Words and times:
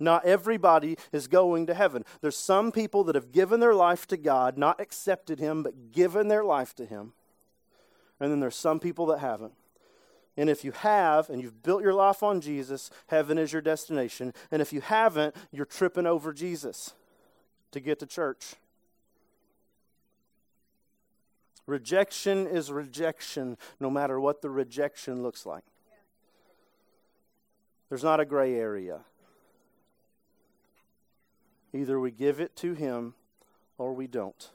Not 0.00 0.24
everybody 0.24 0.96
is 1.12 1.26
going 1.26 1.66
to 1.66 1.74
heaven. 1.74 2.04
There's 2.20 2.36
some 2.36 2.70
people 2.70 3.04
that 3.04 3.14
have 3.14 3.32
given 3.32 3.60
their 3.60 3.74
life 3.74 4.06
to 4.08 4.16
God, 4.16 4.56
not 4.56 4.80
accepted 4.80 5.40
Him, 5.40 5.62
but 5.62 5.92
given 5.92 6.28
their 6.28 6.44
life 6.44 6.74
to 6.76 6.86
Him. 6.86 7.12
And 8.20 8.30
then 8.30 8.40
there's 8.40 8.56
some 8.56 8.80
people 8.80 9.06
that 9.06 9.18
haven't. 9.18 9.52
And 10.36 10.48
if 10.48 10.64
you 10.64 10.70
have, 10.70 11.28
and 11.30 11.42
you've 11.42 11.64
built 11.64 11.82
your 11.82 11.92
life 11.92 12.22
on 12.22 12.40
Jesus, 12.40 12.90
heaven 13.08 13.38
is 13.38 13.52
your 13.52 13.60
destination. 13.60 14.32
And 14.52 14.62
if 14.62 14.72
you 14.72 14.80
haven't, 14.80 15.34
you're 15.50 15.66
tripping 15.66 16.06
over 16.06 16.32
Jesus 16.32 16.94
to 17.72 17.80
get 17.80 17.98
to 17.98 18.06
church. 18.06 18.54
Rejection 21.66 22.46
is 22.46 22.70
rejection, 22.70 23.58
no 23.80 23.90
matter 23.90 24.20
what 24.20 24.40
the 24.40 24.48
rejection 24.48 25.22
looks 25.22 25.44
like. 25.44 25.64
There's 27.88 28.04
not 28.04 28.20
a 28.20 28.24
gray 28.24 28.54
area. 28.54 29.00
Either 31.72 32.00
we 32.00 32.10
give 32.10 32.40
it 32.40 32.56
to 32.56 32.74
Him 32.74 33.14
or 33.76 33.92
we 33.92 34.06
don't. 34.06 34.50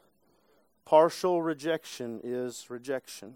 Partial 0.86 1.42
rejection 1.42 2.20
is 2.24 2.70
rejection. 2.70 3.36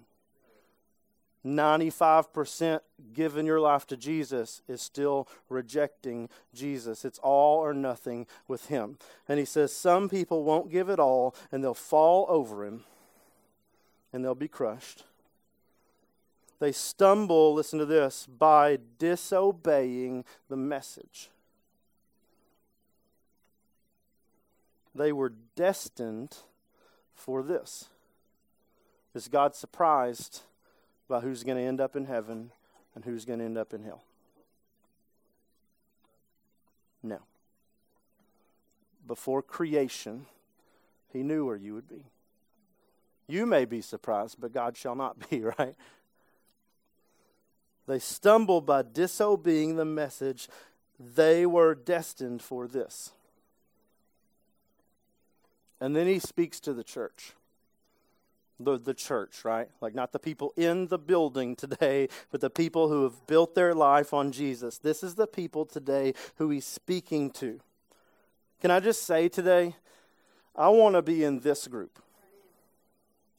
95% 1.45 2.81
giving 3.13 3.45
your 3.45 3.59
life 3.59 3.88
to 3.88 3.95
Jesus 3.95 4.62
is 4.67 4.81
still 4.81 5.27
rejecting 5.50 6.30
Jesus. 6.53 7.05
It's 7.05 7.20
all 7.20 7.59
or 7.59 7.73
nothing 7.73 8.27
with 8.48 8.67
Him. 8.67 8.98
And 9.30 9.40
He 9.40 9.45
says 9.45 9.73
some 9.73 10.09
people 10.09 10.44
won't 10.44 10.72
give 10.72 10.89
it 10.89 11.00
all 11.00 11.36
and 11.52 11.64
they'll 11.64 11.73
fall 11.73 12.25
over 12.28 12.66
Him 12.66 12.84
and 14.12 14.25
they'll 14.25 14.36
be 14.36 14.48
crushed. 14.48 15.03
They 16.59 16.72
stumble, 16.72 17.53
listen 17.53 17.78
to 17.80 17.86
this, 17.86 18.25
by 18.25 18.80
disobeying 18.98 20.25
the 20.50 20.58
message. 20.58 21.30
They 24.97 25.11
were 25.11 25.33
destined 25.55 26.38
for 27.13 27.44
this. 27.44 27.85
Is 29.13 29.27
God 29.27 29.55
surprised 29.55 30.41
by 31.08 31.19
who's 31.19 31.44
going 31.44 31.58
to 31.58 31.63
end 31.63 31.80
up 31.80 31.95
in 31.95 32.05
heaven 32.05 32.52
and 32.95 33.05
who's 33.05 33.25
going 33.25 33.39
to 33.39 33.45
end 33.45 33.57
up 33.57 33.73
in 33.73 33.83
hell? 33.83 34.03
No. 37.03 37.19
Before 39.05 39.41
creation, 39.41 40.25
He 41.13 41.23
knew 41.23 41.45
where 41.45 41.55
you 41.55 41.73
would 41.73 41.88
be. 41.88 42.05
You 43.27 43.45
may 43.45 43.66
be 43.66 43.81
surprised, 43.81 44.38
but 44.39 44.53
God 44.53 44.77
shall 44.77 44.95
not 44.95 45.29
be, 45.29 45.41
right? 45.59 45.75
They 47.88 48.00
stumbled 48.00 48.66
by 48.66 48.81
disobeying 48.81 49.75
the 49.75 49.85
message. 49.85 50.50
They 51.00 51.45
were 51.45 51.75
destined 51.75 52.41
for 52.41 52.67
this. 52.67 53.11
And 55.80 55.95
then 55.95 56.08
he 56.08 56.20
speaks 56.20 56.59
to 56.61 56.73
the 56.73 56.83
church. 56.83 57.33
The, 58.59 58.80
the 58.80 58.95
church, 58.95 59.45
right? 59.45 59.70
Like 59.81 59.94
not 59.94 60.11
the 60.11 60.19
people 60.19 60.52
in 60.58 60.88
the 60.88 60.97
building 60.97 61.56
today, 61.56 62.09
but 62.31 62.42
the 62.42 62.50
people 62.50 62.89
who 62.89 63.03
have 63.03 63.28
built 63.28 63.53
their 63.53 63.75
life 63.75 64.14
on 64.14 64.31
Jesus. 64.31 64.80
This 64.80 65.03
is 65.03 65.16
the 65.16 65.28
people 65.28 65.66
today 65.66 66.14
who 66.38 66.50
he's 66.50 66.66
speaking 66.66 67.30
to. 67.31 67.59
Can 68.59 68.72
I 68.72 68.80
just 68.80 69.03
say 69.03 69.30
today, 69.30 69.75
I 70.56 70.69
want 70.69 70.95
to 70.95 71.03
be 71.03 71.23
in 71.23 71.42
this 71.42 71.67
group. 71.67 72.00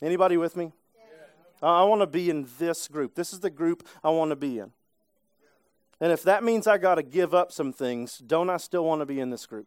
Anybody 0.01 0.37
with 0.37 0.57
me? 0.57 0.73
I 1.61 1.83
want 1.83 2.03
to 2.03 2.07
be 2.07 2.31
in 2.31 2.47
this 2.61 2.87
group. 2.87 3.17
This 3.17 3.33
is 3.33 3.41
the 3.41 3.51
group 3.51 3.87
I 4.05 4.11
want 4.11 4.31
to 4.31 4.37
be 4.37 4.61
in. 4.61 4.71
And 6.01 6.13
if 6.13 6.23
that 6.23 6.45
means 6.45 6.69
I 6.69 6.79
got 6.79 6.95
to 6.95 7.03
give 7.03 7.35
up 7.35 7.51
some 7.51 7.73
things, 7.73 8.19
don't 8.19 8.49
I 8.49 8.59
still 8.59 8.85
want 8.85 9.01
to 9.01 9.07
be 9.07 9.19
in 9.19 9.31
this 9.31 9.47
group? 9.47 9.67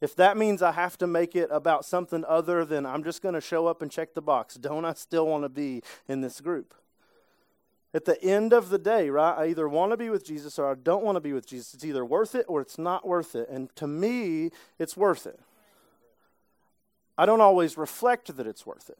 If 0.00 0.16
that 0.16 0.36
means 0.36 0.62
I 0.62 0.72
have 0.72 0.96
to 0.98 1.06
make 1.06 1.36
it 1.36 1.48
about 1.52 1.84
something 1.84 2.24
other 2.26 2.64
than 2.64 2.86
I'm 2.86 3.04
just 3.04 3.22
going 3.22 3.34
to 3.34 3.40
show 3.40 3.66
up 3.66 3.82
and 3.82 3.90
check 3.90 4.14
the 4.14 4.22
box, 4.22 4.54
don't 4.54 4.84
I 4.84 4.94
still 4.94 5.26
want 5.26 5.44
to 5.44 5.48
be 5.48 5.82
in 6.08 6.20
this 6.20 6.40
group? 6.40 6.74
At 7.92 8.04
the 8.04 8.22
end 8.22 8.52
of 8.52 8.70
the 8.70 8.78
day, 8.78 9.10
right, 9.10 9.36
I 9.36 9.46
either 9.48 9.68
want 9.68 9.92
to 9.92 9.96
be 9.96 10.10
with 10.10 10.24
Jesus 10.24 10.58
or 10.58 10.70
I 10.70 10.74
don't 10.74 11.04
want 11.04 11.16
to 11.16 11.20
be 11.20 11.32
with 11.32 11.46
Jesus. 11.46 11.74
It's 11.74 11.84
either 11.84 12.04
worth 12.04 12.34
it 12.34 12.46
or 12.48 12.60
it's 12.60 12.78
not 12.78 13.06
worth 13.06 13.34
it. 13.34 13.48
And 13.48 13.74
to 13.76 13.86
me, 13.86 14.50
it's 14.78 14.96
worth 14.96 15.26
it. 15.26 15.40
I 17.18 17.26
don't 17.26 17.40
always 17.40 17.76
reflect 17.76 18.34
that 18.36 18.46
it's 18.46 18.64
worth 18.64 18.88
it 18.88 18.98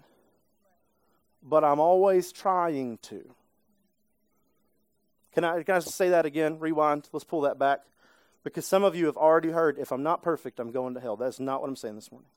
but 1.42 1.64
I'm 1.64 1.80
always 1.80 2.32
trying 2.32 2.98
to. 3.02 3.34
Can 5.32 5.44
I, 5.44 5.62
can 5.62 5.76
I 5.76 5.78
say 5.78 6.10
that 6.10 6.26
again? 6.26 6.58
Rewind. 6.58 7.08
Let's 7.12 7.24
pull 7.24 7.42
that 7.42 7.58
back. 7.58 7.80
Because 8.42 8.66
some 8.66 8.84
of 8.84 8.96
you 8.96 9.06
have 9.06 9.16
already 9.16 9.50
heard, 9.50 9.78
if 9.78 9.92
I'm 9.92 10.02
not 10.02 10.22
perfect, 10.22 10.58
I'm 10.58 10.70
going 10.70 10.94
to 10.94 11.00
hell. 11.00 11.16
That's 11.16 11.40
not 11.40 11.60
what 11.60 11.68
I'm 11.68 11.76
saying 11.76 11.96
this 11.96 12.10
morning. 12.10 12.30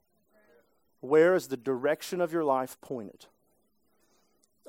Where 1.00 1.36
is 1.36 1.48
the 1.48 1.58
direction 1.58 2.22
of 2.22 2.32
your 2.32 2.44
life 2.44 2.80
pointed? 2.82 3.26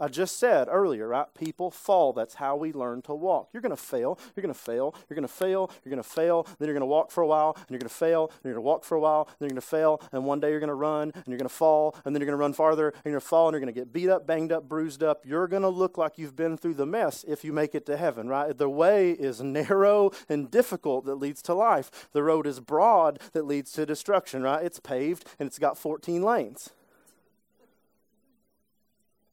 I 0.00 0.09
just 0.09 0.38
said 0.38 0.69
earlier, 0.71 1.06
right? 1.06 1.27
People 1.34 1.71
fall. 1.71 2.12
That's 2.12 2.34
how 2.34 2.56
we 2.56 2.72
learn 2.72 3.03
to 3.03 3.15
walk. 3.15 3.50
You're 3.53 3.62
going 3.62 3.71
to 3.71 3.77
fail. 3.77 4.19
You're 4.34 4.43
going 4.43 4.55
to 4.55 4.60
fail. 4.60 4.94
You're 5.09 5.15
going 5.15 5.27
to 5.27 5.32
fail. 5.32 5.71
You're 5.84 5.91
going 5.91 6.03
to 6.03 6.09
fail. 6.09 6.43
Then 6.59 6.69
you're 6.69 6.75
going 6.75 6.81
to 6.81 6.87
walk 6.87 7.10
for 7.10 7.22
a 7.22 7.27
while, 7.27 7.55
and 7.56 7.66
you're 7.71 7.78
going 7.78 7.88
to 7.88 7.94
fail. 7.94 8.31
And 8.32 8.44
you're 8.44 8.55
going 8.55 8.65
to 8.65 8.66
walk 8.66 8.84
for 8.84 8.97
a 8.97 9.00
while, 9.00 9.28
and 9.28 9.37
you're 9.41 9.49
going 9.50 9.60
to 9.60 9.66
fail. 9.66 10.03
And 10.12 10.25
one 10.25 10.41
day 10.41 10.50
you're 10.50 10.60
going 10.60 10.69
to 10.69 10.75
run, 10.75 11.12
and 11.15 11.27
you're 11.27 11.38
going 11.38 11.49
to 11.49 11.55
fall, 11.55 11.97
and 12.05 12.15
then 12.15 12.21
you're 12.21 12.27
going 12.27 12.38
to 12.38 12.43
run 12.43 12.53
farther, 12.53 12.88
and 12.88 13.05
you're 13.05 13.12
going 13.12 13.21
to 13.21 13.27
fall, 13.27 13.49
and 13.49 13.55
you're 13.55 13.60
going 13.60 13.72
to 13.72 13.81
get 13.81 13.93
beat 13.93 14.09
up, 14.09 14.27
banged 14.27 14.53
up, 14.53 14.69
bruised 14.69 15.03
up. 15.03 15.25
You're 15.25 15.47
going 15.47 15.62
to 15.62 15.69
look 15.69 15.97
like 15.97 16.19
you've 16.19 16.37
been 16.37 16.56
through 16.56 16.75
the 16.75 16.87
mess 16.87 17.25
if 17.28 17.44
you 17.44 17.53
make 17.53 17.75
it 17.75 17.87
to 17.87 17.97
heaven, 17.97 18.28
right? 18.28 18.56
The 18.56 18.69
way 18.69 19.12
is 19.12 19.41
narrow 19.41 20.11
and 20.28 20.50
difficult 20.50 21.05
that 21.06 21.16
leads 21.16 21.41
to 21.43 21.55
life. 21.55 22.09
The 22.12 22.22
road 22.22 22.47
is 22.47 22.61
broad 22.61 23.21
that 23.32 23.47
leads 23.47 23.72
to 23.72 23.87
destruction, 23.87 24.43
right? 24.43 24.65
It's 24.65 24.81
paved, 24.81 25.25
and 25.38 25.47
it's 25.47 25.59
got 25.59 25.78
14 25.78 26.22
lanes. 26.22 26.71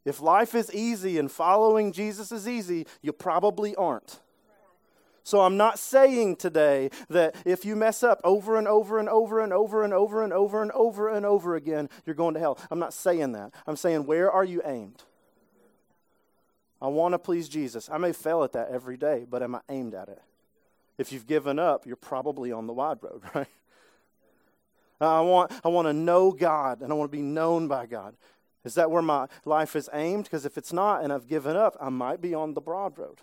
If 0.05 0.21
life 0.21 0.55
is 0.55 0.73
easy 0.73 1.17
and 1.17 1.31
following 1.31 1.91
Jesus 1.91 2.31
is 2.31 2.47
easy, 2.47 2.87
you 3.01 3.13
probably 3.13 3.75
aren't. 3.75 4.19
So 5.23 5.41
I'm 5.41 5.55
not 5.55 5.77
saying 5.77 6.37
today 6.37 6.89
that 7.09 7.35
if 7.45 7.63
you 7.63 7.75
mess 7.75 8.01
up 8.01 8.19
over 8.23 8.57
and 8.57 8.67
over 8.67 8.97
and 8.97 9.07
over 9.07 9.41
and 9.41 9.53
over 9.53 9.83
and 9.83 9.93
over 9.93 10.23
and 10.23 10.33
over 10.33 10.61
and 10.61 10.71
over 10.71 11.09
and 11.09 11.25
over 11.25 11.55
again, 11.55 11.89
you're 12.05 12.15
going 12.15 12.33
to 12.33 12.39
hell. 12.39 12.57
I'm 12.71 12.79
not 12.79 12.93
saying 12.93 13.33
that. 13.33 13.53
I'm 13.67 13.75
saying, 13.75 14.05
where 14.07 14.31
are 14.31 14.43
you 14.43 14.61
aimed? 14.65 15.03
I 16.81 16.87
want 16.87 17.13
to 17.13 17.19
please 17.19 17.47
Jesus. 17.47 17.89
I 17.91 17.99
may 17.99 18.11
fail 18.11 18.43
at 18.43 18.53
that 18.53 18.69
every 18.69 18.97
day, 18.97 19.27
but 19.29 19.43
am 19.43 19.53
I 19.53 19.61
aimed 19.69 19.93
at 19.93 20.09
it? 20.09 20.21
If 20.97 21.11
you've 21.11 21.27
given 21.27 21.59
up, 21.59 21.85
you're 21.85 21.95
probably 21.95 22.51
on 22.51 22.65
the 22.65 22.73
wide 22.73 22.97
road, 23.01 23.21
right? 23.35 23.47
I 24.99 25.21
want, 25.21 25.51
I 25.63 25.67
want 25.67 25.87
to 25.87 25.93
know 25.93 26.31
God 26.31 26.81
and 26.81 26.91
I 26.91 26.95
want 26.95 27.11
to 27.11 27.17
be 27.17 27.23
known 27.23 27.67
by 27.67 27.85
God. 27.85 28.15
Is 28.63 28.75
that 28.75 28.91
where 28.91 29.01
my 29.01 29.27
life 29.43 29.75
is 29.75 29.89
aimed? 29.93 30.25
Because 30.25 30.45
if 30.45 30.57
it's 30.57 30.73
not 30.73 31.03
and 31.03 31.11
I've 31.11 31.27
given 31.27 31.55
up, 31.55 31.75
I 31.81 31.89
might 31.89 32.21
be 32.21 32.33
on 32.33 32.53
the 32.53 32.61
broad 32.61 32.97
road. 32.97 33.19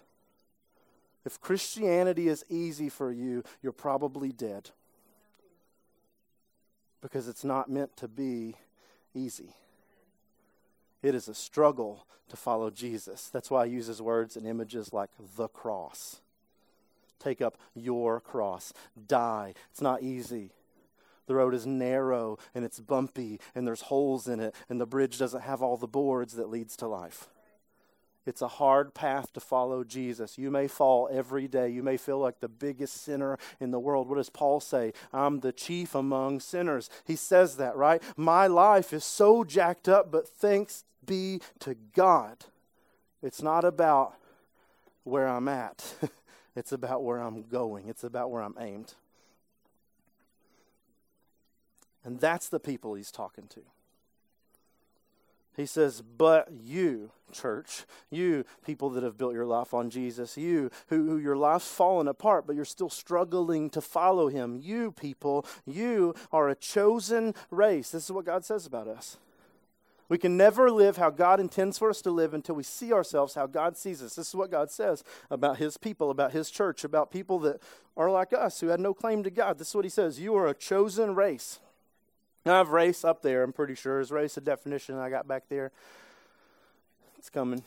If 1.25 1.41
Christianity 1.41 2.28
is 2.28 2.44
easy 2.49 2.88
for 2.88 3.12
you, 3.12 3.44
you're 3.62 3.72
probably 3.72 4.32
dead. 4.32 4.71
Because 7.00 7.28
it's 7.28 7.44
not 7.44 7.71
meant 7.71 7.97
to 7.99 8.09
be 8.09 8.56
easy. 9.15 9.54
It 11.03 11.15
is 11.15 11.28
a 11.28 11.34
struggle 11.34 12.06
to 12.28 12.37
follow 12.37 12.70
Jesus. 12.70 13.28
That's 13.28 13.50
why 13.50 13.66
he 13.66 13.75
uses 13.75 14.03
words 14.03 14.37
and 14.37 14.47
images 14.47 14.93
like 14.93 15.10
the 15.37 15.49
cross. 15.49 16.20
Take 17.19 17.41
up 17.41 17.56
your 17.75 18.20
cross. 18.20 18.72
Die. 19.06 19.55
It's 19.70 19.82
not 19.82 20.03
easy. 20.03 20.50
The 21.28 21.37
road 21.37 21.55
is 21.55 21.66
narrow 21.66 22.39
and 22.55 22.65
it's 22.65 22.81
bumpy 22.81 23.39
and 23.55 23.66
there's 23.66 23.83
holes 23.83 24.27
in 24.27 24.41
it 24.41 24.55
and 24.69 24.81
the 24.81 24.87
bridge 24.87 25.19
doesn't 25.19 25.43
have 25.43 25.62
all 25.62 25.77
the 25.77 25.87
boards 25.87 26.34
that 26.34 26.50
leads 26.50 26.77
to 26.78 26.89
life. 26.89 27.28
It's 28.27 28.43
a 28.43 28.49
hard 28.49 28.93
path 28.93 29.33
to 29.34 29.41
follow 29.41 29.84
Jesus. 29.84 30.37
You 30.37 30.50
may 30.50 30.69
fall 30.69 31.09
every 31.11 31.49
day. 31.49 31.71
You 31.71 31.83
may 31.83 31.97
feel 31.97 32.19
like 32.19 32.41
the 32.41 32.49
biggest 32.49 33.03
sinner 33.03 33.38
in 33.59 33.71
the 33.71 33.81
world. 33.81 34.09
What 34.09 34.17
does 34.17 34.28
Paul 34.28 34.61
say? 34.61 34.93
I'm 35.14 35.41
the 35.41 35.52
chief 35.52 35.94
among 35.94 36.41
sinners. 36.41 36.91
He 37.06 37.17
says 37.17 37.56
that, 37.56 37.75
right? 37.75 38.02
My 38.19 38.47
life 38.47 38.93
is 38.93 39.05
so 39.05 39.44
jacked 39.44 39.88
up, 39.88 40.11
but 40.11 40.29
thanks 40.29 40.85
be 41.06 41.41
to 41.61 41.75
God. 41.94 42.44
It's 43.23 43.43
not 43.43 43.64
about 43.64 44.14
where 45.05 45.26
I'm 45.26 45.49
at, 45.49 45.94
it's 46.56 46.73
about 46.73 47.02
where 47.02 47.19
I'm 47.19 47.44
going, 47.44 47.88
it's 47.88 48.05
about 48.05 48.31
where 48.31 48.43
I'm 48.43 48.56
aimed. 48.61 48.94
And 52.08 52.19
that's 52.19 52.49
the 52.49 52.58
people 52.58 52.94
he's 52.94 53.10
talking 53.10 53.49
to. 53.49 53.60
He 55.55 55.66
says, 55.66 56.00
But 56.00 56.49
you, 56.58 57.10
church, 57.32 57.84
you 58.08 58.46
people 58.64 58.88
that 58.90 59.02
have 59.02 59.19
built 59.19 59.34
your 59.34 59.44
life 59.44 59.75
on 59.75 59.90
Jesus, 59.90 60.38
you 60.38 60.70
who, 60.87 61.05
who 61.05 61.19
your 61.19 61.37
life's 61.37 61.70
fallen 61.70 62.08
apart, 62.08 62.46
but 62.46 62.56
you're 62.56 62.64
still 62.64 62.88
struggling 62.88 63.69
to 63.69 63.82
follow 63.82 64.28
him, 64.28 64.56
you 64.56 64.90
people, 64.90 65.44
you 65.66 66.14
are 66.32 66.49
a 66.49 66.55
chosen 66.55 67.34
race. 67.50 67.90
This 67.90 68.05
is 68.05 68.11
what 68.11 68.25
God 68.25 68.43
says 68.43 68.64
about 68.64 68.88
us. 68.88 69.19
We 70.08 70.16
can 70.16 70.38
never 70.38 70.70
live 70.70 70.96
how 70.96 71.11
God 71.11 71.40
intends 71.40 71.76
for 71.76 71.90
us 71.90 72.00
to 72.00 72.11
live 72.11 72.32
until 72.32 72.54
we 72.54 72.62
see 72.62 72.90
ourselves 72.90 73.34
how 73.34 73.46
God 73.46 73.76
sees 73.76 74.02
us. 74.02 74.14
This 74.14 74.28
is 74.28 74.34
what 74.34 74.50
God 74.50 74.70
says 74.70 75.04
about 75.31 75.58
his 75.58 75.76
people, 75.76 76.11
about 76.11 76.32
his 76.32 76.50
church, 76.50 76.84
about 76.84 77.11
people 77.11 77.38
that 77.40 77.61
are 77.99 78.11
like 78.11 78.32
us 78.32 78.61
who 78.61 78.69
had 78.69 78.81
no 78.81 78.94
claim 78.94 79.22
to 79.25 79.31
God. 79.31 79.58
This 79.58 79.69
is 79.69 79.75
what 79.75 79.84
he 79.84 79.90
says 79.90 80.19
You 80.19 80.34
are 80.37 80.46
a 80.46 80.54
chosen 80.54 81.14
race. 81.14 81.61
I 82.49 82.59
have 82.59 82.71
race 82.71 83.05
up 83.05 83.23
there, 83.23 83.43
I'm 83.43 83.53
pretty 83.53 83.75
sure. 83.75 84.00
Is 84.00 84.11
race 84.11 84.37
a 84.37 84.41
definition 84.41 84.97
I 84.97 85.11
got 85.11 85.29
back 85.29 85.45
there? 85.49 85.73
It's 87.19 87.31
coming. 87.31 87.62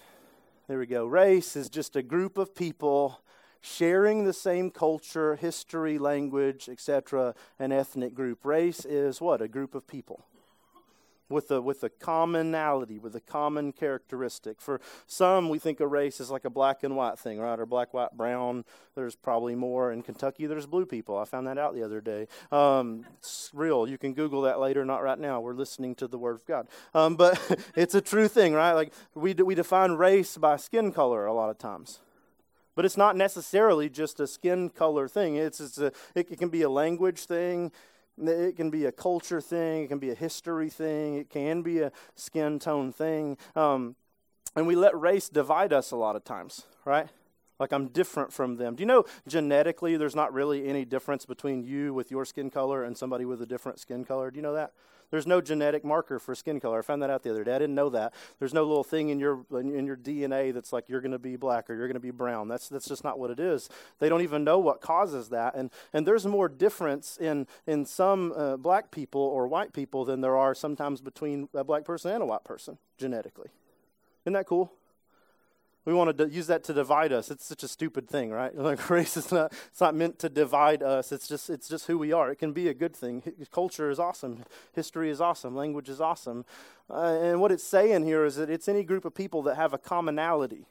There 0.68 0.80
we 0.80 0.86
go. 0.86 1.06
Race 1.06 1.56
is 1.56 1.70
just 1.70 1.96
a 1.96 2.02
group 2.02 2.38
of 2.38 2.56
people 2.56 3.22
sharing 3.62 4.24
the 4.24 4.34
same 4.34 4.72
culture, 4.72 5.36
history, 5.36 5.98
language, 5.98 6.68
etc., 6.70 7.36
an 7.60 7.72
ethnic 7.72 8.14
group. 8.14 8.44
Race 8.44 8.86
is 8.86 9.22
what? 9.22 9.42
A 9.42 9.48
group 9.48 9.76
of 9.76 9.86
people 9.88 10.26
with 11.32 11.50
a, 11.52 11.62
with 11.62 11.84
a 11.84 11.90
commonality, 11.90 13.00
with 13.00 13.16
a 13.16 13.22
common 13.22 13.72
characteristic. 13.72 14.62
For 14.62 14.82
some, 15.08 15.50
we 15.50 15.60
think 15.60 15.80
a 15.80 15.88
race 15.88 16.20
is 16.20 16.30
like 16.30 16.46
a 16.46 16.50
black 16.50 16.84
and 16.84 16.96
white 16.96 17.18
thing, 17.18 17.40
right? 17.40 17.60
Or 17.60 17.66
black, 17.66 17.94
white, 17.94 18.16
brown. 18.16 18.66
There's 18.96 19.16
probably 19.16 19.56
more. 19.56 19.92
In 19.92 20.04
Kentucky, 20.04 20.46
there's 20.46 20.66
blue 20.66 20.86
people. 20.86 21.18
I 21.18 21.26
found 21.26 21.48
that 21.48 21.58
out 21.58 21.74
the 21.74 21.84
other 21.84 22.02
day. 22.02 22.28
Um, 22.52 23.06
it's 23.18 23.50
real. 23.54 23.88
You 23.88 23.98
can 23.98 24.14
Google 24.14 24.42
that 24.42 24.60
later, 24.60 24.84
not 24.86 25.04
right 25.04 25.20
now. 25.20 25.40
We're 25.40 25.54
listening 25.54 25.96
to 25.96 26.08
the 26.08 26.18
Word 26.18 26.36
of 26.36 26.46
God. 26.46 26.68
Um, 26.94 27.16
but 27.16 27.40
it's 27.76 27.96
a 27.96 28.02
true 28.02 28.28
thing, 28.28 28.54
right? 28.54 28.74
Like 28.74 28.94
we, 29.16 29.34
we 29.34 29.56
define 29.56 29.94
race 29.94 30.38
by 30.38 30.58
skin 30.58 30.92
color 30.92 31.26
a 31.26 31.34
lot 31.34 31.50
of 31.50 31.58
times. 31.58 32.00
But 32.76 32.86
it's 32.86 32.98
not 32.98 33.16
necessarily 33.18 33.90
just 33.90 34.20
a 34.20 34.28
skin 34.28 34.70
color 34.70 35.08
thing. 35.08 35.36
It's, 35.36 35.60
it's 35.60 35.78
a, 35.78 35.88
it, 36.16 36.32
it 36.32 36.40
can 36.40 36.50
be 36.50 36.62
a 36.62 36.70
language 36.70 37.26
thing. 37.26 37.72
It 38.18 38.56
can 38.56 38.70
be 38.70 38.86
a 38.86 38.92
culture 38.92 39.42
thing. 39.42 39.84
It 39.84 39.88
can 39.88 40.00
be 40.00 40.10
a 40.10 40.16
history 40.16 40.70
thing. 40.70 41.16
It 41.16 41.30
can 41.30 41.62
be 41.62 41.80
a 41.80 41.92
skin 42.16 42.60
tone 42.60 42.92
thing. 42.92 43.38
Um, 43.56 43.96
and 44.56 44.68
we 44.68 44.76
let 44.76 45.00
race 45.00 45.30
divide 45.30 45.74
us 45.74 45.92
a 45.92 45.96
lot 45.96 46.16
of 46.16 46.24
times, 46.24 46.66
right? 46.86 47.08
Like 47.60 47.72
I'm 47.72 47.88
different 47.88 48.34
from 48.34 48.58
them. 48.58 48.76
Do 48.76 48.82
you 48.82 48.88
know 48.88 49.06
genetically 49.28 49.96
there's 49.96 50.16
not 50.16 50.34
really 50.34 50.68
any 50.68 50.84
difference 50.84 51.26
between 51.26 51.64
you 51.64 51.94
with 51.94 52.12
your 52.12 52.26
skin 52.26 52.50
color 52.50 52.84
and 52.84 52.98
somebody 52.98 53.24
with 53.24 53.42
a 53.42 53.46
different 53.46 53.80
skin 53.80 54.04
color? 54.04 54.32
Do 54.32 54.38
you 54.38 54.42
know 54.42 54.56
that? 54.56 54.74
There's 55.12 55.28
no 55.28 55.42
genetic 55.42 55.84
marker 55.86 56.18
for 56.20 56.34
skin 56.34 56.60
color. 56.60 56.80
I 56.80 56.82
found 56.82 57.04
that 57.04 57.10
out 57.10 57.24
the 57.24 57.30
other 57.30 57.44
day. 57.44 57.54
I 57.54 57.60
didn't 57.60 57.76
know 57.76 57.90
that. 57.90 58.14
There's 58.40 58.54
no 58.54 58.64
little 58.64 58.84
thing 58.84 59.10
in 59.10 59.20
your 59.20 59.46
in 59.52 59.86
your 59.86 59.98
DNA 59.98 60.54
that's 60.54 60.74
like 60.74 60.90
you're 60.90 61.02
going 61.02 61.12
to 61.12 61.20
be 61.20 61.36
black 61.36 61.70
or 61.70 61.76
you're 61.76 61.88
going 61.88 61.94
to 61.96 62.00
be 62.00 62.12
brown. 62.12 62.48
That's 62.48 62.70
that's 62.70 62.88
just 62.88 63.04
not 63.04 63.20
what 63.20 63.30
it 63.30 63.40
is. 63.40 63.70
They 64.00 64.10
don't 64.10 64.22
even 64.22 64.44
know 64.44 64.58
what 64.58 64.82
causes 64.82 65.30
that. 65.30 65.54
And 65.56 65.70
and 65.94 66.08
there's 66.08 66.26
more 66.26 66.50
difference 66.50 67.18
in 67.18 67.46
in 67.68 67.86
some 67.86 68.34
uh, 68.36 68.58
black 68.58 68.90
people 68.92 69.22
or 69.22 69.48
white 69.48 69.74
people 69.74 70.06
than 70.06 70.22
there 70.22 70.38
are 70.38 70.56
sometimes 70.56 71.02
between 71.02 71.50
a 71.54 71.64
black 71.64 71.84
person 71.86 72.12
and 72.12 72.24
a 72.24 72.26
white 72.26 72.44
person 72.44 72.78
genetically. 72.98 73.50
Isn't 74.26 74.34
that 74.34 74.48
cool? 74.48 74.72
We 75.84 75.94
want 75.94 76.16
to 76.16 76.30
use 76.30 76.48
that 76.48 76.64
to 76.66 76.74
divide 76.74 77.12
us. 77.12 77.32
It's 77.32 77.46
such 77.46 77.64
a 77.64 77.68
stupid 77.68 78.08
thing, 78.08 78.30
right? 78.32 78.56
Like 78.72 78.90
race 78.90 79.18
is 79.18 79.32
not 79.32 79.54
it's 79.68 79.82
not 79.82 79.96
meant 79.96 80.20
to 80.20 80.30
divide 80.30 80.84
us. 80.84 81.12
It's 81.12 81.28
just 81.28 81.50
it's 81.50 81.68
just 81.68 81.88
who 81.88 81.98
we 81.98 82.14
are. 82.14 82.32
It 82.32 82.38
can 82.38 82.54
be 82.54 82.68
a 82.68 82.74
good 82.74 82.96
thing. 82.96 83.24
Culture 83.52 83.90
is 83.90 84.00
awesome. 84.00 84.44
History 84.74 85.10
is 85.10 85.20
awesome. 85.20 85.56
Language 85.56 85.90
is 85.90 86.00
awesome. 86.00 86.46
Uh, 86.90 87.18
and 87.22 87.42
what 87.42 87.52
it's 87.52 87.64
saying 87.64 88.04
here 88.04 88.24
is 88.24 88.36
that 88.36 88.50
it's 88.50 88.68
any 88.68 88.84
group 88.84 89.06
of 89.06 89.16
people 89.16 89.42
that 89.44 89.56
have 89.56 89.74
a 89.74 89.78
commonality. 89.78 90.66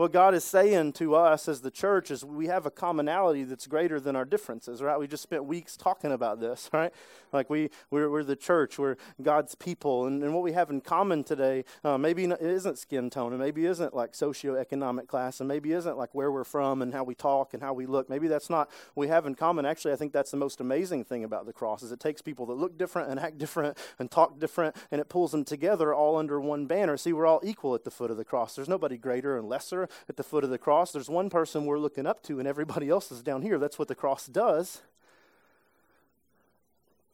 What 0.00 0.12
God 0.12 0.32
is 0.32 0.44
saying 0.44 0.94
to 0.94 1.14
us 1.14 1.46
as 1.46 1.60
the 1.60 1.70
church 1.70 2.10
is 2.10 2.24
we 2.24 2.46
have 2.46 2.64
a 2.64 2.70
commonality 2.70 3.44
that's 3.44 3.66
greater 3.66 4.00
than 4.00 4.16
our 4.16 4.24
differences, 4.24 4.80
right? 4.80 4.98
We 4.98 5.06
just 5.06 5.22
spent 5.22 5.44
weeks 5.44 5.76
talking 5.76 6.10
about 6.10 6.40
this, 6.40 6.70
right? 6.72 6.90
Like 7.34 7.50
we, 7.50 7.68
we're, 7.90 8.08
we're 8.08 8.24
the 8.24 8.34
church, 8.34 8.78
we're 8.78 8.96
God's 9.20 9.54
people. 9.54 10.06
And, 10.06 10.22
and 10.22 10.32
what 10.32 10.42
we 10.42 10.52
have 10.52 10.70
in 10.70 10.80
common 10.80 11.22
today 11.22 11.66
uh, 11.84 11.98
maybe 11.98 12.24
it 12.24 12.40
isn't 12.40 12.78
skin 12.78 13.10
tone, 13.10 13.32
and 13.32 13.42
maybe 13.42 13.66
isn't 13.66 13.94
like 13.94 14.12
socioeconomic 14.12 15.06
class, 15.06 15.40
and 15.40 15.46
maybe 15.46 15.72
isn't 15.72 15.98
like 15.98 16.14
where 16.14 16.32
we're 16.32 16.44
from 16.44 16.80
and 16.80 16.94
how 16.94 17.04
we 17.04 17.14
talk 17.14 17.52
and 17.52 17.62
how 17.62 17.74
we 17.74 17.84
look. 17.84 18.08
Maybe 18.08 18.26
that's 18.26 18.48
not 18.48 18.70
what 18.94 19.02
we 19.02 19.08
have 19.08 19.26
in 19.26 19.34
common. 19.34 19.66
Actually, 19.66 19.92
I 19.92 19.96
think 19.96 20.14
that's 20.14 20.30
the 20.30 20.38
most 20.38 20.62
amazing 20.62 21.04
thing 21.04 21.24
about 21.24 21.44
the 21.44 21.52
cross 21.52 21.82
is 21.82 21.92
it 21.92 22.00
takes 22.00 22.22
people 22.22 22.46
that 22.46 22.54
look 22.54 22.78
different 22.78 23.10
and 23.10 23.20
act 23.20 23.36
different 23.36 23.76
and 23.98 24.10
talk 24.10 24.40
different, 24.40 24.76
and 24.90 24.98
it 24.98 25.10
pulls 25.10 25.32
them 25.32 25.44
together 25.44 25.92
all 25.92 26.16
under 26.16 26.40
one 26.40 26.64
banner. 26.64 26.96
See, 26.96 27.12
we're 27.12 27.26
all 27.26 27.42
equal 27.44 27.74
at 27.74 27.84
the 27.84 27.90
foot 27.90 28.10
of 28.10 28.16
the 28.16 28.24
cross. 28.24 28.56
There's 28.56 28.66
nobody 28.66 28.96
greater 28.96 29.36
and 29.36 29.46
lesser 29.46 29.89
at 30.08 30.16
the 30.16 30.22
foot 30.22 30.44
of 30.44 30.50
the 30.50 30.58
cross. 30.58 30.92
There's 30.92 31.08
one 31.10 31.30
person 31.30 31.66
we're 31.66 31.78
looking 31.78 32.06
up 32.06 32.22
to, 32.24 32.38
and 32.38 32.48
everybody 32.48 32.88
else 32.88 33.10
is 33.10 33.22
down 33.22 33.42
here. 33.42 33.58
That's 33.58 33.78
what 33.78 33.88
the 33.88 33.94
cross 33.94 34.26
does. 34.26 34.82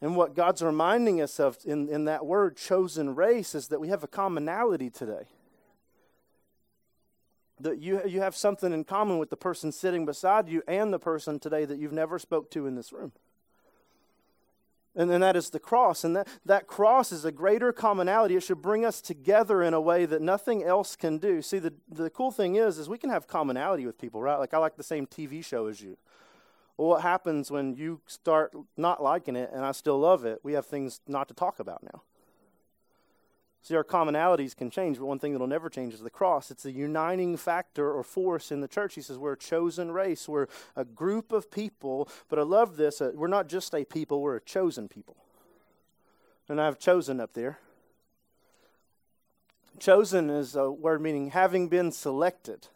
And 0.01 0.15
what 0.15 0.35
God's 0.35 0.61
reminding 0.61 1.21
us 1.21 1.39
of 1.39 1.57
in, 1.65 1.89
in 1.89 2.05
that 2.05 2.25
word, 2.25 2.55
chosen 2.55 3.15
race, 3.15 3.55
is 3.55 3.69
that 3.69 3.79
we 3.79 3.87
have 3.87 4.03
a 4.03 4.07
commonality 4.07 4.89
today. 4.89 5.23
That 7.59 7.79
you, 7.79 8.01
you 8.05 8.21
have 8.21 8.35
something 8.35 8.71
in 8.71 8.83
common 8.83 9.17
with 9.17 9.31
the 9.31 9.37
person 9.37 9.71
sitting 9.71 10.05
beside 10.05 10.47
you 10.47 10.61
and 10.67 10.93
the 10.93 10.99
person 10.99 11.39
today 11.39 11.65
that 11.65 11.79
you've 11.79 11.93
never 11.93 12.19
spoke 12.19 12.51
to 12.51 12.67
in 12.67 12.75
this 12.75 12.93
room 12.93 13.11
and 14.97 15.11
then 15.11 15.21
that 15.21 15.35
is 15.35 15.51
the 15.51 15.59
cross. 15.59 16.03
And 16.03 16.15
that, 16.15 16.27
that 16.43 16.65
cross 16.65 17.11
is 17.11 17.23
a 17.23 17.31
greater 17.31 17.71
commonality. 17.71 18.35
It 18.35 18.41
should 18.41 18.63
bring 18.63 18.83
us 18.83 18.99
together 18.99 19.61
in 19.61 19.75
a 19.75 19.79
way 19.79 20.07
that 20.07 20.23
nothing 20.23 20.63
else 20.63 20.95
can 20.95 21.19
do. 21.19 21.43
See, 21.43 21.59
the, 21.59 21.73
the 21.87 22.09
cool 22.09 22.31
thing 22.31 22.55
is, 22.55 22.79
is 22.79 22.89
we 22.89 22.97
can 22.97 23.11
have 23.11 23.27
commonality 23.27 23.85
with 23.85 23.99
people, 23.99 24.21
right? 24.23 24.37
Like 24.37 24.55
I 24.55 24.57
like 24.57 24.75
the 24.75 24.83
same 24.83 25.05
TV 25.05 25.45
show 25.45 25.67
as 25.67 25.81
you. 25.81 25.97
Well, 26.77 26.89
what 26.89 27.03
happens 27.03 27.51
when 27.51 27.75
you 27.75 28.01
start 28.07 28.53
not 28.75 29.01
liking 29.01 29.35
it 29.35 29.51
and 29.53 29.63
I 29.63 29.71
still 29.71 29.99
love 29.99 30.25
it? 30.25 30.39
We 30.41 30.53
have 30.53 30.65
things 30.65 30.99
not 31.07 31.27
to 31.27 31.35
talk 31.35 31.59
about 31.59 31.83
now. 31.83 32.01
See, 33.67 33.75
our 33.75 33.83
commonalities 33.83 34.55
can 34.55 34.69
change, 34.69 34.97
but 34.97 35.07
one 35.07 35.19
thing 35.19 35.33
that'll 35.33 35.45
never 35.45 35.69
change 35.69 35.93
is 35.93 35.99
the 35.99 36.09
cross. 36.09 36.51
It's 36.51 36.63
a 36.63 36.71
uniting 36.71 37.35
factor 37.35 37.91
or 37.91 38.01
force 38.01 38.49
in 38.49 38.61
the 38.61 38.67
church. 38.69 38.95
He 38.95 39.01
says 39.01 39.17
we're 39.17 39.33
a 39.33 39.37
chosen 39.37 39.91
race, 39.91 40.25
we're 40.25 40.47
a 40.77 40.85
group 40.85 41.33
of 41.33 41.51
people. 41.51 42.07
But 42.29 42.39
I 42.39 42.43
love 42.43 42.77
this. 42.77 43.01
Uh, 43.01 43.11
we're 43.13 43.27
not 43.27 43.49
just 43.49 43.75
a 43.75 43.83
people, 43.83 44.21
we're 44.21 44.37
a 44.37 44.41
chosen 44.41 44.87
people. 44.87 45.17
And 46.47 46.61
I 46.61 46.65
have 46.65 46.79
chosen 46.79 47.19
up 47.19 47.33
there. 47.33 47.59
Chosen 49.79 50.29
is 50.29 50.55
a 50.55 50.71
word 50.71 51.01
meaning 51.01 51.31
having 51.31 51.67
been 51.67 51.91
selected. 51.91 52.69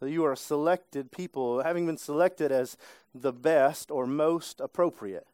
That 0.00 0.10
you 0.10 0.22
are 0.26 0.32
a 0.32 0.36
selected 0.36 1.10
people, 1.12 1.62
having 1.62 1.86
been 1.86 1.96
selected 1.96 2.52
as 2.52 2.76
the 3.14 3.32
best 3.32 3.90
or 3.90 4.06
most 4.06 4.60
appropriate. 4.60 5.26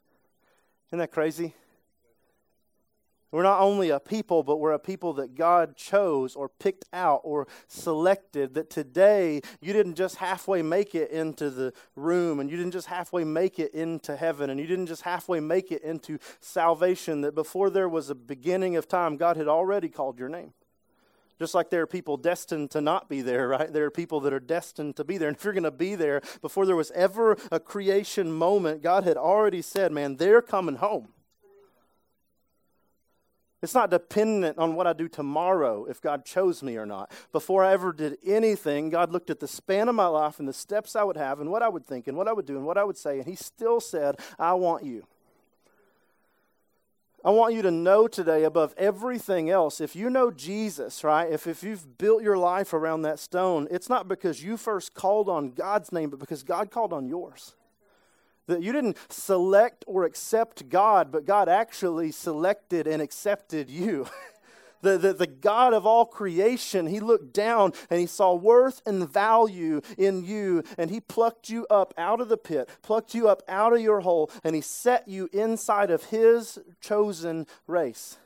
Isn't 0.90 1.00
that 1.00 1.10
crazy? 1.10 1.54
We're 3.34 3.42
not 3.42 3.62
only 3.62 3.90
a 3.90 3.98
people, 3.98 4.44
but 4.44 4.58
we're 4.58 4.74
a 4.74 4.78
people 4.78 5.14
that 5.14 5.34
God 5.34 5.76
chose 5.76 6.36
or 6.36 6.48
picked 6.48 6.84
out 6.92 7.20
or 7.24 7.48
selected. 7.66 8.54
That 8.54 8.70
today 8.70 9.40
you 9.60 9.72
didn't 9.72 9.96
just 9.96 10.18
halfway 10.18 10.62
make 10.62 10.94
it 10.94 11.10
into 11.10 11.50
the 11.50 11.72
room 11.96 12.38
and 12.38 12.48
you 12.48 12.56
didn't 12.56 12.70
just 12.70 12.86
halfway 12.86 13.24
make 13.24 13.58
it 13.58 13.74
into 13.74 14.14
heaven 14.14 14.50
and 14.50 14.60
you 14.60 14.68
didn't 14.68 14.86
just 14.86 15.02
halfway 15.02 15.40
make 15.40 15.72
it 15.72 15.82
into 15.82 16.20
salvation. 16.38 17.22
That 17.22 17.34
before 17.34 17.70
there 17.70 17.88
was 17.88 18.08
a 18.08 18.14
beginning 18.14 18.76
of 18.76 18.86
time, 18.86 19.16
God 19.16 19.36
had 19.36 19.48
already 19.48 19.88
called 19.88 20.16
your 20.16 20.28
name. 20.28 20.52
Just 21.36 21.56
like 21.56 21.70
there 21.70 21.82
are 21.82 21.88
people 21.88 22.16
destined 22.16 22.70
to 22.70 22.80
not 22.80 23.08
be 23.08 23.20
there, 23.20 23.48
right? 23.48 23.72
There 23.72 23.84
are 23.84 23.90
people 23.90 24.20
that 24.20 24.32
are 24.32 24.38
destined 24.38 24.94
to 24.94 25.02
be 25.02 25.18
there. 25.18 25.26
And 25.26 25.36
if 25.36 25.42
you're 25.42 25.52
going 25.52 25.64
to 25.64 25.72
be 25.72 25.96
there, 25.96 26.20
before 26.40 26.66
there 26.66 26.76
was 26.76 26.92
ever 26.92 27.36
a 27.50 27.58
creation 27.58 28.30
moment, 28.30 28.80
God 28.80 29.02
had 29.02 29.16
already 29.16 29.60
said, 29.60 29.90
man, 29.90 30.18
they're 30.18 30.40
coming 30.40 30.76
home. 30.76 31.08
It's 33.64 33.74
not 33.74 33.88
dependent 33.88 34.58
on 34.58 34.74
what 34.74 34.86
I 34.86 34.92
do 34.92 35.08
tomorrow 35.08 35.86
if 35.86 36.02
God 36.02 36.26
chose 36.26 36.62
me 36.62 36.76
or 36.76 36.84
not. 36.84 37.10
Before 37.32 37.64
I 37.64 37.72
ever 37.72 37.94
did 37.94 38.18
anything, 38.22 38.90
God 38.90 39.10
looked 39.10 39.30
at 39.30 39.40
the 39.40 39.48
span 39.48 39.88
of 39.88 39.94
my 39.94 40.06
life 40.06 40.38
and 40.38 40.46
the 40.46 40.52
steps 40.52 40.94
I 40.94 41.02
would 41.02 41.16
have 41.16 41.40
and 41.40 41.50
what 41.50 41.62
I 41.62 41.70
would 41.70 41.86
think 41.86 42.06
and 42.06 42.14
what 42.14 42.28
I 42.28 42.34
would 42.34 42.44
do 42.44 42.58
and 42.58 42.66
what 42.66 42.76
I 42.76 42.84
would 42.84 42.98
say, 42.98 43.18
and 43.18 43.26
He 43.26 43.36
still 43.36 43.80
said, 43.80 44.20
I 44.38 44.52
want 44.52 44.84
you. 44.84 45.06
I 47.24 47.30
want 47.30 47.54
you 47.54 47.62
to 47.62 47.70
know 47.70 48.06
today, 48.06 48.44
above 48.44 48.74
everything 48.76 49.48
else, 49.48 49.80
if 49.80 49.96
you 49.96 50.10
know 50.10 50.30
Jesus, 50.30 51.02
right? 51.02 51.32
If, 51.32 51.46
if 51.46 51.62
you've 51.62 51.96
built 51.96 52.22
your 52.22 52.36
life 52.36 52.74
around 52.74 53.00
that 53.02 53.18
stone, 53.18 53.66
it's 53.70 53.88
not 53.88 54.08
because 54.08 54.44
you 54.44 54.58
first 54.58 54.92
called 54.92 55.30
on 55.30 55.52
God's 55.52 55.90
name, 55.90 56.10
but 56.10 56.20
because 56.20 56.42
God 56.42 56.70
called 56.70 56.92
on 56.92 57.08
yours. 57.08 57.54
That 58.46 58.62
you 58.62 58.72
didn't 58.72 58.98
select 59.08 59.84
or 59.86 60.04
accept 60.04 60.68
God, 60.68 61.10
but 61.10 61.24
God 61.24 61.48
actually 61.48 62.12
selected 62.12 62.86
and 62.86 63.00
accepted 63.00 63.70
you. 63.70 64.06
the, 64.84 64.98
the, 64.98 65.12
the 65.14 65.26
God 65.26 65.72
of 65.72 65.86
all 65.86 66.04
creation, 66.04 66.86
He 66.86 67.00
looked 67.00 67.32
down 67.32 67.72
and 67.90 67.98
He 67.98 68.06
saw 68.06 68.34
worth 68.34 68.82
and 68.86 69.08
value 69.08 69.80
in 69.98 70.24
you, 70.24 70.62
and 70.78 70.90
He 70.90 71.00
plucked 71.00 71.48
you 71.48 71.66
up 71.68 71.92
out 71.98 72.20
of 72.20 72.28
the 72.28 72.36
pit, 72.36 72.68
plucked 72.82 73.14
you 73.14 73.28
up 73.28 73.42
out 73.48 73.72
of 73.72 73.80
your 73.80 74.00
hole, 74.00 74.30
and 74.44 74.54
He 74.54 74.60
set 74.60 75.08
you 75.08 75.28
inside 75.32 75.90
of 75.90 76.04
His 76.04 76.58
chosen 76.80 77.46
race. 77.66 78.18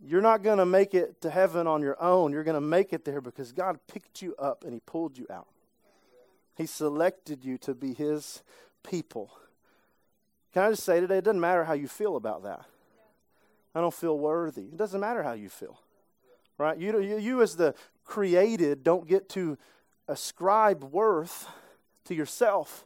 You're 0.00 0.22
not 0.22 0.44
going 0.44 0.58
to 0.58 0.66
make 0.66 0.94
it 0.94 1.20
to 1.22 1.30
heaven 1.30 1.66
on 1.66 1.82
your 1.82 2.00
own. 2.00 2.32
You're 2.32 2.44
going 2.44 2.54
to 2.54 2.60
make 2.60 2.92
it 2.92 3.04
there 3.04 3.20
because 3.20 3.50
God 3.50 3.80
picked 3.88 4.22
you 4.22 4.36
up 4.36 4.62
and 4.62 4.72
He 4.72 4.80
pulled 4.80 5.18
you 5.18 5.26
out. 5.28 5.48
He 6.58 6.66
selected 6.66 7.44
you 7.44 7.56
to 7.58 7.72
be 7.72 7.94
His 7.94 8.42
people. 8.82 9.30
Can 10.52 10.64
I 10.64 10.70
just 10.70 10.82
say 10.82 10.98
today, 10.98 11.18
it 11.18 11.24
doesn't 11.24 11.40
matter 11.40 11.64
how 11.64 11.74
you 11.74 11.86
feel 11.86 12.16
about 12.16 12.42
that. 12.42 12.64
I 13.76 13.80
don't 13.80 13.94
feel 13.94 14.18
worthy. 14.18 14.62
It 14.62 14.76
doesn't 14.76 15.00
matter 15.00 15.22
how 15.22 15.34
you 15.34 15.48
feel, 15.48 15.80
right? 16.58 16.76
You, 16.76 17.00
you, 17.00 17.18
you 17.18 17.42
as 17.42 17.54
the 17.54 17.76
created, 18.04 18.82
don't 18.82 19.06
get 19.06 19.28
to 19.30 19.56
ascribe 20.08 20.82
worth 20.82 21.46
to 22.06 22.14
yourself. 22.14 22.84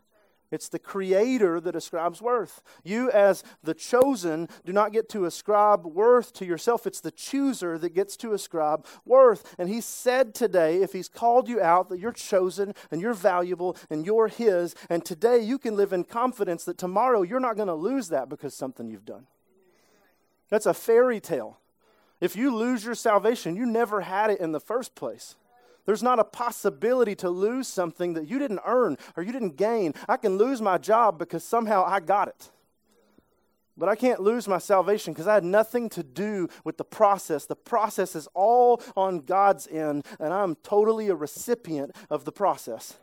It's 0.53 0.69
the 0.69 0.79
Creator 0.79 1.61
that 1.61 1.75
ascribes 1.75 2.23
worth. 2.23 2.63
You, 2.85 3.11
as 3.11 3.43
the 3.63 3.75
chosen, 3.75 4.49
do 4.65 4.73
not 4.73 4.93
get 4.93 5.09
to 5.09 5.25
ascribe 5.25 5.85
worth 5.87 6.33
to 6.35 6.45
yourself. 6.45 6.87
It's 6.87 7.01
the 7.01 7.11
chooser 7.11 7.79
that 7.79 7.95
gets 7.95 8.17
to 8.19 8.35
ascribe 8.35 8.87
worth. 9.05 9.55
And 9.59 9.69
He 9.69 9.81
said 9.81 10.35
today, 10.35 10.83
if 10.83 10.93
He's 10.93 11.09
called 11.09 11.49
you 11.49 11.61
out, 11.61 11.89
that 11.89 11.99
you're 11.99 12.13
chosen 12.13 12.75
and 12.91 13.01
you're 13.01 13.15
valuable 13.15 13.77
and 13.91 14.07
you're 14.07 14.29
His. 14.29 14.77
And 14.89 15.05
today 15.05 15.39
you 15.39 15.59
can 15.59 15.75
live 15.75 15.93
in 15.93 16.05
confidence 16.05 16.65
that 16.67 16.79
tomorrow 16.79 17.23
you're 17.23 17.41
not 17.41 17.57
going 17.57 17.69
to 17.69 17.75
lose 17.75 18.09
that 18.11 18.29
because 18.29 18.55
something 18.55 18.89
you've 18.89 19.07
done. 19.07 19.27
That's 20.51 20.67
a 20.67 20.75
fairy 20.75 21.19
tale. 21.19 21.59
If 22.21 22.37
you 22.37 22.55
lose 22.55 22.85
your 22.85 22.95
salvation, 22.95 23.57
you 23.57 23.65
never 23.65 24.03
had 24.03 24.31
it 24.31 24.39
in 24.39 24.53
the 24.53 24.61
first 24.61 24.95
place. 24.95 25.35
There's 25.85 26.03
not 26.03 26.19
a 26.19 26.25
possibility 26.25 27.15
to 27.17 27.31
lose 27.31 27.67
something 27.69 28.15
that 28.15 28.29
you 28.29 28.39
didn't 28.39 28.61
earn 28.65 28.97
or 29.17 29.23
you 29.23 29.33
didn't 29.33 29.57
gain. 29.57 29.95
I 30.09 30.17
can 30.17 30.39
lose 30.39 30.63
my 30.63 30.79
job 30.79 31.19
because 31.19 31.45
somehow 31.45 31.85
I 31.85 32.01
got 32.01 32.29
it. 32.29 32.51
But 33.77 33.89
I 33.89 33.97
can't 33.97 34.21
lose 34.21 34.47
my 34.47 34.59
salvation 34.59 35.13
because 35.13 35.27
I 35.27 35.35
had 35.35 35.45
nothing 35.45 35.89
to 35.91 36.03
do 36.03 36.49
with 36.63 36.77
the 36.77 36.85
process. 36.85 37.47
The 37.47 37.57
process 37.57 38.15
is 38.15 38.29
all 38.35 38.83
on 38.97 39.21
God's 39.21 39.67
end, 39.67 40.05
and 40.21 40.33
I'm 40.33 40.57
totally 40.57 41.09
a 41.09 41.15
recipient 41.15 41.97
of 42.11 42.25
the 42.25 42.33
process. 42.33 42.99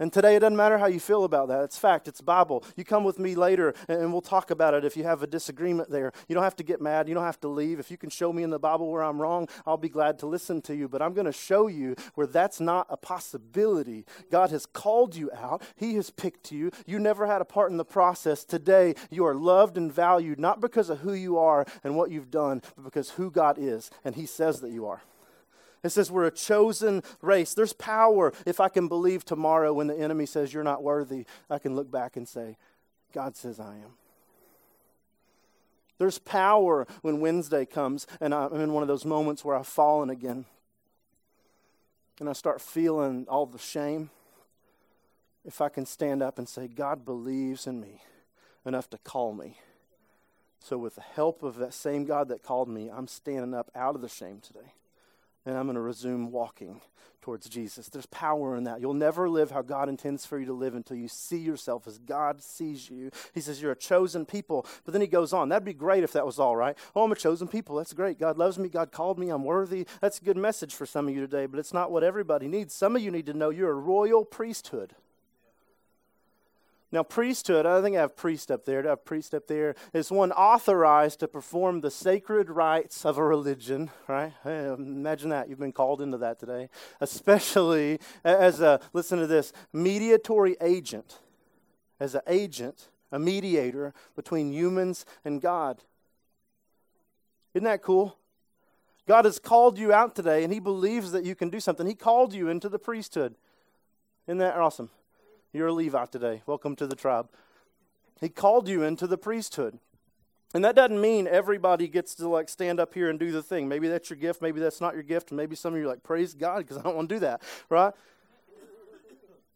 And 0.00 0.10
today, 0.10 0.34
it 0.34 0.40
doesn't 0.40 0.56
matter 0.56 0.78
how 0.78 0.86
you 0.86 0.98
feel 0.98 1.24
about 1.24 1.48
that. 1.48 1.62
It's 1.62 1.78
fact, 1.78 2.08
it's 2.08 2.22
Bible. 2.22 2.64
You 2.74 2.84
come 2.84 3.04
with 3.04 3.18
me 3.18 3.34
later 3.34 3.74
and 3.86 4.10
we'll 4.12 4.22
talk 4.22 4.50
about 4.50 4.72
it 4.72 4.82
if 4.82 4.96
you 4.96 5.04
have 5.04 5.22
a 5.22 5.26
disagreement 5.26 5.90
there. 5.90 6.10
You 6.26 6.34
don't 6.34 6.42
have 6.42 6.56
to 6.56 6.64
get 6.64 6.80
mad. 6.80 7.06
You 7.06 7.14
don't 7.14 7.24
have 7.24 7.40
to 7.42 7.48
leave. 7.48 7.78
If 7.78 7.90
you 7.90 7.98
can 7.98 8.08
show 8.08 8.32
me 8.32 8.42
in 8.42 8.48
the 8.48 8.58
Bible 8.58 8.90
where 8.90 9.02
I'm 9.02 9.20
wrong, 9.20 9.46
I'll 9.66 9.76
be 9.76 9.90
glad 9.90 10.18
to 10.20 10.26
listen 10.26 10.62
to 10.62 10.74
you. 10.74 10.88
But 10.88 11.02
I'm 11.02 11.12
going 11.12 11.26
to 11.26 11.32
show 11.32 11.66
you 11.66 11.96
where 12.14 12.26
that's 12.26 12.60
not 12.60 12.86
a 12.88 12.96
possibility. 12.96 14.06
God 14.30 14.48
has 14.50 14.64
called 14.64 15.14
you 15.14 15.30
out, 15.36 15.62
He 15.76 15.96
has 15.96 16.08
picked 16.08 16.50
you. 16.50 16.70
You 16.86 16.98
never 16.98 17.26
had 17.26 17.42
a 17.42 17.44
part 17.44 17.70
in 17.70 17.76
the 17.76 17.84
process. 17.84 18.42
Today, 18.42 18.94
you 19.10 19.26
are 19.26 19.34
loved 19.34 19.76
and 19.76 19.92
valued 19.92 20.40
not 20.40 20.62
because 20.62 20.88
of 20.88 21.00
who 21.00 21.12
you 21.12 21.36
are 21.36 21.66
and 21.84 21.94
what 21.94 22.10
you've 22.10 22.30
done, 22.30 22.62
but 22.74 22.84
because 22.84 23.10
who 23.10 23.30
God 23.30 23.58
is 23.58 23.90
and 24.02 24.14
He 24.14 24.24
says 24.24 24.62
that 24.62 24.70
you 24.70 24.86
are. 24.86 25.02
It 25.82 25.90
says 25.90 26.10
we're 26.10 26.26
a 26.26 26.30
chosen 26.30 27.02
race. 27.22 27.54
There's 27.54 27.72
power 27.72 28.32
if 28.44 28.60
I 28.60 28.68
can 28.68 28.88
believe 28.88 29.24
tomorrow 29.24 29.72
when 29.72 29.86
the 29.86 29.98
enemy 29.98 30.26
says 30.26 30.52
you're 30.52 30.62
not 30.62 30.82
worthy, 30.82 31.24
I 31.48 31.58
can 31.58 31.74
look 31.74 31.90
back 31.90 32.16
and 32.16 32.28
say, 32.28 32.56
God 33.12 33.36
says 33.36 33.58
I 33.58 33.76
am. 33.76 33.94
There's 35.98 36.18
power 36.18 36.86
when 37.02 37.20
Wednesday 37.20 37.64
comes 37.64 38.06
and 38.20 38.34
I'm 38.34 38.54
in 38.60 38.72
one 38.72 38.82
of 38.82 38.88
those 38.88 39.04
moments 39.04 39.44
where 39.44 39.56
I've 39.56 39.66
fallen 39.66 40.10
again 40.10 40.44
and 42.18 42.28
I 42.28 42.32
start 42.34 42.60
feeling 42.60 43.26
all 43.28 43.46
the 43.46 43.58
shame. 43.58 44.10
If 45.44 45.62
I 45.62 45.70
can 45.70 45.86
stand 45.86 46.22
up 46.22 46.38
and 46.38 46.46
say, 46.46 46.68
God 46.68 47.06
believes 47.06 47.66
in 47.66 47.80
me 47.80 48.02
enough 48.66 48.90
to 48.90 48.98
call 48.98 49.32
me. 49.32 49.58
So, 50.62 50.76
with 50.76 50.96
the 50.96 51.00
help 51.00 51.42
of 51.42 51.56
that 51.56 51.72
same 51.72 52.04
God 52.04 52.28
that 52.28 52.42
called 52.42 52.68
me, 52.68 52.90
I'm 52.90 53.08
standing 53.08 53.54
up 53.54 53.70
out 53.74 53.94
of 53.94 54.02
the 54.02 54.10
shame 54.10 54.40
today 54.42 54.74
and 55.46 55.56
I'm 55.56 55.64
going 55.64 55.74
to 55.74 55.80
resume 55.80 56.30
walking 56.30 56.80
towards 57.20 57.48
Jesus. 57.48 57.88
There's 57.88 58.06
power 58.06 58.56
in 58.56 58.64
that. 58.64 58.80
You'll 58.80 58.94
never 58.94 59.28
live 59.28 59.50
how 59.50 59.62
God 59.62 59.88
intends 59.88 60.24
for 60.24 60.38
you 60.38 60.46
to 60.46 60.52
live 60.52 60.74
until 60.74 60.96
you 60.96 61.08
see 61.08 61.38
yourself 61.38 61.86
as 61.86 61.98
God 61.98 62.42
sees 62.42 62.88
you. 62.90 63.10
He 63.34 63.40
says 63.40 63.60
you're 63.60 63.72
a 63.72 63.76
chosen 63.76 64.24
people. 64.24 64.66
But 64.84 64.92
then 64.92 65.00
he 65.00 65.06
goes 65.06 65.32
on. 65.32 65.48
That'd 65.48 65.64
be 65.64 65.74
great 65.74 66.02
if 66.02 66.12
that 66.12 66.26
was 66.26 66.38
all 66.38 66.56
right. 66.56 66.76
Oh, 66.94 67.04
I'm 67.04 67.12
a 67.12 67.16
chosen 67.16 67.48
people. 67.48 67.76
That's 67.76 67.92
great. 67.92 68.18
God 68.18 68.38
loves 68.38 68.58
me. 68.58 68.68
God 68.68 68.90
called 68.92 69.18
me. 69.18 69.28
I'm 69.28 69.44
worthy. 69.44 69.86
That's 70.00 70.18
a 70.18 70.24
good 70.24 70.36
message 70.36 70.74
for 70.74 70.86
some 70.86 71.08
of 71.08 71.14
you 71.14 71.20
today, 71.20 71.46
but 71.46 71.58
it's 71.58 71.74
not 71.74 71.90
what 71.90 72.04
everybody 72.04 72.48
needs. 72.48 72.74
Some 72.74 72.96
of 72.96 73.02
you 73.02 73.10
need 73.10 73.26
to 73.26 73.34
know 73.34 73.50
you're 73.50 73.70
a 73.70 73.74
royal 73.74 74.24
priesthood. 74.24 74.94
Now, 76.92 77.04
priesthood, 77.04 77.66
I 77.66 77.80
think 77.82 77.96
I 77.96 78.00
have 78.00 78.16
priest 78.16 78.50
up 78.50 78.64
there. 78.64 78.84
I 78.84 78.90
have 78.90 79.04
priest 79.04 79.32
up 79.32 79.46
there? 79.46 79.76
Is 79.92 80.10
one 80.10 80.32
authorized 80.32 81.20
to 81.20 81.28
perform 81.28 81.80
the 81.80 81.90
sacred 81.90 82.50
rites 82.50 83.04
of 83.04 83.16
a 83.16 83.24
religion, 83.24 83.90
right? 84.08 84.32
Imagine 84.44 85.30
that. 85.30 85.48
You've 85.48 85.60
been 85.60 85.72
called 85.72 86.02
into 86.02 86.18
that 86.18 86.40
today. 86.40 86.68
Especially 87.00 88.00
as 88.24 88.60
a, 88.60 88.80
listen 88.92 89.20
to 89.20 89.28
this, 89.28 89.52
mediatory 89.72 90.56
agent. 90.60 91.18
As 92.00 92.16
an 92.16 92.22
agent, 92.26 92.88
a 93.12 93.20
mediator 93.20 93.94
between 94.16 94.52
humans 94.52 95.04
and 95.24 95.40
God. 95.40 95.82
Isn't 97.54 97.64
that 97.64 97.82
cool? 97.82 98.16
God 99.06 99.26
has 99.26 99.38
called 99.38 99.78
you 99.78 99.92
out 99.92 100.16
today 100.16 100.42
and 100.42 100.52
He 100.52 100.60
believes 100.60 101.12
that 101.12 101.24
you 101.24 101.36
can 101.36 101.50
do 101.50 101.60
something. 101.60 101.86
He 101.86 101.94
called 101.94 102.32
you 102.32 102.48
into 102.48 102.68
the 102.68 102.78
priesthood. 102.78 103.36
Isn't 104.26 104.38
that 104.38 104.56
awesome? 104.56 104.90
You're 105.52 105.68
a 105.68 105.72
Levite 105.72 106.12
today. 106.12 106.42
Welcome 106.46 106.76
to 106.76 106.86
the 106.86 106.94
tribe. 106.94 107.28
He 108.20 108.28
called 108.28 108.68
you 108.68 108.84
into 108.84 109.08
the 109.08 109.18
priesthood. 109.18 109.80
And 110.54 110.64
that 110.64 110.76
doesn't 110.76 111.00
mean 111.00 111.26
everybody 111.26 111.88
gets 111.88 112.14
to 112.16 112.28
like 112.28 112.48
stand 112.48 112.78
up 112.78 112.94
here 112.94 113.10
and 113.10 113.18
do 113.18 113.32
the 113.32 113.42
thing. 113.42 113.68
Maybe 113.68 113.88
that's 113.88 114.10
your 114.10 114.16
gift, 114.16 114.42
maybe 114.42 114.60
that's 114.60 114.80
not 114.80 114.94
your 114.94 115.02
gift, 115.02 115.32
maybe 115.32 115.56
some 115.56 115.74
of 115.74 115.80
you 115.80 115.86
are 115.86 115.88
like, 115.88 116.02
praise 116.02 116.34
God, 116.34 116.58
because 116.58 116.78
I 116.78 116.82
don't 116.82 116.96
want 116.96 117.08
to 117.08 117.14
do 117.16 117.20
that, 117.20 117.42
right? 117.68 117.92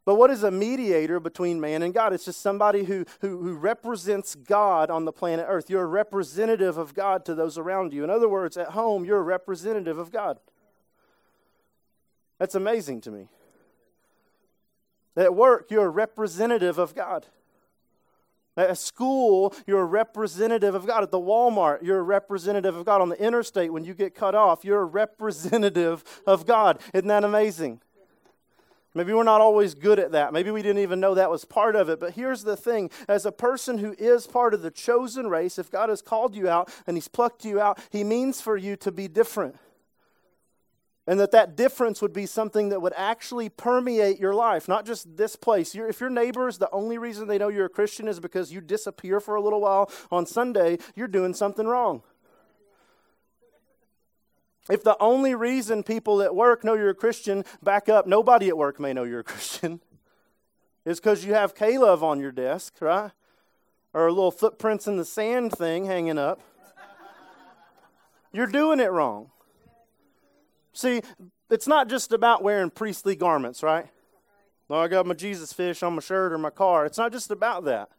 But 0.05 0.17
what 0.17 0.31
is 0.31 0.43
a 0.43 0.51
mediator 0.51 1.19
between 1.19 1.61
man 1.61 1.83
and 1.83 1.95
God? 1.95 2.13
It's 2.13 2.27
just 2.27 2.41
somebody 2.41 2.85
who, 2.85 3.07
who, 3.21 3.43
who, 3.43 3.55
represents 3.55 4.35
God 4.35 4.91
on 4.91 5.07
the 5.07 5.13
planet 5.13 5.47
Earth. 5.49 5.71
You're 5.71 5.85
a 5.85 5.87
representative 5.87 6.77
of 6.77 6.93
God 6.93 7.25
to 7.25 7.35
those 7.35 7.57
around 7.57 7.95
you. 7.95 8.05
In 8.05 8.11
other 8.11 8.29
words, 8.29 8.59
at 8.59 8.71
home, 8.71 9.07
you're 9.07 9.21
a 9.21 9.23
representative 9.23 9.97
of 9.97 10.13
God. 10.13 10.39
That's 12.39 12.55
amazing 12.55 13.01
to 13.03 13.11
me. 13.11 13.29
At 15.17 15.35
work, 15.35 15.71
you're 15.71 15.87
a 15.87 15.91
representative 15.91 16.79
of 16.79 16.95
God. 16.95 17.27
At 18.57 18.79
school, 18.79 19.53
you're 19.67 19.81
a 19.81 19.87
representative 19.87 20.75
of 20.75 20.87
God. 20.87 21.03
At 21.03 21.11
the 21.11 21.19
Walmart, 21.19 21.83
you're 21.83 21.99
a 21.99 22.03
representative 22.03 22.77
of 22.77 22.85
God. 22.85 23.01
On 23.01 23.09
the 23.09 23.21
interstate, 23.21 23.73
when 23.73 23.85
you 23.85 23.95
get 23.95 24.15
cut 24.15 24.35
off, 24.35 24.65
you're 24.65 24.83
a 24.83 24.85
representative 24.85 26.05
of 26.27 26.47
God. 26.47 26.81
Isn't 26.93 27.09
that 27.09 27.25
amazing? 27.25 27.81
Maybe 28.97 29.13
we're 29.13 29.25
not 29.25 29.41
always 29.41 29.75
good 29.75 29.99
at 29.99 30.13
that. 30.13 30.33
Maybe 30.33 30.53
we 30.53 30.63
didn't 30.63 30.83
even 30.83 31.01
know 31.01 31.15
that 31.17 31.29
was 31.29 31.45
part 31.45 31.75
of 31.75 31.89
it. 31.89 31.99
But 31.99 32.13
here's 32.13 32.45
the 32.45 32.57
thing 32.57 32.91
as 33.09 33.27
a 33.27 33.33
person 33.33 33.79
who 33.79 33.97
is 33.99 34.29
part 34.29 34.55
of 34.55 34.63
the 34.63 34.71
chosen 34.71 35.27
race, 35.27 35.59
if 35.59 35.69
God 35.69 35.89
has 35.89 36.01
called 36.01 36.37
you 36.37 36.49
out 36.49 36.73
and 36.87 36.97
He's 36.97 37.09
plucked 37.09 37.45
you 37.45 37.61
out, 37.61 37.81
He 37.91 38.05
means 38.05 38.41
for 38.41 38.57
you 38.57 38.77
to 38.77 38.93
be 38.93 39.09
different. 39.09 39.57
And 41.07 41.21
that 41.21 41.33
that 41.33 41.55
difference 41.55 42.01
would 42.01 42.15
be 42.15 42.25
something 42.25 42.71
that 42.71 42.81
would 42.81 42.95
actually 42.97 43.51
permeate 43.51 44.19
your 44.19 44.35
life, 44.35 44.69
not 44.69 44.87
just 44.87 45.19
this 45.19 45.37
place. 45.37 45.75
You're, 45.75 45.89
if 45.89 46.01
your 46.01 46.09
neighbors, 46.09 46.57
the 46.57 46.71
only 46.71 46.97
reason 46.97 47.29
they 47.29 47.37
know 47.37 47.49
you're 47.49 47.67
a 47.67 47.71
Christian 47.71 48.09
is 48.09 48.21
because 48.21 48.53
you 48.53 48.63
disappear 48.63 49.21
for 49.21 49.35
a 49.35 49.43
little 49.43 49.61
while 49.61 49.91
on 50.11 50.25
Sunday, 50.25 50.79
you're 50.95 51.09
doing 51.09 51.35
something 51.35 51.67
wrong. 51.67 52.03
If 54.71 54.83
the 54.83 54.97
only 54.99 55.35
reason 55.35 55.83
people 55.83 56.23
at 56.23 56.35
work 56.35 56.65
know 56.65 56.73
you're 56.73 56.89
a 56.89 56.95
Christian, 56.95 57.45
back 57.63 57.91
up, 57.91 58.07
nobody 58.07 58.49
at 58.49 58.57
work 58.57 58.81
may 58.81 58.95
know 58.95 59.05
you're 59.05 59.21
a 59.21 59.25
Christian, 59.25 59.81
is 60.87 61.01
because 61.01 61.23
you 61.23 61.35
have 61.35 61.55
K-Love 61.55 62.03
on 62.03 62.19
your 62.19 62.33
desk, 62.33 62.77
right? 62.81 63.11
Or 63.93 64.07
a 64.07 64.13
little 64.13 64.31
footprints 64.31 64.87
in 64.87 64.97
the 64.97 65.05
sand 65.05 65.53
thing 65.53 65.85
hanging 65.85 66.17
up. 66.17 66.41
You're 68.33 68.47
doing 68.47 68.81
it 68.81 68.91
wrong. 68.91 69.31
See, 70.75 71.03
it's 71.51 71.69
not 71.69 71.89
just 71.89 72.13
about 72.13 72.43
wearing 72.43 72.69
priestly 72.71 73.17
garments, 73.17 73.63
right? 73.63 73.87
I 74.69 74.89
got 74.89 75.07
my 75.07 75.15
Jesus 75.15 75.53
fish 75.53 75.83
on 75.83 75.95
my 75.95 76.01
shirt 76.01 76.33
or 76.33 76.39
my 76.39 76.51
car. 76.51 76.85
It's 76.85 76.99
not 76.99 77.13
just 77.13 77.31
about 77.31 77.65
that. 77.65 77.91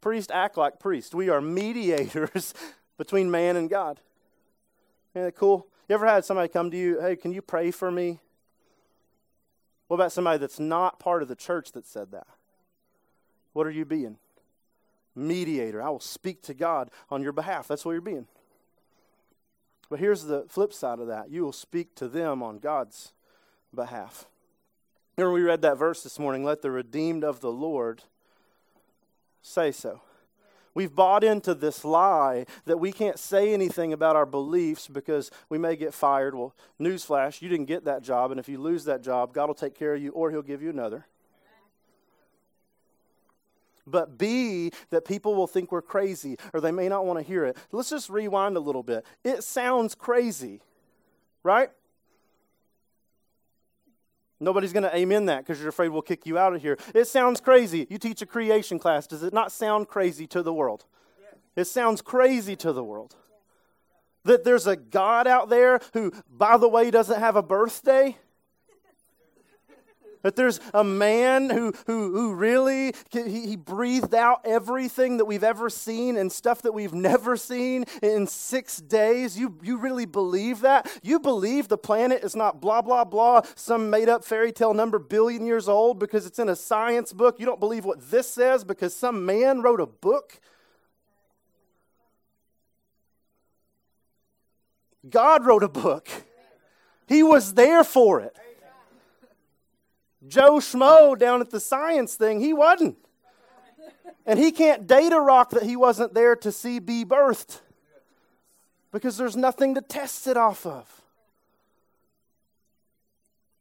Priests 0.00 0.32
act 0.32 0.56
like 0.56 0.80
priests. 0.80 1.14
We 1.14 1.28
are 1.28 1.40
mediators 1.42 2.54
between 2.98 3.30
man 3.30 3.56
and 3.56 3.68
God. 3.68 4.00
Isn't 5.14 5.26
that 5.26 5.36
cool? 5.36 5.66
You 5.88 5.94
ever 5.94 6.06
had 6.06 6.24
somebody 6.24 6.48
come 6.48 6.70
to 6.70 6.76
you, 6.76 7.00
hey, 7.00 7.16
can 7.16 7.32
you 7.32 7.42
pray 7.42 7.70
for 7.70 7.90
me? 7.90 8.18
What 9.88 9.96
about 9.96 10.12
somebody 10.12 10.38
that's 10.38 10.58
not 10.58 10.98
part 10.98 11.22
of 11.22 11.28
the 11.28 11.36
church 11.36 11.72
that 11.72 11.86
said 11.86 12.12
that? 12.12 12.26
What 13.52 13.66
are 13.66 13.70
you 13.70 13.84
being? 13.84 14.16
Mediator. 15.14 15.82
I 15.82 15.90
will 15.90 16.00
speak 16.00 16.42
to 16.42 16.54
God 16.54 16.90
on 17.10 17.22
your 17.22 17.32
behalf. 17.32 17.68
That's 17.68 17.84
what 17.84 17.92
you're 17.92 18.00
being. 18.00 18.26
But 19.94 20.00
here's 20.00 20.24
the 20.24 20.44
flip 20.48 20.72
side 20.72 20.98
of 20.98 21.06
that 21.06 21.30
you 21.30 21.44
will 21.44 21.52
speak 21.52 21.94
to 21.94 22.08
them 22.08 22.42
on 22.42 22.58
God's 22.58 23.12
behalf. 23.72 24.24
Remember, 25.16 25.32
we 25.32 25.42
read 25.42 25.62
that 25.62 25.78
verse 25.78 26.02
this 26.02 26.18
morning 26.18 26.42
let 26.42 26.62
the 26.62 26.72
redeemed 26.72 27.22
of 27.22 27.38
the 27.38 27.52
Lord 27.52 28.02
say 29.40 29.70
so. 29.70 30.00
We've 30.74 30.92
bought 30.92 31.22
into 31.22 31.54
this 31.54 31.84
lie 31.84 32.44
that 32.64 32.78
we 32.78 32.90
can't 32.90 33.20
say 33.20 33.54
anything 33.54 33.92
about 33.92 34.16
our 34.16 34.26
beliefs 34.26 34.88
because 34.88 35.30
we 35.48 35.58
may 35.58 35.76
get 35.76 35.94
fired. 35.94 36.34
Well, 36.34 36.56
newsflash, 36.80 37.40
you 37.40 37.48
didn't 37.48 37.66
get 37.66 37.84
that 37.84 38.02
job, 38.02 38.32
and 38.32 38.40
if 38.40 38.48
you 38.48 38.58
lose 38.58 38.84
that 38.86 39.00
job, 39.00 39.32
God 39.32 39.46
will 39.46 39.54
take 39.54 39.78
care 39.78 39.94
of 39.94 40.02
you 40.02 40.10
or 40.10 40.32
He'll 40.32 40.42
give 40.42 40.60
you 40.60 40.70
another. 40.70 41.06
But 43.86 44.18
B, 44.18 44.70
that 44.90 45.04
people 45.04 45.34
will 45.34 45.46
think 45.46 45.70
we're 45.70 45.82
crazy 45.82 46.36
or 46.52 46.60
they 46.60 46.72
may 46.72 46.88
not 46.88 47.06
want 47.06 47.18
to 47.18 47.24
hear 47.24 47.44
it. 47.44 47.56
Let's 47.72 47.90
just 47.90 48.08
rewind 48.08 48.56
a 48.56 48.60
little 48.60 48.82
bit. 48.82 49.04
It 49.22 49.44
sounds 49.44 49.94
crazy, 49.94 50.60
right? 51.42 51.70
Nobody's 54.40 54.72
going 54.72 54.82
to 54.82 54.94
amen 54.94 55.26
that 55.26 55.38
because 55.38 55.60
you're 55.60 55.68
afraid 55.68 55.88
we'll 55.88 56.02
kick 56.02 56.26
you 56.26 56.36
out 56.38 56.54
of 56.54 56.62
here. 56.62 56.78
It 56.94 57.06
sounds 57.06 57.40
crazy. 57.40 57.86
You 57.88 57.98
teach 57.98 58.20
a 58.20 58.26
creation 58.26 58.78
class. 58.78 59.06
Does 59.06 59.22
it 59.22 59.32
not 59.32 59.52
sound 59.52 59.88
crazy 59.88 60.26
to 60.28 60.42
the 60.42 60.52
world? 60.52 60.84
It 61.56 61.64
sounds 61.64 62.02
crazy 62.02 62.56
to 62.56 62.72
the 62.72 62.82
world. 62.82 63.14
That 64.24 64.44
there's 64.44 64.66
a 64.66 64.76
God 64.76 65.26
out 65.26 65.50
there 65.50 65.80
who, 65.92 66.12
by 66.28 66.56
the 66.56 66.68
way, 66.68 66.90
doesn't 66.90 67.20
have 67.20 67.36
a 67.36 67.42
birthday 67.42 68.16
that 70.24 70.36
there's 70.36 70.58
a 70.72 70.82
man 70.82 71.50
who, 71.50 71.72
who, 71.86 72.10
who 72.10 72.34
really, 72.34 72.94
he, 73.10 73.46
he 73.46 73.56
breathed 73.56 74.14
out 74.14 74.40
everything 74.44 75.18
that 75.18 75.26
we've 75.26 75.44
ever 75.44 75.68
seen 75.68 76.16
and 76.16 76.32
stuff 76.32 76.62
that 76.62 76.72
we've 76.72 76.94
never 76.94 77.36
seen 77.36 77.84
in 78.02 78.26
six 78.26 78.78
days. 78.78 79.38
You, 79.38 79.58
you 79.62 79.76
really 79.76 80.06
believe 80.06 80.62
that? 80.62 80.90
You 81.02 81.20
believe 81.20 81.68
the 81.68 81.76
planet 81.76 82.24
is 82.24 82.34
not 82.34 82.58
blah, 82.58 82.80
blah, 82.80 83.04
blah, 83.04 83.42
some 83.54 83.90
made 83.90 84.08
up 84.08 84.24
fairy 84.24 84.50
tale 84.50 84.72
number 84.72 84.98
billion 84.98 85.44
years 85.44 85.68
old 85.68 85.98
because 85.98 86.24
it's 86.24 86.38
in 86.38 86.48
a 86.48 86.56
science 86.56 87.12
book. 87.12 87.38
You 87.38 87.44
don't 87.44 87.60
believe 87.60 87.84
what 87.84 88.10
this 88.10 88.28
says 88.28 88.64
because 88.64 88.96
some 88.96 89.26
man 89.26 89.60
wrote 89.60 89.80
a 89.80 89.86
book. 89.86 90.40
God 95.06 95.44
wrote 95.44 95.62
a 95.62 95.68
book. 95.68 96.08
He 97.06 97.22
was 97.22 97.52
there 97.52 97.84
for 97.84 98.20
it. 98.20 98.34
Joe 100.28 100.54
Schmo 100.54 101.18
down 101.18 101.40
at 101.40 101.50
the 101.50 101.60
science 101.60 102.14
thing, 102.14 102.40
he 102.40 102.52
wasn't. 102.52 102.96
And 104.26 104.38
he 104.38 104.52
can't 104.52 104.86
date 104.86 105.12
a 105.12 105.20
rock 105.20 105.50
that 105.50 105.64
he 105.64 105.76
wasn't 105.76 106.14
there 106.14 106.34
to 106.36 106.50
see 106.50 106.78
be 106.78 107.04
birthed 107.04 107.60
because 108.90 109.18
there's 109.18 109.36
nothing 109.36 109.74
to 109.74 109.82
test 109.82 110.26
it 110.26 110.36
off 110.36 110.64
of. 110.64 111.02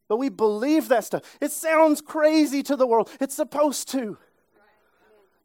But 0.08 0.17
we 0.17 0.29
believe 0.29 0.89
that 0.89 1.03
stuff. 1.03 1.24
It 1.41 1.51
sounds 1.51 2.00
crazy 2.00 2.63
to 2.63 2.75
the 2.75 2.86
world. 2.86 3.10
It's 3.20 3.36
supposed 3.36 3.89
to. 3.91 4.17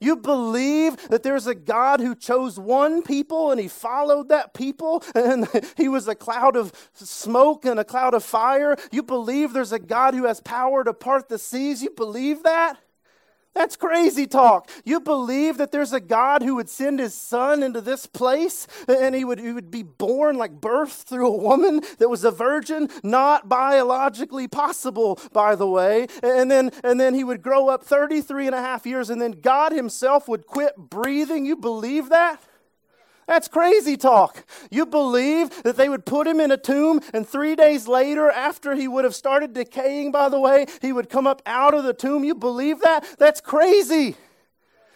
You 0.01 0.17
believe 0.17 0.97
that 1.09 1.23
there's 1.23 1.47
a 1.47 1.55
God 1.55 2.01
who 2.01 2.15
chose 2.15 2.59
one 2.59 3.03
people 3.03 3.51
and 3.51 3.61
he 3.61 3.69
followed 3.69 4.29
that 4.29 4.55
people 4.55 5.03
and 5.15 5.49
he 5.77 5.89
was 5.89 6.07
a 6.07 6.15
cloud 6.15 6.57
of 6.57 6.73
smoke 6.95 7.65
and 7.65 7.81
a 7.81 7.85
cloud 7.85 8.15
of 8.15 8.23
fire. 8.25 8.77
You 8.93 9.03
believe 9.03 9.53
there's 9.53 9.73
a 9.73 9.79
God 9.79 10.15
who 10.15 10.25
has 10.25 10.41
power 10.41 10.85
to 10.85 10.95
part 10.95 11.29
the 11.29 11.39
seas. 11.39 11.83
You 11.83 11.91
believe 11.91 12.45
that? 12.45 12.79
That's 13.59 13.75
crazy 13.75 14.29
talk. 14.29 14.71
You 14.85 15.01
believe 15.01 15.59
that 15.59 15.73
there's 15.73 15.93
a 15.93 15.99
God 15.99 16.43
who 16.43 16.55
would 16.55 16.69
send 16.71 17.01
his 17.01 17.13
son 17.13 17.65
into 17.65 17.81
this 17.81 18.07
place 18.07 18.69
and 18.87 19.17
he 19.17 19.25
would, 19.25 19.41
he 19.41 19.51
would 19.51 19.69
be 19.69 19.83
born 19.83 20.39
like 20.39 20.53
birth 20.53 20.93
through 21.09 21.27
a 21.27 21.37
woman 21.37 21.83
that 21.99 22.09
was 22.09 22.23
a 22.23 22.31
virgin, 22.31 22.89
not 23.03 23.49
biologically 23.49 24.47
possible, 24.47 25.19
by 25.33 25.57
the 25.57 25.67
way. 25.67 26.07
And 26.23 26.49
then, 26.49 26.71
and 26.85 27.01
then 27.01 27.15
he 27.15 27.25
would 27.25 27.43
grow 27.43 27.69
up 27.69 27.83
33 27.83 28.47
and 28.47 28.55
a 28.55 28.63
half 28.63 28.87
years 28.87 29.11
and 29.11 29.21
then 29.21 29.33
God 29.33 29.73
himself 29.73 30.29
would 30.29 30.47
quit 30.47 30.77
breathing. 30.77 31.45
You 31.45 31.57
believe 31.57 32.11
that? 32.11 32.41
That's 33.29 33.47
crazy 33.47 33.99
talk. 33.99 34.43
You 34.71 34.87
believe 34.87 35.63
that 35.63 35.77
they 35.77 35.91
would 35.91 36.07
put 36.07 36.27
him 36.27 36.41
in 36.41 36.51
a 36.51 36.57
tomb, 36.57 37.03
and 37.13 37.29
three 37.29 37.55
days 37.55 37.87
later, 37.87 38.31
after 38.31 38.75
he 38.75 38.89
would 38.89 39.05
have 39.05 39.15
started 39.15 39.53
decaying, 39.53 40.13
by 40.13 40.31
the 40.31 40.41
way, 40.41 40.65
he 40.81 40.95
would 40.95 41.11
come 41.11 41.27
up 41.27 41.43
out 41.45 41.75
of 41.75 41.85
the 41.85 41.93
tomb. 41.93 42.25
You 42.25 42.35
believe 42.35 42.81
that? 42.81 43.07
That's 43.19 43.43
crazy. 43.43 44.17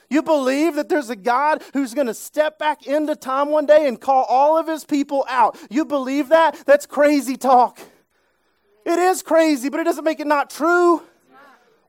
You 0.09 0.23
believe 0.23 0.77
that 0.77 0.89
there's 0.89 1.11
a 1.11 1.17
God 1.17 1.63
who's 1.75 1.93
going 1.93 2.07
to 2.07 2.15
step 2.15 2.59
back 2.59 2.87
into 2.87 3.15
time 3.17 3.51
one 3.51 3.67
day 3.67 3.87
and 3.87 4.01
call 4.01 4.25
all 4.25 4.57
of 4.57 4.67
his 4.67 4.85
people 4.85 5.27
out. 5.29 5.59
You 5.69 5.85
believe 5.85 6.31
that? 6.31 6.57
That's 6.65 6.87
crazy 6.87 7.37
talk. 7.37 7.79
It 8.87 8.99
is 8.99 9.21
crazy, 9.23 9.69
but 9.69 9.79
it 9.79 9.85
doesn't 9.85 10.05
make 10.05 10.21
it 10.21 10.27
not 10.27 10.49
true. 10.49 11.03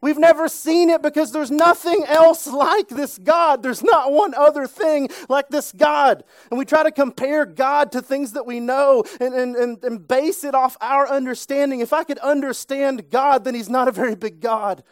We've 0.04 0.20
never 0.20 0.50
seen 0.50 0.90
it 0.90 1.02
because 1.02 1.32
there's 1.32 1.50
nothing 1.50 2.04
else 2.10 2.46
like 2.46 2.90
this 2.90 3.18
God. 3.18 3.64
There's 3.64 3.82
not 3.82 4.12
one 4.12 4.34
other 4.34 4.68
thing 4.68 5.08
like 5.30 5.48
this 5.48 5.72
God. 5.72 6.26
And 6.52 6.60
we 6.60 6.66
try 6.66 6.84
to 6.84 6.92
compare 6.92 7.46
God 7.46 7.94
to 7.94 8.02
things 8.02 8.34
that 8.34 8.46
we 8.46 8.60
know 8.60 9.06
and, 9.22 9.34
and, 9.34 9.56
and, 9.56 9.82
and 9.82 10.06
base 10.06 10.44
it 10.44 10.56
off 10.56 10.76
our 10.82 11.08
understanding. 11.08 11.80
If 11.80 11.94
I 11.94 12.04
could 12.04 12.18
understand 12.18 13.12
God, 13.12 13.46
then 13.46 13.56
He's 13.56 13.70
not 13.70 13.88
a 13.88 13.94
very 13.94 14.16
big 14.16 14.42
God. 14.42 14.84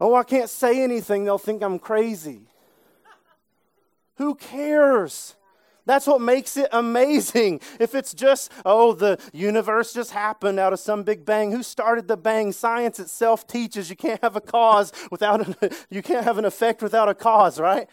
Oh, 0.00 0.16
I 0.16 0.24
can't 0.24 0.50
say 0.50 0.82
anything. 0.82 1.24
They'll 1.24 1.38
think 1.38 1.62
I'm 1.62 1.78
crazy. 1.78 2.48
Who 4.16 4.34
cares? 4.34 5.36
That's 5.86 6.06
what 6.06 6.20
makes 6.20 6.56
it 6.56 6.68
amazing. 6.72 7.60
If 7.80 7.94
it's 7.94 8.12
just, 8.12 8.52
oh, 8.64 8.92
the 8.92 9.18
universe 9.32 9.92
just 9.92 10.10
happened 10.10 10.60
out 10.60 10.72
of 10.72 10.80
some 10.80 11.02
big 11.02 11.24
bang. 11.24 11.50
Who 11.50 11.62
started 11.62 12.08
the 12.08 12.16
bang? 12.16 12.52
Science 12.52 13.00
itself 13.00 13.46
teaches 13.46 13.88
you 13.88 13.96
can't 13.96 14.20
have 14.22 14.36
a 14.36 14.40
cause 14.40 14.92
without, 15.10 15.46
an, 15.46 15.70
you 15.90 16.02
can't 16.02 16.24
have 16.24 16.36
an 16.36 16.44
effect 16.44 16.82
without 16.82 17.08
a 17.08 17.14
cause, 17.14 17.58
right? 17.58 17.88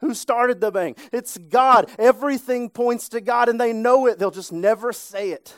Who 0.00 0.14
started 0.14 0.60
the 0.60 0.70
bang? 0.70 0.96
It's 1.12 1.38
God. 1.38 1.90
Everything 1.98 2.68
points 2.68 3.08
to 3.10 3.20
God 3.20 3.48
and 3.48 3.60
they 3.60 3.72
know 3.72 4.06
it. 4.06 4.18
They'll 4.18 4.30
just 4.30 4.52
never 4.52 4.92
say 4.92 5.30
it. 5.30 5.54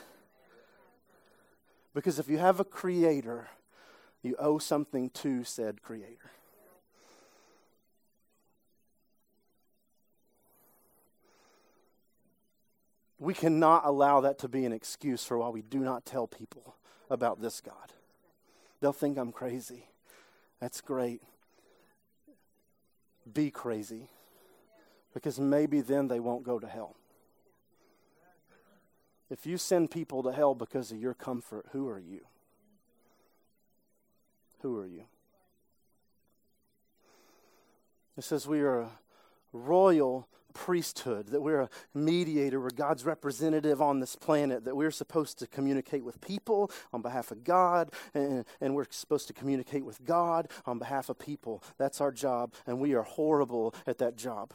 Because 1.93 2.19
if 2.19 2.29
you 2.29 2.37
have 2.37 2.59
a 2.59 2.63
creator, 2.63 3.49
you 4.21 4.35
owe 4.37 4.59
something 4.59 5.09
to 5.09 5.43
said 5.43 5.81
creator. 5.81 6.31
We 13.21 13.35
cannot 13.35 13.85
allow 13.85 14.21
that 14.21 14.39
to 14.39 14.47
be 14.47 14.65
an 14.65 14.73
excuse 14.73 15.23
for 15.23 15.37
why 15.37 15.49
we 15.49 15.61
do 15.61 15.77
not 15.77 16.05
tell 16.07 16.25
people 16.25 16.75
about 17.07 17.39
this 17.39 17.61
God. 17.61 17.93
They'll 18.79 18.91
think 18.91 19.19
I'm 19.19 19.31
crazy. 19.31 19.85
That's 20.59 20.81
great. 20.81 21.21
Be 23.31 23.51
crazy. 23.51 24.09
Because 25.13 25.39
maybe 25.39 25.81
then 25.81 26.07
they 26.07 26.19
won't 26.19 26.43
go 26.43 26.57
to 26.57 26.65
hell. 26.65 26.95
If 29.29 29.45
you 29.45 29.59
send 29.59 29.91
people 29.91 30.23
to 30.23 30.31
hell 30.31 30.55
because 30.55 30.91
of 30.91 30.99
your 30.99 31.13
comfort, 31.13 31.67
who 31.73 31.87
are 31.89 31.99
you? 31.99 32.21
Who 34.63 34.79
are 34.79 34.87
you? 34.87 35.03
It 38.17 38.23
says 38.23 38.47
we 38.47 38.61
are 38.61 38.79
a 38.79 38.89
royal 39.53 40.27
priesthood, 40.51 41.27
that 41.27 41.41
we're 41.41 41.61
a 41.61 41.69
mediator, 41.93 42.59
we're 42.59 42.69
God's 42.69 43.05
representative 43.05 43.81
on 43.81 43.99
this 43.99 44.15
planet, 44.15 44.65
that 44.65 44.75
we're 44.75 44.91
supposed 44.91 45.39
to 45.39 45.47
communicate 45.47 46.03
with 46.03 46.21
people 46.21 46.71
on 46.93 47.01
behalf 47.01 47.31
of 47.31 47.43
God, 47.43 47.91
and, 48.13 48.45
and 48.59 48.75
we're 48.75 48.85
supposed 48.89 49.27
to 49.27 49.33
communicate 49.33 49.85
with 49.85 50.03
God 50.05 50.49
on 50.65 50.79
behalf 50.79 51.09
of 51.09 51.17
people. 51.17 51.63
That's 51.77 52.01
our 52.01 52.11
job, 52.11 52.53
and 52.65 52.79
we 52.79 52.93
are 52.93 53.03
horrible 53.03 53.73
at 53.87 53.97
that 53.99 54.15
job. 54.15 54.53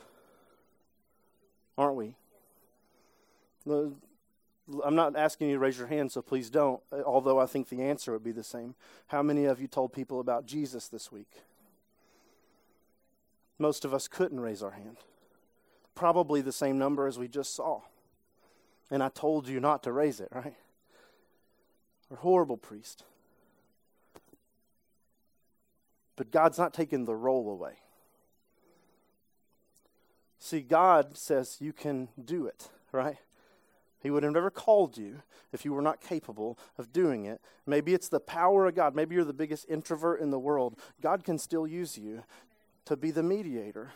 Aren't 1.78 1.96
we? 1.96 2.14
I'm 4.84 4.94
not 4.94 5.16
asking 5.16 5.48
you 5.48 5.54
to 5.54 5.60
raise 5.60 5.78
your 5.78 5.88
hand, 5.88 6.12
so 6.12 6.22
please 6.22 6.50
don't, 6.50 6.80
although 7.04 7.38
I 7.38 7.46
think 7.46 7.68
the 7.68 7.82
answer 7.82 8.12
would 8.12 8.24
be 8.24 8.32
the 8.32 8.44
same. 8.44 8.74
How 9.08 9.22
many 9.22 9.44
of 9.44 9.60
you 9.60 9.66
told 9.66 9.92
people 9.92 10.20
about 10.20 10.46
Jesus 10.46 10.88
this 10.88 11.12
week? 11.12 11.30
Most 13.58 13.84
of 13.84 13.94
us 13.94 14.06
couldn't 14.08 14.40
raise 14.40 14.62
our 14.62 14.72
hand 14.72 14.98
probably 15.96 16.40
the 16.40 16.52
same 16.52 16.78
number 16.78 17.08
as 17.08 17.18
we 17.18 17.26
just 17.26 17.56
saw. 17.56 17.80
And 18.88 19.02
I 19.02 19.08
told 19.08 19.48
you 19.48 19.58
not 19.58 19.82
to 19.82 19.92
raise 19.92 20.20
it, 20.20 20.28
right? 20.30 20.54
Or 22.08 22.18
horrible 22.18 22.56
priest. 22.56 23.02
But 26.14 26.30
God's 26.30 26.58
not 26.58 26.72
taking 26.72 27.04
the 27.04 27.16
role 27.16 27.50
away. 27.50 27.72
See, 30.38 30.60
God 30.60 31.16
says 31.16 31.56
you 31.58 31.72
can 31.72 32.08
do 32.22 32.46
it, 32.46 32.68
right? 32.92 33.16
He 34.00 34.10
would 34.10 34.22
have 34.22 34.32
never 34.32 34.50
called 34.50 34.96
you 34.96 35.22
if 35.52 35.64
you 35.64 35.72
were 35.72 35.82
not 35.82 36.00
capable 36.00 36.56
of 36.78 36.92
doing 36.92 37.24
it. 37.24 37.40
Maybe 37.66 37.92
it's 37.92 38.08
the 38.08 38.20
power 38.20 38.66
of 38.66 38.76
God. 38.76 38.94
Maybe 38.94 39.16
you're 39.16 39.24
the 39.24 39.32
biggest 39.32 39.66
introvert 39.68 40.20
in 40.20 40.30
the 40.30 40.38
world. 40.38 40.78
God 41.02 41.24
can 41.24 41.38
still 41.38 41.66
use 41.66 41.98
you 41.98 42.22
to 42.84 42.96
be 42.96 43.10
the 43.10 43.24
mediator 43.24 43.90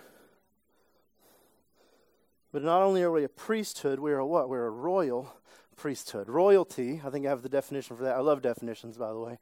but 2.52 2.62
not 2.62 2.82
only 2.82 3.02
are 3.02 3.10
we 3.10 3.24
a 3.24 3.28
priesthood, 3.28 4.00
we 4.00 4.12
are 4.12 4.18
a 4.18 4.26
what? 4.26 4.48
We're 4.48 4.66
a 4.66 4.70
royal 4.70 5.34
priesthood. 5.76 6.28
Royalty, 6.28 7.00
I 7.04 7.10
think 7.10 7.26
I 7.26 7.30
have 7.30 7.42
the 7.42 7.48
definition 7.48 7.96
for 7.96 8.02
that. 8.04 8.16
I 8.16 8.20
love 8.20 8.42
definitions, 8.42 8.98
by 8.98 9.12
the 9.12 9.18
way. 9.18 9.38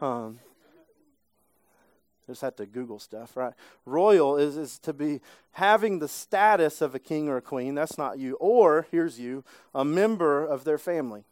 Um, 0.00 0.38
just 2.26 2.40
had 2.40 2.56
to 2.56 2.66
Google 2.66 2.98
stuff, 2.98 3.36
right? 3.36 3.52
Royal 3.84 4.36
is, 4.36 4.56
is 4.56 4.78
to 4.80 4.92
be 4.92 5.20
having 5.52 5.98
the 5.98 6.08
status 6.08 6.80
of 6.80 6.94
a 6.94 6.98
king 6.98 7.28
or 7.28 7.36
a 7.36 7.42
queen. 7.42 7.74
That's 7.74 7.98
not 7.98 8.18
you. 8.18 8.36
Or, 8.40 8.86
here's 8.90 9.18
you, 9.18 9.44
a 9.74 9.84
member 9.84 10.44
of 10.44 10.64
their 10.64 10.78
family. 10.78 11.24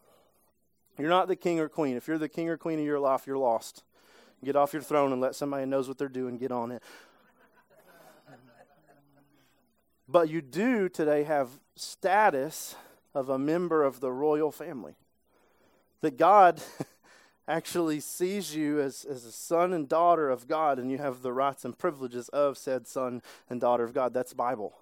You're 0.99 1.09
not 1.09 1.29
the 1.29 1.37
king 1.37 1.61
or 1.61 1.69
queen. 1.69 1.97
If 1.97 2.07
you're 2.09 2.19
the 2.19 2.29
king 2.29 2.49
or 2.49 2.57
queen 2.57 2.79
of 2.79 2.85
your 2.85 3.01
life, 3.01 3.27
you're 3.27 3.39
lost. 3.39 3.85
Get 4.45 4.57
off 4.57 4.73
your 4.73 4.83
throne 4.83 5.13
and 5.13 5.21
let 5.21 5.35
somebody 5.35 5.63
who 5.65 5.71
knows 5.71 5.89
what 5.89 5.97
they're 5.97 6.09
doing 6.09 6.37
get 6.37 6.53
on 6.53 6.71
it. 6.71 6.83
But 10.11 10.29
you 10.29 10.43
do 10.43 10.89
today 10.89 11.23
have 11.23 11.61
status 11.77 12.75
of 13.15 13.29
a 13.29 13.39
member 13.39 13.85
of 13.85 14.01
the 14.01 14.11
royal 14.11 14.51
family. 14.51 14.97
That 16.01 16.19
God 16.19 16.61
actually 17.49 18.01
sees 18.01 18.57
you 18.57 18.81
as, 18.81 19.05
as 19.05 19.25
a 19.25 19.31
son 19.31 19.73
and 19.73 19.89
daughter 19.89 20.29
of 20.29 20.49
God, 20.49 20.81
and 20.81 20.91
you 20.91 20.99
have 20.99 21.23
the 21.23 21.33
rights 21.33 21.65
and 21.65 21.79
privileges 21.79 22.29
of 22.31 22.59
said 22.59 22.89
son 22.89 23.23
and 23.49 23.61
daughter 23.61 23.85
of 23.85 23.95
God. 23.95 24.13
That's 24.13 24.33
Bible. 24.33 24.75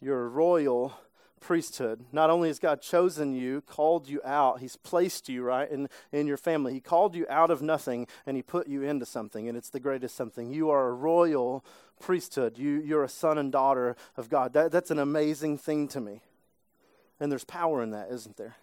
You're 0.00 0.26
royal 0.26 0.94
priesthood. 1.42 2.06
Not 2.12 2.30
only 2.30 2.48
has 2.48 2.58
God 2.58 2.80
chosen 2.80 3.34
you, 3.34 3.60
called 3.60 4.08
you 4.08 4.20
out, 4.24 4.60
He's 4.60 4.76
placed 4.76 5.28
you, 5.28 5.42
right, 5.42 5.70
in, 5.70 5.88
in 6.12 6.26
your 6.26 6.38
family. 6.38 6.72
He 6.72 6.80
called 6.80 7.14
you 7.14 7.26
out 7.28 7.50
of 7.50 7.60
nothing 7.60 8.06
and 8.24 8.36
He 8.36 8.42
put 8.42 8.68
you 8.68 8.82
into 8.82 9.04
something, 9.04 9.48
and 9.48 9.58
it's 9.58 9.68
the 9.68 9.80
greatest 9.80 10.16
something. 10.16 10.50
You 10.50 10.70
are 10.70 10.88
a 10.88 10.94
royal 10.94 11.64
priesthood. 12.00 12.56
You, 12.56 12.80
you're 12.80 13.04
a 13.04 13.08
son 13.08 13.36
and 13.36 13.52
daughter 13.52 13.96
of 14.16 14.30
God. 14.30 14.54
That, 14.54 14.72
that's 14.72 14.90
an 14.90 14.98
amazing 14.98 15.58
thing 15.58 15.88
to 15.88 16.00
me. 16.00 16.22
And 17.20 17.30
there's 17.30 17.44
power 17.44 17.82
in 17.82 17.90
that, 17.90 18.10
isn't 18.10 18.36
there? 18.36 18.56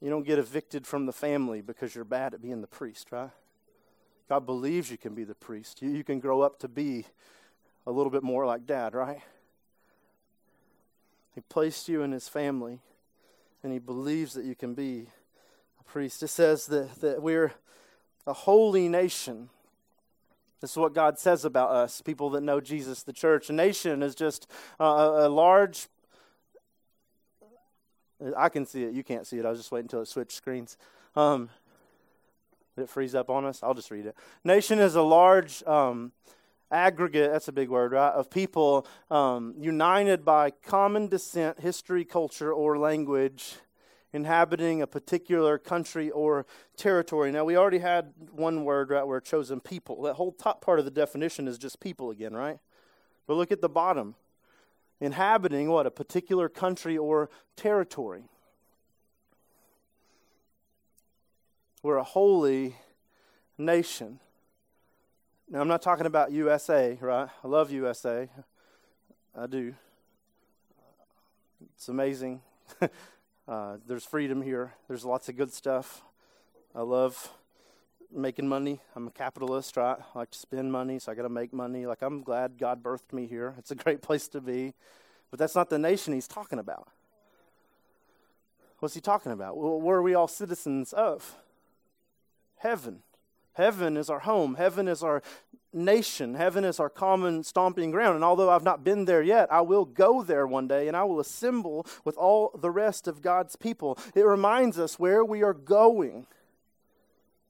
You 0.00 0.10
don't 0.10 0.24
get 0.24 0.38
evicted 0.38 0.86
from 0.86 1.06
the 1.06 1.12
family 1.12 1.60
because 1.60 1.94
you're 1.94 2.04
bad 2.04 2.34
at 2.34 2.40
being 2.40 2.60
the 2.60 2.68
priest, 2.68 3.10
right? 3.10 3.30
God 4.28 4.46
believes 4.46 4.90
you 4.90 4.98
can 4.98 5.14
be 5.14 5.24
the 5.24 5.34
priest. 5.34 5.82
You, 5.82 5.90
you 5.90 6.04
can 6.04 6.20
grow 6.20 6.42
up 6.42 6.60
to 6.60 6.68
be 6.68 7.06
a 7.86 7.90
little 7.90 8.10
bit 8.10 8.22
more 8.22 8.46
like 8.46 8.66
dad, 8.66 8.94
right? 8.94 9.20
He 11.38 11.42
placed 11.48 11.88
you 11.88 12.02
in 12.02 12.10
his 12.10 12.26
family, 12.26 12.80
and 13.62 13.72
he 13.72 13.78
believes 13.78 14.34
that 14.34 14.44
you 14.44 14.56
can 14.56 14.74
be 14.74 15.06
a 15.78 15.84
priest. 15.84 16.20
It 16.24 16.30
says 16.30 16.66
that, 16.66 17.00
that 17.00 17.22
we're 17.22 17.52
a 18.26 18.32
holy 18.32 18.88
nation. 18.88 19.48
This 20.60 20.72
is 20.72 20.76
what 20.76 20.94
God 20.94 21.16
says 21.16 21.44
about 21.44 21.70
us, 21.70 22.00
people 22.00 22.28
that 22.30 22.40
know 22.40 22.60
Jesus, 22.60 23.04
the 23.04 23.12
church. 23.12 23.50
A 23.50 23.52
nation 23.52 24.02
is 24.02 24.16
just 24.16 24.48
a, 24.80 24.84
a 24.84 25.28
large. 25.28 25.86
I 28.36 28.48
can 28.48 28.66
see 28.66 28.82
it. 28.82 28.92
You 28.92 29.04
can't 29.04 29.24
see 29.24 29.38
it. 29.38 29.46
I 29.46 29.50
was 29.50 29.60
just 29.60 29.70
waiting 29.70 29.84
until 29.84 30.02
it 30.02 30.08
switched 30.08 30.32
screens. 30.32 30.76
Um, 31.14 31.50
it 32.76 32.88
freeze 32.88 33.14
up 33.14 33.30
on 33.30 33.44
us? 33.44 33.62
I'll 33.62 33.74
just 33.74 33.92
read 33.92 34.06
it. 34.06 34.16
Nation 34.42 34.80
is 34.80 34.96
a 34.96 35.02
large 35.02 35.62
um, 35.68 36.10
aggregate, 36.70 37.32
that's 37.32 37.48
a 37.48 37.52
big 37.52 37.68
word, 37.68 37.92
right, 37.92 38.12
of 38.12 38.30
people 38.30 38.86
um, 39.10 39.54
united 39.58 40.24
by 40.24 40.50
common 40.50 41.08
descent, 41.08 41.60
history, 41.60 42.04
culture, 42.04 42.52
or 42.52 42.78
language, 42.78 43.54
inhabiting 44.12 44.82
a 44.82 44.86
particular 44.86 45.58
country 45.58 46.10
or 46.10 46.46
territory. 46.76 47.30
Now, 47.30 47.44
we 47.44 47.56
already 47.56 47.78
had 47.78 48.12
one 48.32 48.64
word, 48.64 48.90
right, 48.90 49.06
where 49.06 49.20
chosen 49.20 49.60
people. 49.60 50.02
That 50.02 50.14
whole 50.14 50.32
top 50.32 50.60
part 50.60 50.78
of 50.78 50.84
the 50.84 50.90
definition 50.90 51.48
is 51.48 51.58
just 51.58 51.80
people 51.80 52.10
again, 52.10 52.34
right? 52.34 52.58
But 53.26 53.34
look 53.34 53.52
at 53.52 53.60
the 53.60 53.68
bottom. 53.68 54.14
Inhabiting 55.00 55.68
what? 55.68 55.86
A 55.86 55.90
particular 55.90 56.48
country 56.48 56.98
or 56.98 57.30
territory. 57.56 58.24
We're 61.82 61.96
a 61.96 62.04
holy 62.04 62.76
nation. 63.56 64.20
Now, 65.50 65.62
I'm 65.62 65.68
not 65.68 65.80
talking 65.80 66.04
about 66.04 66.30
USA, 66.30 66.98
right? 67.00 67.26
I 67.42 67.48
love 67.48 67.70
USA. 67.70 68.28
I 69.34 69.46
do. 69.46 69.74
It's 71.74 71.88
amazing. 71.88 72.42
uh, 73.48 73.78
there's 73.86 74.04
freedom 74.04 74.42
here, 74.42 74.74
there's 74.88 75.06
lots 75.06 75.30
of 75.30 75.38
good 75.38 75.50
stuff. 75.50 76.02
I 76.74 76.82
love 76.82 77.32
making 78.14 78.46
money. 78.46 78.80
I'm 78.94 79.06
a 79.06 79.10
capitalist, 79.10 79.78
right? 79.78 79.96
I 80.14 80.18
like 80.18 80.32
to 80.32 80.38
spend 80.38 80.70
money, 80.70 80.98
so 80.98 81.12
I 81.12 81.14
got 81.14 81.22
to 81.22 81.30
make 81.30 81.54
money. 81.54 81.86
Like, 81.86 82.02
I'm 82.02 82.20
glad 82.22 82.58
God 82.58 82.82
birthed 82.82 83.14
me 83.14 83.26
here. 83.26 83.54
It's 83.56 83.70
a 83.70 83.74
great 83.74 84.02
place 84.02 84.28
to 84.28 84.42
be. 84.42 84.74
But 85.30 85.38
that's 85.38 85.54
not 85.54 85.70
the 85.70 85.78
nation 85.78 86.12
he's 86.12 86.28
talking 86.28 86.58
about. 86.58 86.88
What's 88.80 88.94
he 88.94 89.00
talking 89.00 89.32
about? 89.32 89.56
Well, 89.56 89.80
where 89.80 89.96
are 89.96 90.02
we 90.02 90.14
all 90.14 90.28
citizens 90.28 90.92
of? 90.92 91.36
Heaven. 92.58 93.02
Heaven 93.58 93.96
is 93.96 94.08
our 94.08 94.20
home. 94.20 94.54
Heaven 94.54 94.86
is 94.86 95.02
our 95.02 95.20
nation. 95.72 96.34
Heaven 96.34 96.64
is 96.64 96.78
our 96.78 96.88
common 96.88 97.42
stomping 97.42 97.90
ground. 97.90 98.14
And 98.14 98.24
although 98.24 98.50
I've 98.50 98.62
not 98.62 98.84
been 98.84 99.04
there 99.04 99.20
yet, 99.20 99.52
I 99.52 99.62
will 99.62 99.84
go 99.84 100.22
there 100.22 100.46
one 100.46 100.68
day 100.68 100.86
and 100.86 100.96
I 100.96 101.02
will 101.02 101.18
assemble 101.18 101.84
with 102.04 102.16
all 102.16 102.52
the 102.56 102.70
rest 102.70 103.08
of 103.08 103.20
God's 103.20 103.56
people. 103.56 103.98
It 104.14 104.24
reminds 104.24 104.78
us 104.78 104.98
where 104.98 105.24
we 105.24 105.42
are 105.42 105.52
going. 105.52 106.26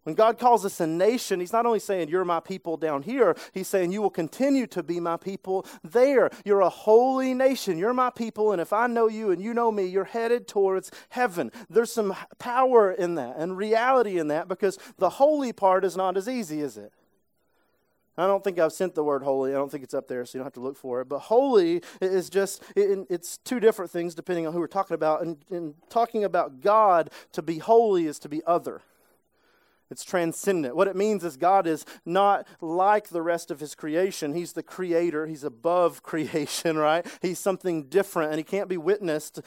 When 0.09 0.15
God 0.15 0.39
calls 0.39 0.65
us 0.65 0.81
a 0.81 0.87
nation, 0.87 1.39
He's 1.39 1.53
not 1.53 1.67
only 1.67 1.81
saying, 1.81 2.09
You're 2.09 2.25
my 2.25 2.41
people 2.41 2.79
down 2.79 3.03
here, 3.03 3.37
He's 3.53 3.69
saying, 3.69 3.93
You 3.93 4.01
will 4.01 4.09
continue 4.09 4.67
to 4.69 4.83
be 4.83 5.01
my 5.01 5.19
people 5.19 5.67
there. 5.85 6.31
You're 6.47 6.63
a 6.63 6.71
holy 6.71 7.35
nation. 7.35 7.77
You're 7.77 7.93
my 7.93 8.09
people, 8.09 8.53
and 8.53 8.59
if 8.59 8.73
I 8.73 8.87
know 8.87 9.09
you 9.09 9.33
and 9.33 9.43
you 9.43 9.53
know 9.53 9.71
me, 9.71 9.85
you're 9.85 10.05
headed 10.05 10.49
towards 10.49 10.91
heaven. 11.11 11.53
There's 11.69 11.93
some 11.93 12.17
power 12.39 12.91
in 12.91 13.17
that 13.17 13.37
and 13.37 13.59
reality 13.59 14.19
in 14.19 14.29
that 14.29 14.49
because 14.49 14.79
the 14.97 15.11
holy 15.11 15.53
part 15.53 15.85
is 15.85 15.95
not 15.95 16.17
as 16.17 16.27
easy, 16.27 16.63
is 16.63 16.79
it? 16.79 16.91
I 18.17 18.27
don't 18.27 18.43
think 18.43 18.59
I've 18.59 18.73
sent 18.73 18.95
the 18.95 19.05
word 19.05 19.23
holy. 19.23 19.51
I 19.51 19.57
don't 19.57 19.71
think 19.71 19.85
it's 19.85 19.93
up 19.93 20.09
there, 20.09 20.25
so 20.25 20.39
you 20.39 20.41
don't 20.41 20.47
have 20.47 20.55
to 20.55 20.61
look 20.61 20.79
for 20.79 21.03
it. 21.03 21.11
But 21.11 21.19
holy 21.19 21.83
is 22.01 22.31
just, 22.31 22.63
it's 22.75 23.37
two 23.37 23.61
different 23.61 23.91
things 23.91 24.15
depending 24.15 24.47
on 24.47 24.55
who 24.55 24.59
we're 24.59 24.69
talking 24.69 24.95
about. 24.95 25.21
And, 25.21 25.37
and 25.51 25.75
talking 25.91 26.25
about 26.25 26.63
God, 26.63 27.11
to 27.33 27.43
be 27.43 27.59
holy 27.59 28.07
is 28.07 28.19
to 28.21 28.31
be 28.31 28.41
other. 28.47 28.81
It's 29.91 30.05
transcendent. 30.05 30.77
What 30.77 30.89
it 30.89 30.97
means 30.97 31.25
is 31.25 31.37
God 31.37 31.67
is 31.67 31.87
not 32.05 32.47
like 32.61 33.09
the 33.09 33.23
rest 33.23 33.51
of 33.51 33.61
his 33.61 33.75
creation. 33.75 34.35
He's 34.35 34.53
the 34.53 34.63
creator, 34.63 35.27
he's 35.27 35.45
above 35.45 36.03
creation, 36.03 36.77
right? 36.77 37.07
He's 37.23 37.39
something 37.39 37.85
different, 37.85 38.31
and 38.31 38.39
he 38.39 38.45
can't 38.45 38.69
be 38.69 38.77
witnessed, 38.77 39.41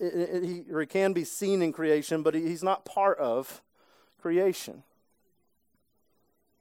or 0.00 0.80
he 0.80 0.86
can 0.86 1.12
be 1.12 1.24
seen 1.24 1.62
in 1.62 1.72
creation, 1.72 2.22
but 2.22 2.34
he's 2.34 2.62
not 2.62 2.84
part 2.84 3.18
of 3.18 3.62
creation. 4.20 4.82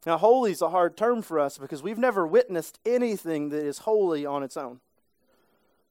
Now, 0.05 0.17
holy 0.17 0.51
is 0.51 0.61
a 0.61 0.69
hard 0.69 0.95
term 0.95 1.21
for 1.21 1.37
us 1.37 1.57
because 1.57 1.83
we've 1.83 1.97
never 1.97 2.25
witnessed 2.25 2.79
anything 2.85 3.49
that 3.49 3.65
is 3.65 3.79
holy 3.79 4.25
on 4.25 4.41
its 4.41 4.55
own. 4.55 4.79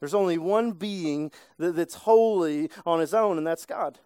There's 0.00 0.14
only 0.14 0.38
one 0.38 0.72
being 0.72 1.32
that's 1.58 1.94
holy 1.94 2.70
on 2.86 3.00
his 3.00 3.12
own, 3.12 3.36
and 3.36 3.46
that's 3.46 3.66
God. 3.66 3.98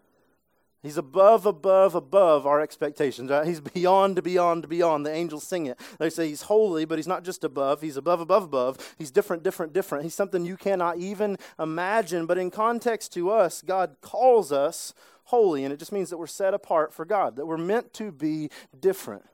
He's 0.82 0.96
above, 0.96 1.44
above, 1.44 1.94
above 1.94 2.46
our 2.46 2.60
expectations. 2.60 3.30
Right? 3.30 3.46
He's 3.46 3.60
beyond, 3.60 4.22
beyond, 4.22 4.68
beyond. 4.68 5.04
The 5.04 5.12
angels 5.12 5.46
sing 5.46 5.66
it. 5.66 5.78
They 5.98 6.08
say 6.08 6.28
he's 6.28 6.42
holy, 6.42 6.86
but 6.86 6.98
he's 6.98 7.06
not 7.06 7.22
just 7.22 7.44
above. 7.44 7.82
He's 7.82 7.98
above, 7.98 8.20
above, 8.20 8.44
above. 8.44 8.94
He's 8.98 9.10
different, 9.10 9.42
different, 9.42 9.74
different. 9.74 10.04
He's 10.04 10.14
something 10.14 10.44
you 10.44 10.56
cannot 10.56 10.96
even 10.96 11.36
imagine. 11.58 12.24
But 12.24 12.38
in 12.38 12.50
context 12.50 13.12
to 13.14 13.30
us, 13.30 13.60
God 13.60 13.96
calls 14.00 14.52
us 14.52 14.94
holy, 15.24 15.64
and 15.64 15.72
it 15.72 15.78
just 15.78 15.92
means 15.92 16.10
that 16.10 16.16
we're 16.16 16.26
set 16.26 16.54
apart 16.54 16.92
for 16.94 17.04
God, 17.04 17.36
that 17.36 17.46
we're 17.46 17.58
meant 17.58 17.92
to 17.94 18.10
be 18.10 18.50
different. 18.78 19.24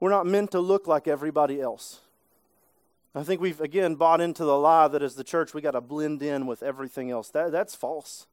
We're 0.00 0.10
not 0.10 0.26
meant 0.26 0.52
to 0.52 0.60
look 0.60 0.86
like 0.86 1.06
everybody 1.06 1.60
else. 1.60 2.00
I 3.14 3.24
think 3.24 3.40
we've, 3.40 3.60
again, 3.60 3.96
bought 3.96 4.20
into 4.20 4.44
the 4.44 4.56
lie 4.56 4.88
that 4.88 5.02
as 5.02 5.16
the 5.16 5.24
church 5.24 5.52
we 5.52 5.60
got 5.60 5.72
to 5.72 5.80
blend 5.80 6.22
in 6.22 6.46
with 6.46 6.62
everything 6.62 7.10
else. 7.10 7.30
That, 7.30 7.52
that's 7.52 7.74
false. 7.74 8.26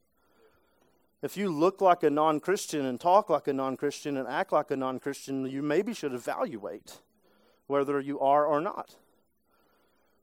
If 1.22 1.36
you 1.36 1.48
look 1.48 1.80
like 1.80 2.02
a 2.02 2.10
non 2.10 2.40
Christian 2.40 2.84
and 2.84 3.00
talk 3.00 3.30
like 3.30 3.48
a 3.48 3.52
non 3.52 3.76
Christian 3.76 4.16
and 4.16 4.28
act 4.28 4.52
like 4.52 4.70
a 4.70 4.76
non 4.76 4.98
Christian, 4.98 5.46
you 5.46 5.62
maybe 5.62 5.94
should 5.94 6.12
evaluate 6.12 7.00
whether 7.66 7.98
you 8.00 8.20
are 8.20 8.44
or 8.44 8.60
not. 8.60 8.96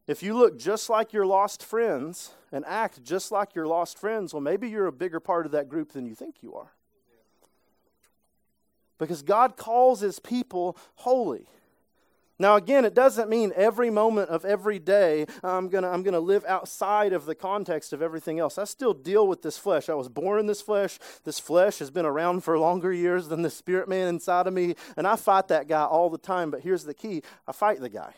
If 0.05 0.21
you 0.21 0.33
look 0.33 0.59
just 0.59 0.89
like 0.89 1.13
your 1.13 1.25
lost 1.25 1.63
friends 1.63 2.31
and 2.51 2.65
act 2.65 3.03
just 3.03 3.31
like 3.31 3.55
your 3.55 3.65
lost 3.65 3.97
friends, 3.97 4.33
well, 4.33 4.41
maybe 4.41 4.69
you're 4.69 4.87
a 4.87 4.91
bigger 4.91 5.19
part 5.19 5.45
of 5.45 5.53
that 5.53 5.69
group 5.69 5.93
than 5.93 6.05
you 6.05 6.13
think 6.13 6.35
you 6.41 6.53
are. 6.55 6.73
Because 8.97 9.21
God 9.23 9.57
calls 9.57 10.01
his 10.01 10.19
people 10.19 10.77
holy. 10.95 11.47
Now, 12.39 12.55
again, 12.55 12.83
it 12.83 12.95
doesn't 12.95 13.29
mean 13.29 13.53
every 13.55 13.91
moment 13.91 14.29
of 14.29 14.43
every 14.43 14.79
day 14.79 15.27
I'm 15.43 15.69
going 15.69 15.83
to 15.83 15.89
I'm 15.89 16.01
going 16.01 16.15
to 16.15 16.19
live 16.19 16.43
outside 16.45 17.13
of 17.13 17.25
the 17.25 17.35
context 17.35 17.93
of 17.93 18.01
everything 18.01 18.39
else. 18.39 18.57
I 18.57 18.63
still 18.63 18.93
deal 18.93 19.27
with 19.27 19.43
this 19.43 19.57
flesh. 19.57 19.87
I 19.87 19.93
was 19.93 20.09
born 20.09 20.39
in 20.39 20.47
this 20.47 20.61
flesh. 20.61 20.97
This 21.23 21.39
flesh 21.39 21.77
has 21.77 21.91
been 21.91 22.07
around 22.07 22.43
for 22.43 22.57
longer 22.57 22.91
years 22.91 23.27
than 23.27 23.43
the 23.43 23.51
spirit 23.51 23.87
man 23.87 24.07
inside 24.07 24.47
of 24.47 24.53
me. 24.53 24.75
And 24.97 25.05
I 25.05 25.15
fight 25.15 25.47
that 25.49 25.67
guy 25.67 25.83
all 25.83 26.09
the 26.09 26.17
time. 26.17 26.49
But 26.49 26.61
here's 26.61 26.83
the 26.83 26.93
key 26.93 27.21
I 27.47 27.51
fight 27.51 27.79
the 27.79 27.89
guy. 27.89 28.13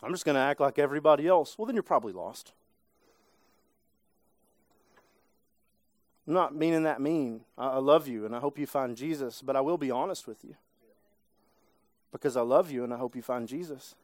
I'm 0.00 0.12
just 0.12 0.24
going 0.24 0.36
to 0.36 0.40
act 0.40 0.60
like 0.60 0.78
everybody 0.78 1.26
else. 1.26 1.58
Well, 1.58 1.66
then 1.66 1.74
you're 1.74 1.82
probably 1.82 2.12
lost. 2.12 2.52
I'm 6.28 6.34
not 6.34 6.54
meaning 6.54 6.84
that 6.84 7.00
mean. 7.00 7.40
I 7.58 7.78
love 7.78 8.06
you 8.06 8.26
and 8.26 8.34
I 8.36 8.38
hope 8.38 8.58
you 8.58 8.66
find 8.66 8.96
Jesus, 8.96 9.42
but 9.42 9.56
I 9.56 9.60
will 9.60 9.78
be 9.78 9.90
honest 9.90 10.26
with 10.26 10.44
you 10.44 10.56
because 12.14 12.36
I 12.36 12.42
love 12.42 12.70
you 12.70 12.84
and 12.84 12.94
I 12.94 12.96
hope 12.96 13.16
you 13.16 13.22
find 13.22 13.48
Jesus. 13.48 13.96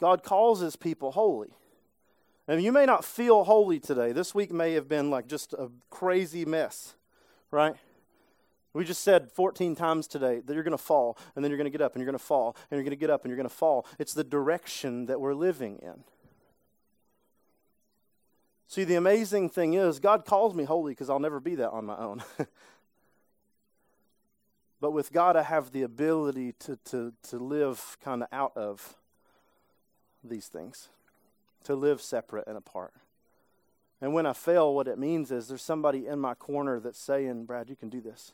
God 0.00 0.22
calls 0.22 0.60
his 0.60 0.76
people 0.76 1.12
holy. 1.12 1.48
And 2.46 2.62
you 2.62 2.72
may 2.72 2.84
not 2.84 3.06
feel 3.06 3.44
holy 3.44 3.80
today. 3.80 4.12
This 4.12 4.34
week 4.34 4.52
may 4.52 4.74
have 4.74 4.86
been 4.86 5.10
like 5.10 5.26
just 5.26 5.54
a 5.54 5.70
crazy 5.88 6.44
mess, 6.44 6.94
right? 7.50 7.74
We 8.74 8.84
just 8.84 9.02
said 9.02 9.32
14 9.32 9.74
times 9.74 10.06
today 10.06 10.42
that 10.44 10.52
you're 10.52 10.62
going 10.62 10.72
to 10.72 10.78
fall, 10.78 11.16
and 11.34 11.42
then 11.42 11.50
you're 11.50 11.58
going 11.58 11.64
to 11.64 11.70
get 11.70 11.80
up, 11.80 11.94
and 11.94 12.00
you're 12.00 12.10
going 12.10 12.18
to 12.18 12.24
fall, 12.24 12.54
and 12.70 12.76
you're 12.76 12.84
going 12.84 12.90
to 12.90 12.96
get 12.96 13.10
up, 13.10 13.24
and 13.24 13.30
you're 13.30 13.36
going 13.36 13.48
to 13.48 13.54
fall. 13.54 13.86
It's 13.98 14.12
the 14.12 14.24
direction 14.24 15.06
that 15.06 15.20
we're 15.20 15.34
living 15.34 15.78
in. 15.82 16.04
See, 18.66 18.84
the 18.84 18.96
amazing 18.96 19.48
thing 19.48 19.72
is, 19.72 19.98
God 19.98 20.26
calls 20.26 20.54
me 20.54 20.64
holy 20.64 20.92
because 20.92 21.08
I'll 21.08 21.18
never 21.18 21.40
be 21.40 21.54
that 21.54 21.70
on 21.70 21.86
my 21.86 21.96
own. 21.96 22.22
but 24.80 24.92
with 24.92 25.12
God, 25.12 25.36
I 25.36 25.42
have 25.42 25.72
the 25.72 25.82
ability 25.82 26.52
to, 26.60 26.78
to, 26.86 27.12
to 27.24 27.38
live 27.38 27.96
kind 28.02 28.22
of 28.22 28.28
out 28.32 28.52
of 28.56 28.96
these 30.22 30.46
things, 30.46 30.88
to 31.64 31.74
live 31.74 32.00
separate 32.00 32.46
and 32.46 32.56
apart. 32.56 32.92
And 34.00 34.14
when 34.14 34.26
I 34.26 34.32
fail, 34.32 34.72
what 34.72 34.86
it 34.86 34.98
means 34.98 35.32
is 35.32 35.48
there's 35.48 35.62
somebody 35.62 36.06
in 36.06 36.20
my 36.20 36.34
corner 36.34 36.78
that's 36.78 37.00
saying, 37.00 37.46
Brad, 37.46 37.68
you 37.68 37.76
can 37.76 37.88
do 37.88 38.00
this. 38.00 38.32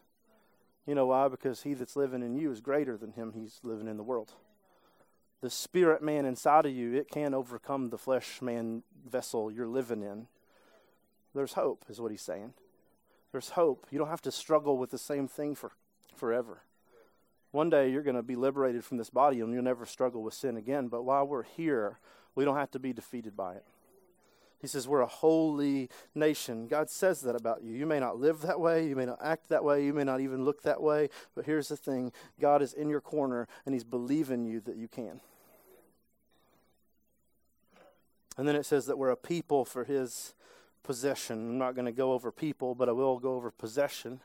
You 0.86 0.94
know 0.94 1.06
why? 1.06 1.28
Because 1.28 1.62
he 1.62 1.72
that's 1.72 1.96
living 1.96 2.22
in 2.22 2.36
you 2.36 2.50
is 2.50 2.60
greater 2.60 2.98
than 2.98 3.12
him 3.12 3.32
he's 3.34 3.60
living 3.62 3.88
in 3.88 3.96
the 3.96 4.02
world. 4.02 4.32
The 5.40 5.48
spirit 5.48 6.02
man 6.02 6.26
inside 6.26 6.66
of 6.66 6.72
you, 6.72 6.94
it 6.94 7.10
can 7.10 7.32
overcome 7.32 7.88
the 7.88 7.98
flesh 7.98 8.42
man 8.42 8.82
vessel 9.08 9.50
you're 9.50 9.66
living 9.66 10.02
in. 10.02 10.26
There's 11.34 11.54
hope, 11.54 11.86
is 11.88 12.00
what 12.00 12.10
he's 12.10 12.22
saying. 12.22 12.52
There's 13.32 13.50
hope. 13.50 13.86
You 13.90 13.98
don't 13.98 14.08
have 14.08 14.22
to 14.22 14.32
struggle 14.32 14.76
with 14.78 14.90
the 14.90 14.98
same 14.98 15.26
thing 15.26 15.54
for 15.54 15.72
forever. 16.14 16.62
One 17.50 17.70
day 17.70 17.90
you're 17.90 18.02
going 18.02 18.16
to 18.16 18.22
be 18.22 18.36
liberated 18.36 18.84
from 18.84 18.96
this 18.96 19.10
body 19.10 19.40
and 19.40 19.52
you'll 19.52 19.62
never 19.62 19.86
struggle 19.86 20.22
with 20.22 20.34
sin 20.34 20.56
again. 20.56 20.88
But 20.88 21.04
while 21.04 21.26
we're 21.26 21.44
here, 21.44 21.98
we 22.34 22.44
don't 22.44 22.56
have 22.56 22.70
to 22.72 22.78
be 22.78 22.92
defeated 22.92 23.36
by 23.36 23.54
it. 23.54 23.64
He 24.64 24.66
says, 24.66 24.88
We're 24.88 25.02
a 25.02 25.06
holy 25.06 25.90
nation. 26.14 26.66
God 26.68 26.88
says 26.88 27.20
that 27.20 27.36
about 27.36 27.62
you. 27.62 27.74
You 27.74 27.84
may 27.84 28.00
not 28.00 28.18
live 28.18 28.40
that 28.40 28.58
way. 28.58 28.88
You 28.88 28.96
may 28.96 29.04
not 29.04 29.18
act 29.22 29.50
that 29.50 29.62
way. 29.62 29.84
You 29.84 29.92
may 29.92 30.04
not 30.04 30.20
even 30.20 30.44
look 30.44 30.62
that 30.62 30.82
way. 30.82 31.10
But 31.34 31.44
here's 31.44 31.68
the 31.68 31.76
thing 31.76 32.12
God 32.40 32.62
is 32.62 32.72
in 32.72 32.88
your 32.88 33.02
corner 33.02 33.46
and 33.66 33.74
He's 33.74 33.84
believing 33.84 34.44
you 34.46 34.60
that 34.60 34.76
you 34.76 34.88
can. 34.88 35.20
And 38.38 38.48
then 38.48 38.56
it 38.56 38.64
says 38.64 38.86
that 38.86 38.96
we're 38.96 39.10
a 39.10 39.16
people 39.16 39.66
for 39.66 39.84
His 39.84 40.34
possession. 40.82 41.50
I'm 41.50 41.58
not 41.58 41.74
going 41.74 41.84
to 41.84 41.92
go 41.92 42.12
over 42.12 42.32
people, 42.32 42.74
but 42.74 42.88
I 42.88 42.92
will 42.92 43.18
go 43.18 43.34
over 43.34 43.50
possession. 43.50 44.20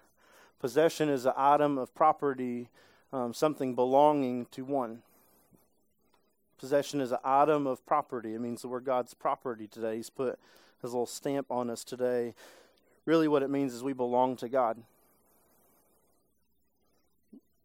Possession 0.59 1.07
is 1.07 1.25
an 1.25 1.33
item 1.37 1.77
of 1.77 1.93
property, 1.95 2.67
um, 3.13 3.33
something 3.33 3.75
belonging 3.75 4.45
to 4.51 4.65
one. 4.65 5.01
Possession 6.57 6.99
is 6.99 7.13
an 7.13 7.19
item 7.23 7.65
of 7.65 7.85
property. 7.85 8.35
It 8.35 8.41
means 8.41 8.61
that 8.61 8.67
we're 8.67 8.81
God's 8.81 9.13
property 9.13 9.67
today. 9.67 9.95
He's 9.95 10.09
put 10.09 10.37
his 10.81 10.91
little 10.91 11.05
stamp 11.05 11.47
on 11.49 11.69
us 11.69 11.85
today. 11.85 12.33
Really, 13.05 13.29
what 13.29 13.41
it 13.41 13.49
means 13.49 13.73
is 13.73 13.83
we 13.83 13.93
belong 13.93 14.35
to 14.37 14.49
God. 14.49 14.83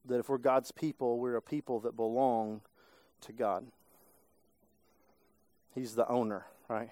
That 0.06 0.20
if 0.20 0.28
we're 0.28 0.38
God's 0.38 0.70
people, 0.70 1.18
we're 1.18 1.36
a 1.36 1.42
people 1.42 1.80
that 1.80 1.96
belong 1.96 2.60
to 3.22 3.32
God. 3.32 3.66
He's 5.74 5.96
the 5.96 6.06
owner, 6.08 6.46
right? 6.68 6.90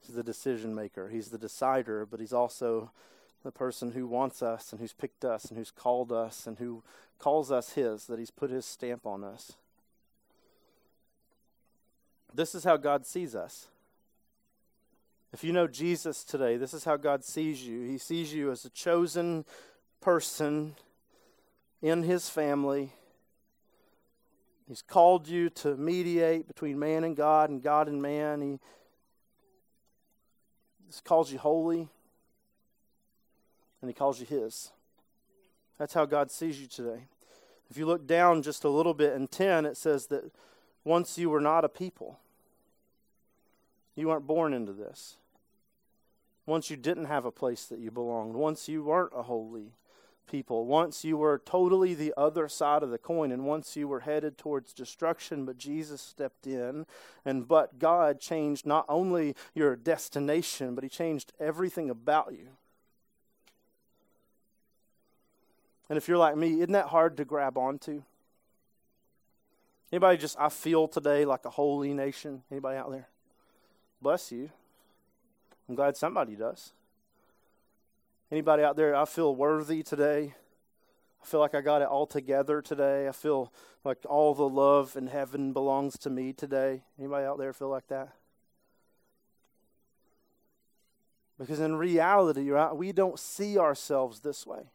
He's 0.00 0.16
the 0.16 0.22
decision 0.22 0.74
maker. 0.74 1.10
He's 1.10 1.28
the 1.28 1.38
decider, 1.38 2.06
but 2.06 2.20
he's 2.20 2.32
also 2.32 2.90
the 3.42 3.50
person 3.50 3.92
who 3.92 4.06
wants 4.06 4.42
us 4.42 4.72
and 4.72 4.80
who's 4.80 4.92
picked 4.92 5.24
us 5.24 5.46
and 5.46 5.56
who's 5.56 5.70
called 5.70 6.12
us 6.12 6.46
and 6.46 6.58
who 6.58 6.82
calls 7.18 7.50
us 7.50 7.72
his, 7.72 8.06
that 8.06 8.18
he's 8.18 8.30
put 8.30 8.50
his 8.50 8.64
stamp 8.64 9.06
on 9.06 9.24
us. 9.24 9.52
This 12.34 12.54
is 12.54 12.64
how 12.64 12.76
God 12.76 13.06
sees 13.06 13.34
us. 13.34 13.68
If 15.32 15.44
you 15.44 15.52
know 15.52 15.66
Jesus 15.66 16.24
today, 16.24 16.56
this 16.56 16.74
is 16.74 16.84
how 16.84 16.96
God 16.96 17.24
sees 17.24 17.62
you. 17.62 17.82
He 17.82 17.98
sees 17.98 18.34
you 18.34 18.50
as 18.50 18.64
a 18.64 18.70
chosen 18.70 19.44
person 20.00 20.74
in 21.82 22.02
his 22.02 22.28
family. 22.28 22.92
He's 24.68 24.82
called 24.82 25.28
you 25.28 25.50
to 25.50 25.76
mediate 25.76 26.46
between 26.46 26.78
man 26.78 27.04
and 27.04 27.16
God 27.16 27.50
and 27.50 27.62
God 27.62 27.88
and 27.88 28.00
man. 28.02 28.42
He 28.42 28.58
calls 31.04 31.32
you 31.32 31.38
holy 31.38 31.88
and 33.80 33.88
he 33.88 33.94
calls 33.94 34.20
you 34.20 34.26
his. 34.26 34.70
That's 35.78 35.94
how 35.94 36.04
God 36.04 36.30
sees 36.30 36.60
you 36.60 36.66
today. 36.66 37.04
If 37.70 37.78
you 37.78 37.86
look 37.86 38.06
down 38.06 38.42
just 38.42 38.64
a 38.64 38.68
little 38.68 38.94
bit 38.94 39.14
in 39.14 39.28
10, 39.28 39.64
it 39.64 39.76
says 39.76 40.06
that 40.06 40.30
once 40.84 41.16
you 41.16 41.30
were 41.30 41.40
not 41.40 41.64
a 41.64 41.68
people. 41.68 42.18
You 43.94 44.08
weren't 44.08 44.26
born 44.26 44.52
into 44.52 44.72
this. 44.72 45.16
Once 46.46 46.70
you 46.70 46.76
didn't 46.76 47.04
have 47.04 47.24
a 47.24 47.30
place 47.30 47.66
that 47.66 47.78
you 47.78 47.90
belonged. 47.90 48.34
Once 48.34 48.68
you 48.68 48.82
weren't 48.82 49.12
a 49.14 49.22
holy 49.22 49.72
people. 50.30 50.64
Once 50.66 51.04
you 51.04 51.16
were 51.16 51.42
totally 51.44 51.92
the 51.92 52.14
other 52.16 52.48
side 52.48 52.82
of 52.82 52.90
the 52.90 52.98
coin, 52.98 53.32
and 53.32 53.44
once 53.44 53.76
you 53.76 53.88
were 53.88 54.00
headed 54.00 54.38
towards 54.38 54.72
destruction, 54.72 55.44
but 55.44 55.58
Jesus 55.58 56.00
stepped 56.00 56.46
in, 56.46 56.86
and 57.24 57.46
but 57.46 57.78
God 57.78 58.20
changed 58.20 58.64
not 58.64 58.86
only 58.88 59.34
your 59.54 59.76
destination, 59.76 60.74
but 60.74 60.84
He 60.84 60.90
changed 60.90 61.32
everything 61.40 61.90
about 61.90 62.32
you. 62.32 62.48
And 65.90 65.96
if 65.96 66.06
you're 66.06 66.18
like 66.18 66.36
me, 66.36 66.54
isn't 66.54 66.72
that 66.72 66.86
hard 66.86 67.16
to 67.16 67.24
grab 67.24 67.58
onto? 67.58 68.02
Anybody 69.92 70.18
just, 70.18 70.38
I 70.38 70.48
feel 70.48 70.86
today 70.86 71.24
like 71.24 71.44
a 71.44 71.50
holy 71.50 71.92
nation? 71.92 72.44
Anybody 72.48 72.78
out 72.78 72.92
there? 72.92 73.08
Bless 74.00 74.30
you. 74.30 74.50
I'm 75.68 75.74
glad 75.74 75.96
somebody 75.96 76.36
does. 76.36 76.72
Anybody 78.30 78.62
out 78.62 78.76
there, 78.76 78.94
I 78.94 79.04
feel 79.04 79.34
worthy 79.34 79.82
today. 79.82 80.32
I 81.20 81.26
feel 81.26 81.40
like 81.40 81.56
I 81.56 81.60
got 81.60 81.82
it 81.82 81.88
all 81.88 82.06
together 82.06 82.62
today. 82.62 83.08
I 83.08 83.12
feel 83.12 83.52
like 83.82 83.98
all 84.08 84.32
the 84.32 84.48
love 84.48 84.96
in 84.96 85.08
heaven 85.08 85.52
belongs 85.52 85.98
to 85.98 86.10
me 86.10 86.32
today. 86.32 86.82
Anybody 87.00 87.26
out 87.26 87.38
there 87.38 87.52
feel 87.52 87.68
like 87.68 87.88
that? 87.88 88.10
Because 91.36 91.58
in 91.58 91.74
reality, 91.74 92.48
right, 92.50 92.76
we 92.76 92.92
don't 92.92 93.18
see 93.18 93.58
ourselves 93.58 94.20
this 94.20 94.46
way. 94.46 94.70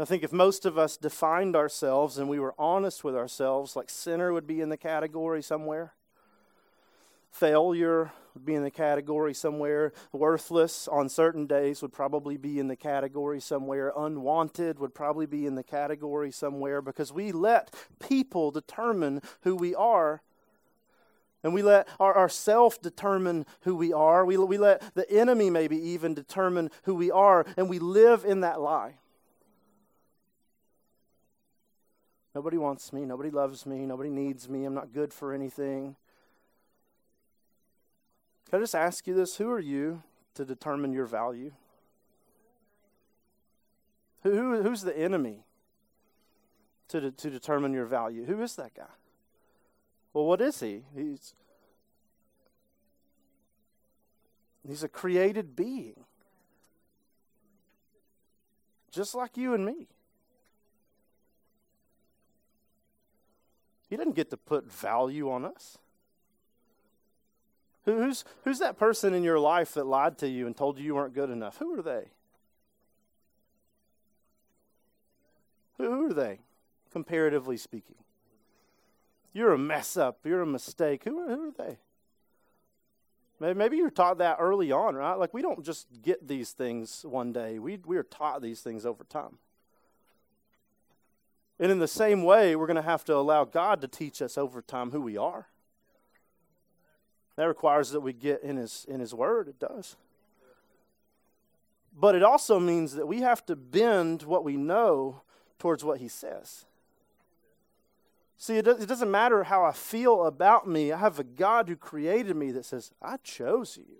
I 0.00 0.04
think 0.04 0.22
if 0.22 0.32
most 0.32 0.64
of 0.64 0.78
us 0.78 0.96
defined 0.96 1.56
ourselves 1.56 2.18
and 2.18 2.28
we 2.28 2.38
were 2.38 2.54
honest 2.56 3.02
with 3.02 3.16
ourselves, 3.16 3.74
like 3.74 3.90
sinner 3.90 4.32
would 4.32 4.46
be 4.46 4.60
in 4.60 4.68
the 4.68 4.76
category 4.76 5.42
somewhere, 5.42 5.92
failure 7.32 8.12
would 8.32 8.44
be 8.44 8.54
in 8.54 8.62
the 8.62 8.70
category 8.70 9.34
somewhere, 9.34 9.92
worthless 10.12 10.86
on 10.86 11.08
certain 11.08 11.46
days 11.46 11.82
would 11.82 11.92
probably 11.92 12.36
be 12.36 12.60
in 12.60 12.68
the 12.68 12.76
category 12.76 13.40
somewhere, 13.40 13.92
unwanted 13.96 14.78
would 14.78 14.94
probably 14.94 15.26
be 15.26 15.46
in 15.46 15.56
the 15.56 15.64
category 15.64 16.30
somewhere 16.30 16.80
because 16.80 17.12
we 17.12 17.32
let 17.32 17.74
people 17.98 18.52
determine 18.52 19.20
who 19.40 19.56
we 19.56 19.74
are. 19.74 20.22
And 21.42 21.54
we 21.54 21.62
let 21.62 21.88
our, 21.98 22.14
our 22.14 22.28
self 22.28 22.80
determine 22.80 23.46
who 23.62 23.74
we 23.74 23.92
are. 23.92 24.24
We, 24.24 24.36
we 24.36 24.58
let 24.58 24.94
the 24.94 25.10
enemy 25.10 25.50
maybe 25.50 25.76
even 25.76 26.14
determine 26.14 26.70
who 26.82 26.94
we 26.94 27.10
are, 27.10 27.46
and 27.56 27.68
we 27.68 27.78
live 27.78 28.24
in 28.24 28.40
that 28.40 28.60
lie. 28.60 28.94
Nobody 32.38 32.56
wants 32.56 32.92
me. 32.92 33.04
Nobody 33.04 33.30
loves 33.30 33.66
me. 33.66 33.84
Nobody 33.84 34.10
needs 34.10 34.48
me. 34.48 34.64
I'm 34.64 34.72
not 34.72 34.92
good 34.92 35.12
for 35.12 35.32
anything. 35.32 35.96
Can 38.48 38.60
I 38.60 38.62
just 38.62 38.76
ask 38.76 39.08
you 39.08 39.14
this? 39.14 39.38
Who 39.38 39.50
are 39.50 39.58
you 39.58 40.04
to 40.34 40.44
determine 40.44 40.92
your 40.92 41.06
value? 41.06 41.50
Who, 44.22 44.36
who, 44.36 44.62
who's 44.62 44.82
the 44.82 44.96
enemy 44.96 45.46
to, 46.86 47.00
de, 47.00 47.10
to 47.10 47.28
determine 47.28 47.72
your 47.72 47.86
value? 47.86 48.24
Who 48.24 48.40
is 48.40 48.54
that 48.54 48.72
guy? 48.72 48.94
Well, 50.12 50.26
what 50.26 50.40
is 50.40 50.60
he? 50.60 50.84
He's, 50.94 51.34
he's 54.64 54.84
a 54.84 54.88
created 54.88 55.56
being, 55.56 56.04
just 58.92 59.16
like 59.16 59.36
you 59.36 59.54
and 59.54 59.66
me. 59.66 59.88
He 63.88 63.96
doesn't 63.96 64.14
get 64.14 64.30
to 64.30 64.36
put 64.36 64.70
value 64.70 65.30
on 65.30 65.44
us. 65.44 65.78
Who's, 67.84 68.24
who's 68.44 68.58
that 68.58 68.78
person 68.78 69.14
in 69.14 69.22
your 69.22 69.38
life 69.38 69.74
that 69.74 69.86
lied 69.86 70.18
to 70.18 70.28
you 70.28 70.46
and 70.46 70.54
told 70.54 70.78
you 70.78 70.84
you 70.84 70.94
weren't 70.94 71.14
good 71.14 71.30
enough? 71.30 71.56
Who 71.58 71.78
are 71.78 71.82
they? 71.82 72.08
Who 75.78 76.10
are 76.10 76.12
they, 76.12 76.40
comparatively 76.92 77.56
speaking? 77.56 77.94
You're 79.32 79.52
a 79.52 79.58
mess 79.58 79.96
up. 79.96 80.18
You're 80.24 80.42
a 80.42 80.46
mistake. 80.46 81.04
Who 81.04 81.18
are, 81.20 81.28
who 81.28 81.48
are 81.48 81.52
they? 81.52 81.78
Maybe 83.54 83.76
you're 83.76 83.88
taught 83.88 84.18
that 84.18 84.38
early 84.40 84.72
on, 84.72 84.96
right? 84.96 85.14
Like 85.14 85.32
we 85.32 85.42
don't 85.42 85.64
just 85.64 85.86
get 86.02 86.26
these 86.26 86.50
things 86.50 87.04
one 87.08 87.32
day. 87.32 87.60
We 87.60 87.78
we 87.86 87.96
are 87.96 88.02
taught 88.02 88.42
these 88.42 88.62
things 88.62 88.84
over 88.84 89.04
time. 89.04 89.38
And 91.60 91.72
in 91.72 91.78
the 91.78 91.88
same 91.88 92.22
way, 92.22 92.54
we're 92.54 92.66
going 92.66 92.76
to 92.76 92.82
have 92.82 93.04
to 93.06 93.14
allow 93.16 93.44
God 93.44 93.80
to 93.80 93.88
teach 93.88 94.22
us 94.22 94.38
over 94.38 94.62
time 94.62 94.90
who 94.90 95.00
we 95.00 95.16
are. 95.16 95.48
That 97.36 97.46
requires 97.46 97.90
that 97.90 98.00
we 98.00 98.12
get 98.12 98.42
in 98.42 98.56
his 98.56 98.84
in 98.88 99.00
his 99.00 99.14
word, 99.14 99.48
it 99.48 99.60
does. 99.60 99.96
But 101.96 102.14
it 102.14 102.22
also 102.22 102.60
means 102.60 102.94
that 102.94 103.06
we 103.06 103.20
have 103.20 103.44
to 103.46 103.56
bend 103.56 104.22
what 104.22 104.44
we 104.44 104.56
know 104.56 105.22
towards 105.58 105.84
what 105.84 105.98
he 105.98 106.08
says. 106.08 106.64
See, 108.36 108.56
it, 108.56 108.64
does, 108.64 108.80
it 108.80 108.86
doesn't 108.86 109.10
matter 109.10 109.42
how 109.42 109.64
I 109.64 109.72
feel 109.72 110.24
about 110.24 110.68
me. 110.68 110.92
I 110.92 110.96
have 110.98 111.18
a 111.18 111.24
God 111.24 111.68
who 111.68 111.74
created 111.74 112.36
me 112.36 112.52
that 112.52 112.64
says, 112.64 112.92
I 113.02 113.16
chose 113.18 113.76
you 113.76 113.96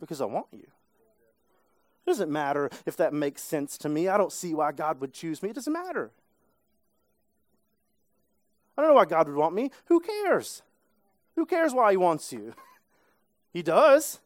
because 0.00 0.22
I 0.22 0.24
want 0.24 0.46
you. 0.52 0.66
It 2.04 2.10
doesn't 2.10 2.30
matter 2.30 2.70
if 2.84 2.96
that 2.98 3.14
makes 3.14 3.42
sense 3.42 3.78
to 3.78 3.88
me. 3.88 4.08
I 4.08 4.18
don't 4.18 4.32
see 4.32 4.52
why 4.54 4.72
God 4.72 5.00
would 5.00 5.14
choose 5.14 5.42
me. 5.42 5.50
It 5.50 5.54
doesn't 5.54 5.72
matter. 5.72 6.10
I 8.76 8.82
don't 8.82 8.90
know 8.90 8.96
why 8.96 9.06
God 9.06 9.28
would 9.28 9.36
want 9.36 9.54
me. 9.54 9.70
Who 9.86 10.00
cares? 10.00 10.62
Who 11.36 11.46
cares 11.46 11.72
why 11.72 11.92
He 11.92 11.96
wants 11.96 12.32
you? 12.32 12.54
he 13.52 13.62
does. 13.62 14.20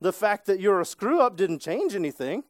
The 0.00 0.12
fact 0.12 0.46
that 0.46 0.60
you're 0.60 0.80
a 0.80 0.84
screw 0.84 1.20
up 1.20 1.36
didn't 1.36 1.60
change 1.60 1.94
anything 1.94 2.44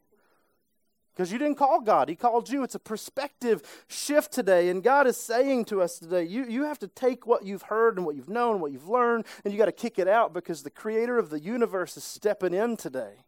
because 1.13 1.31
you 1.31 1.37
didn't 1.37 1.55
call 1.55 1.79
God. 1.79 2.09
He 2.09 2.15
called 2.15 2.49
you. 2.49 2.63
It's 2.63 2.75
a 2.75 2.79
perspective 2.79 3.63
shift 3.87 4.33
today. 4.33 4.69
And 4.69 4.83
God 4.83 5.07
is 5.07 5.17
saying 5.17 5.65
to 5.65 5.81
us 5.81 5.97
today, 5.97 6.23
you, 6.25 6.45
you 6.45 6.63
have 6.65 6.79
to 6.79 6.89
take 6.89 7.25
what 7.25 7.45
you've 7.45 7.63
heard 7.63 7.97
and 7.97 8.05
what 8.05 8.15
you've 8.15 8.29
known, 8.29 8.59
what 8.59 8.73
you've 8.73 8.89
learned, 8.89 9.25
and 9.43 9.53
you 9.53 9.57
got 9.57 9.65
to 9.65 9.71
kick 9.71 9.97
it 9.97 10.09
out 10.09 10.33
because 10.33 10.63
the 10.63 10.69
creator 10.69 11.17
of 11.17 11.29
the 11.29 11.39
universe 11.39 11.95
is 11.95 12.03
stepping 12.03 12.53
in 12.53 12.75
today. 12.75 13.24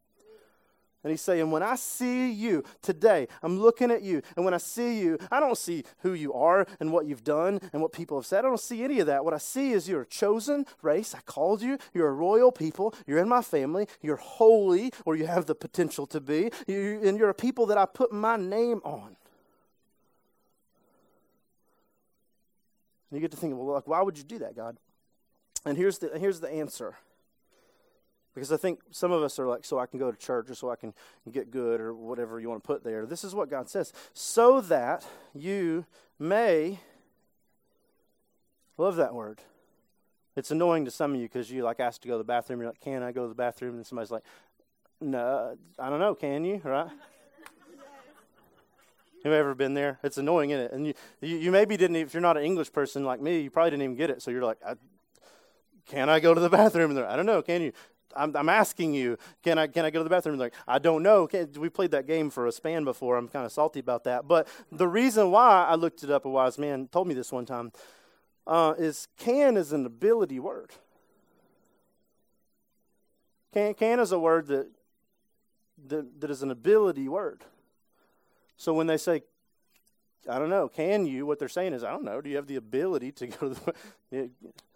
And 1.08 1.12
he's 1.14 1.22
saying, 1.22 1.50
when 1.52 1.64
I 1.64 1.78
see 1.78 2.30
you 2.34 2.66
today, 2.82 3.30
I'm 3.42 3.62
looking 3.62 3.92
at 3.92 4.02
you. 4.02 4.22
And 4.36 4.44
when 4.44 4.54
I 4.54 4.58
see 4.58 5.00
you, 5.00 5.18
I 5.32 5.40
don't 5.40 5.58
see 5.58 5.86
who 6.00 6.12
you 6.12 6.34
are 6.34 6.68
and 6.82 6.92
what 6.92 7.06
you've 7.06 7.24
done 7.24 7.62
and 7.72 7.82
what 7.82 7.94
people 7.94 8.18
have 8.18 8.26
said. 8.26 8.40
I 8.40 8.50
don't 8.50 8.60
see 8.60 8.84
any 8.84 9.00
of 9.00 9.08
that. 9.08 9.24
What 9.24 9.34
I 9.34 9.38
see 9.38 9.72
is 9.72 9.88
you're 9.88 10.02
a 10.02 10.06
chosen 10.06 10.66
race. 10.82 11.16
I 11.16 11.22
called 11.22 11.62
you. 11.62 11.78
You're 11.94 12.10
a 12.10 12.12
royal 12.12 12.52
people. 12.52 12.94
You're 13.06 13.20
in 13.20 13.30
my 13.30 13.42
family. 13.42 13.88
You're 14.02 14.18
holy, 14.18 14.92
or 15.06 15.16
you 15.16 15.28
have 15.28 15.46
the 15.46 15.56
potential 15.56 16.06
to 16.08 16.20
be. 16.20 16.52
You, 16.68 17.00
and 17.02 17.18
you're 17.18 17.30
a 17.30 17.34
people 17.34 17.68
that 17.68 17.78
I 17.78 17.86
put 17.86 18.12
my 18.12 18.36
name 18.36 18.82
on. 18.84 19.16
And 23.10 23.14
you 23.14 23.22
get 23.22 23.32
to 23.32 23.38
think, 23.38 23.56
well, 23.56 23.68
like, 23.68 23.88
why 23.88 24.02
would 24.02 24.18
you 24.18 24.26
do 24.26 24.40
that, 24.40 24.58
God? 24.58 24.76
And 25.66 25.78
here's 25.78 26.00
the, 26.00 26.20
here's 26.20 26.42
the 26.42 26.50
answer. 26.50 26.98
Because 28.38 28.52
I 28.52 28.58
think 28.58 28.82
some 28.92 29.12
of 29.12 29.24
us 29.24 29.40
are 29.40 29.48
like, 29.48 29.66
so 29.66 29.80
I 29.80 29.88
can 29.88 29.98
go 29.98 30.12
to 30.12 30.18
church 30.18 30.48
or 30.52 30.54
so 30.54 30.70
I 30.70 30.76
can 30.76 30.94
get 31.32 31.50
good 31.50 31.82
or 31.82 31.96
whatever 31.96 32.40
you 32.40 32.50
want 32.50 32.64
to 32.64 32.68
put 32.68 32.84
there. 32.84 33.08
This 33.08 33.24
is 33.24 33.34
what 33.34 33.50
God 33.50 33.68
says. 33.68 33.92
So 34.14 34.62
that 34.62 35.04
you 35.34 35.88
may, 36.20 36.78
love 38.78 38.96
that 38.98 39.16
word. 39.16 39.42
It's 40.36 40.52
annoying 40.52 40.86
to 40.86 40.92
some 40.92 41.16
of 41.16 41.20
you 41.20 41.24
because 41.24 41.50
you 41.50 41.64
like 41.64 41.80
asked 41.80 42.04
to 42.04 42.08
go 42.08 42.14
to 42.14 42.20
the 42.20 42.24
bathroom. 42.24 42.60
You're 42.60 42.70
like, 42.70 42.80
can 42.80 43.02
I 43.02 43.12
go 43.12 43.24
to 43.24 43.30
the 43.30 43.34
bathroom? 43.34 43.78
And 43.78 43.88
somebody's 43.88 44.12
like, 44.12 44.24
no, 45.02 45.58
I 45.80 45.90
don't 45.90 45.98
know. 46.00 46.14
Can 46.14 46.46
you? 46.46 46.62
Right? 46.64 46.90
Have 46.90 46.92
you 49.26 49.34
ever 49.34 49.56
been 49.56 49.74
there? 49.74 49.98
It's 50.04 50.20
annoying, 50.20 50.52
isn't 50.52 50.66
it? 50.66 50.72
And 50.74 50.86
you, 50.86 50.94
you, 51.22 51.38
you, 51.38 51.52
maybe 51.52 51.76
didn't, 51.76 51.96
if 51.96 52.14
you're 52.14 52.22
not 52.22 52.38
an 52.38 52.44
English 52.44 52.72
person 52.72 53.04
like 53.04 53.20
me, 53.20 53.40
you 53.40 53.50
probably 53.50 53.72
didn't 53.72 53.82
even 53.82 53.96
get 53.96 54.12
it. 54.12 54.22
So 54.22 54.30
you're 54.30 54.44
like, 54.44 54.60
I, 54.64 54.76
can 55.88 56.08
I 56.08 56.20
go 56.20 56.36
to 56.36 56.40
the 56.40 56.50
bathroom? 56.52 56.92
And 56.92 57.00
I 57.00 57.16
don't 57.16 57.26
know. 57.26 57.42
Can 57.42 57.64
you? 57.64 57.74
I'm, 58.18 58.36
I'm, 58.36 58.50
asking 58.50 58.94
you, 58.94 59.18
can 59.44 59.58
I, 59.58 59.68
can 59.68 59.86
I 59.86 59.90
go 59.90 60.00
to 60.00 60.04
the 60.04 60.10
bathroom? 60.10 60.38
Like, 60.38 60.54
I 60.68 60.80
don't 60.80 61.04
know. 61.04 61.28
Can, 61.28 61.52
we 61.58 61.70
played 61.70 61.92
that 61.92 62.08
game 62.08 62.30
for 62.30 62.48
a 62.48 62.52
span 62.52 62.84
before. 62.84 63.18
I'm 63.18 63.28
kind 63.28 63.46
of 63.46 63.52
salty 63.52 63.80
about 63.80 64.04
that. 64.06 64.28
But 64.28 64.48
the 64.72 64.88
reason 64.88 65.32
why 65.32 65.66
I 65.66 65.76
looked 65.76 66.04
it 66.04 66.10
up, 66.10 66.26
a 66.26 66.30
wise 66.30 66.58
man 66.58 66.88
told 66.92 67.08
me 67.08 67.14
this 67.14 67.32
one 67.32 67.46
time, 67.46 67.72
uh, 68.46 68.74
is 68.78 69.08
can 69.18 69.58
is 69.58 69.74
an 69.74 69.86
ability 69.86 70.40
word. 70.40 70.72
Can, 73.54 73.74
can 73.74 74.00
is 74.00 74.12
a 74.12 74.20
word 74.20 74.48
that, 74.48 74.68
that, 75.88 76.22
that 76.22 76.32
is 76.32 76.44
an 76.44 76.52
ability 76.52 77.08
word. 77.08 77.44
So 78.58 78.74
when 78.74 78.88
they 78.88 78.98
say, 78.98 79.24
I 80.30 80.40
don't 80.40 80.50
know, 80.50 80.68
can 80.68 81.06
you, 81.06 81.26
what 81.26 81.40
they're 81.40 81.48
saying 81.48 81.74
is, 81.74 81.84
I 81.84 81.92
don't 81.92 82.04
know, 82.04 82.22
do 82.22 82.30
you 82.30 82.36
have 82.36 82.48
the 82.48 82.56
ability 82.56 83.12
to 83.14 83.28
go 83.28 83.54
to 83.54 83.74
the. 84.12 84.30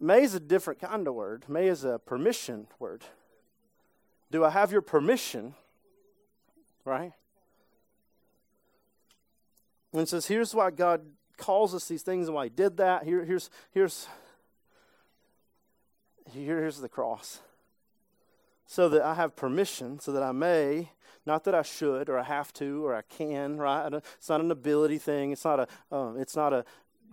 May 0.00 0.22
is 0.22 0.34
a 0.34 0.40
different 0.40 0.80
kind 0.80 1.06
of 1.06 1.14
word. 1.14 1.44
May 1.46 1.68
is 1.68 1.84
a 1.84 1.98
permission 1.98 2.66
word. 2.78 3.04
Do 4.30 4.44
I 4.44 4.50
have 4.50 4.72
your 4.72 4.80
permission? 4.80 5.54
Right? 6.84 7.12
And 9.92 10.00
it 10.00 10.08
says, 10.08 10.26
here's 10.26 10.54
why 10.54 10.70
God 10.70 11.02
calls 11.36 11.74
us 11.74 11.86
these 11.86 12.02
things 12.02 12.28
and 12.28 12.34
why 12.34 12.44
He 12.44 12.50
did 12.50 12.78
that. 12.78 13.04
Here, 13.04 13.24
here's, 13.24 13.50
here's, 13.72 14.06
here's 16.32 16.80
the 16.80 16.88
cross. 16.88 17.40
So 18.66 18.88
that 18.88 19.02
I 19.02 19.14
have 19.14 19.34
permission, 19.34 19.98
so 19.98 20.12
that 20.12 20.22
I 20.22 20.30
may, 20.30 20.92
not 21.26 21.44
that 21.44 21.54
I 21.54 21.62
should 21.62 22.08
or 22.08 22.18
I 22.18 22.22
have 22.22 22.52
to 22.54 22.86
or 22.86 22.94
I 22.94 23.02
can, 23.02 23.58
right? 23.58 23.92
It's 23.92 24.28
not 24.28 24.40
an 24.40 24.52
ability 24.52 24.98
thing. 24.98 25.32
It's 25.32 25.44
not 25.44 25.60
a, 25.60 25.94
um, 25.94 26.16
it's 26.18 26.36
not 26.36 26.52
a, 26.52 26.64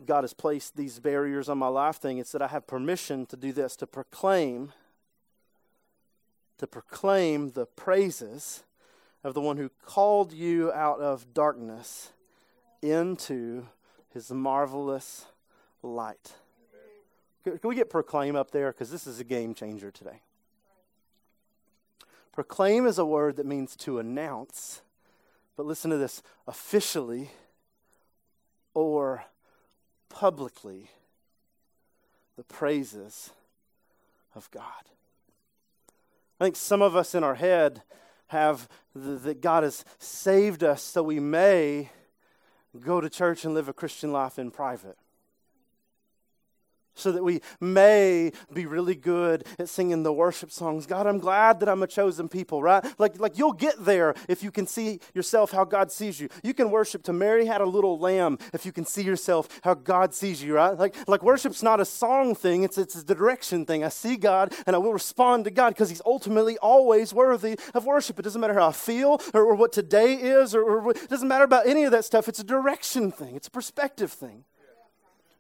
God 0.06 0.24
has 0.24 0.34
placed 0.34 0.78
these 0.78 1.00
barriers 1.00 1.50
on 1.50 1.58
my 1.58 1.68
life 1.68 1.98
thing. 1.98 2.18
It's 2.18 2.32
that 2.32 2.42
I 2.42 2.48
have 2.48 2.68
permission 2.68 3.26
to 3.28 3.36
do 3.36 3.52
this, 3.52 3.76
to 3.78 3.88
proclaim, 3.88 4.74
to 6.60 6.68
proclaim 6.68 7.52
the 7.52 7.66
praises 7.66 8.64
of 9.24 9.34
the 9.34 9.42
one 9.42 9.58
who 9.58 9.70
called 9.84 10.32
you 10.32 10.72
out 10.72 11.00
of 11.00 11.34
darkness 11.34 12.12
into 12.82 13.66
his 14.14 14.32
marvelous 14.32 15.26
light. 15.82 16.34
Can 17.44 17.60
we 17.64 17.76
get 17.76 17.90
proclaim 17.90 18.36
up 18.36 18.52
there? 18.52 18.72
Because 18.72 18.92
this 18.92 19.08
is 19.08 19.20
a 19.20 19.24
game 19.24 19.54
changer 19.54 19.90
today. 19.90 20.22
Proclaim 22.34 22.86
is 22.86 23.00
a 23.00 23.06
word 23.06 23.38
that 23.38 23.46
means 23.46 23.76
to 23.78 24.00
announce, 24.00 24.82
but 25.56 25.66
listen 25.66 25.90
to 25.90 25.98
this 25.98 26.22
officially 26.46 27.32
or 28.74 29.26
publicly 30.10 30.90
the 32.36 32.44
praises 32.44 33.32
of 34.36 34.50
God. 34.52 34.64
I 36.40 36.44
think 36.44 36.56
some 36.56 36.82
of 36.82 36.96
us 36.96 37.16
in 37.16 37.24
our 37.24 37.36
head 37.36 37.82
have 38.28 38.68
that 38.94 39.42
God 39.42 39.64
has 39.64 39.84
saved 40.00 40.64
us 40.64 40.84
so 40.84 41.02
we 41.02 41.20
may 41.20 41.90
go 42.80 43.02
to 43.02 43.10
church 43.10 43.46
and 43.46 43.54
live 43.54 43.68
a 43.68 43.74
Christian 43.74 44.12
life 44.12 44.38
in 44.38 44.52
private 44.52 44.98
so 46.98 47.12
that 47.12 47.24
we 47.24 47.42
may 47.60 48.32
be 48.54 48.66
really 48.66 48.96
good 48.96 49.46
at 49.60 49.70
singing 49.70 50.04
the 50.04 50.14
worship 50.14 50.52
songs. 50.52 50.86
God, 50.86 51.08
I'm 51.08 51.20
glad 51.20 51.60
that 51.60 51.70
I'm 51.70 51.84
a 51.84 51.88
chosen 51.88 52.28
people, 52.28 52.62
right? 52.62 52.84
Like, 53.00 53.20
like 53.20 53.38
you'll 53.38 53.54
get 53.54 53.84
there 53.84 54.16
if 54.28 54.44
you 54.44 54.52
can 54.52 54.68
see 54.68 55.00
yourself 55.14 55.52
how 55.52 55.64
God 55.64 55.92
sees 55.92 56.20
you. 56.20 56.30
You 56.44 56.54
can 56.54 56.72
worship 56.72 57.04
to 57.04 57.14
Mary 57.14 57.46
had 57.46 57.62
a 57.62 57.66
little 57.66 58.00
lamb 58.00 58.38
if 58.54 58.66
you 58.66 58.72
can 58.72 58.86
see 58.86 59.04
yourself 59.04 59.48
how 59.64 59.74
God 59.74 60.14
sees 60.14 60.42
you, 60.44 60.56
right? 60.56 60.78
Like, 60.78 60.96
like 61.08 61.24
worship's 61.24 61.64
not 61.64 61.80
a 61.80 61.86
song 61.86 62.36
thing, 62.36 62.64
it's, 62.64 62.78
it's 62.78 62.96
a 62.96 63.04
direction 63.04 63.66
thing. 63.66 63.84
I 63.84 63.90
see 63.90 64.18
God 64.18 64.54
and 64.66 64.76
I 64.76 64.80
will 64.80 64.94
respond 64.94 65.46
to 65.46 65.52
God 65.52 65.70
because 65.70 65.90
He's 65.90 66.02
ultimately 66.06 66.58
always 66.58 67.14
worthy 67.14 67.60
of 67.74 67.86
worship. 67.86 68.20
It 68.20 68.24
doesn't 68.24 68.42
matter 68.42 68.54
how 68.54 68.70
I 68.70 68.74
feel 68.74 69.22
or, 69.34 69.44
or 69.44 69.56
what 69.56 69.72
today 69.72 70.16
is, 70.16 70.56
or, 70.56 70.64
or 70.64 70.92
it 70.92 71.10
doesn't 71.10 71.28
matter 71.28 71.44
about 71.44 71.68
any 71.68 71.84
of 71.84 71.92
that 71.92 72.06
stuff. 72.06 72.28
It's 72.28 72.40
a 72.40 72.44
direction 72.44 73.12
thing, 73.12 73.36
it's 73.36 73.48
a 73.48 73.52
perspective 73.52 74.12
thing. 74.12 74.46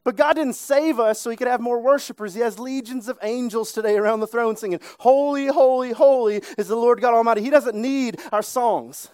But 0.07 0.15
God 0.15 0.37
didn't 0.37 0.53
save 0.53 1.01
us 1.01 1.19
so 1.19 1.29
he 1.29 1.35
could 1.35 1.49
have 1.49 1.59
more 1.59 1.81
worshipers. 1.81 2.33
He 2.33 2.39
has 2.39 2.57
legions 2.57 3.09
of 3.09 3.19
angels 3.21 3.73
today 3.73 3.97
around 3.97 4.21
the 4.21 4.27
throne 4.27 4.55
singing, 4.55 4.79
Holy, 4.99 5.47
holy, 5.47 5.91
holy 5.91 6.41
is 6.57 6.69
the 6.69 6.77
Lord 6.77 7.01
God 7.01 7.13
Almighty. 7.13 7.41
He 7.41 7.49
doesn't 7.49 7.75
need 7.75 8.17
our 8.31 8.41
songs. 8.41 9.09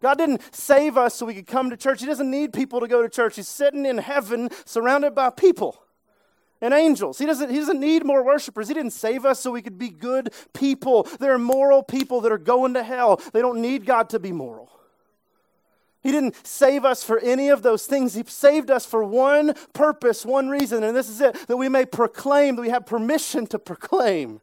God 0.00 0.16
didn't 0.16 0.42
save 0.54 0.96
us 0.96 1.16
so 1.16 1.26
we 1.26 1.34
could 1.34 1.48
come 1.48 1.70
to 1.70 1.76
church. 1.76 2.02
He 2.02 2.06
doesn't 2.06 2.30
need 2.30 2.52
people 2.52 2.78
to 2.78 2.86
go 2.86 3.02
to 3.02 3.08
church. 3.08 3.34
He's 3.34 3.48
sitting 3.48 3.84
in 3.84 3.98
heaven 3.98 4.48
surrounded 4.64 5.12
by 5.12 5.30
people 5.30 5.76
and 6.60 6.72
angels. 6.72 7.18
He 7.18 7.26
doesn't, 7.26 7.50
he 7.50 7.56
doesn't 7.56 7.80
need 7.80 8.06
more 8.06 8.24
worshipers. 8.24 8.68
He 8.68 8.74
didn't 8.74 8.92
save 8.92 9.24
us 9.24 9.40
so 9.40 9.50
we 9.50 9.60
could 9.60 9.76
be 9.76 9.88
good 9.88 10.32
people. 10.54 11.02
There 11.18 11.34
are 11.34 11.38
moral 11.38 11.82
people 11.82 12.20
that 12.20 12.30
are 12.30 12.38
going 12.38 12.74
to 12.74 12.84
hell. 12.84 13.20
They 13.32 13.40
don't 13.40 13.60
need 13.60 13.84
God 13.84 14.10
to 14.10 14.20
be 14.20 14.30
moral. 14.30 14.70
He 16.06 16.12
didn't 16.12 16.46
save 16.46 16.84
us 16.84 17.02
for 17.02 17.18
any 17.18 17.48
of 17.48 17.62
those 17.62 17.84
things. 17.84 18.14
He 18.14 18.22
saved 18.28 18.70
us 18.70 18.86
for 18.86 19.02
one 19.02 19.54
purpose, 19.72 20.24
one 20.24 20.48
reason, 20.48 20.84
and 20.84 20.96
this 20.96 21.08
is 21.08 21.20
it 21.20 21.34
that 21.48 21.56
we 21.56 21.68
may 21.68 21.84
proclaim, 21.84 22.54
that 22.54 22.62
we 22.62 22.68
have 22.68 22.86
permission 22.86 23.44
to 23.48 23.58
proclaim 23.58 24.40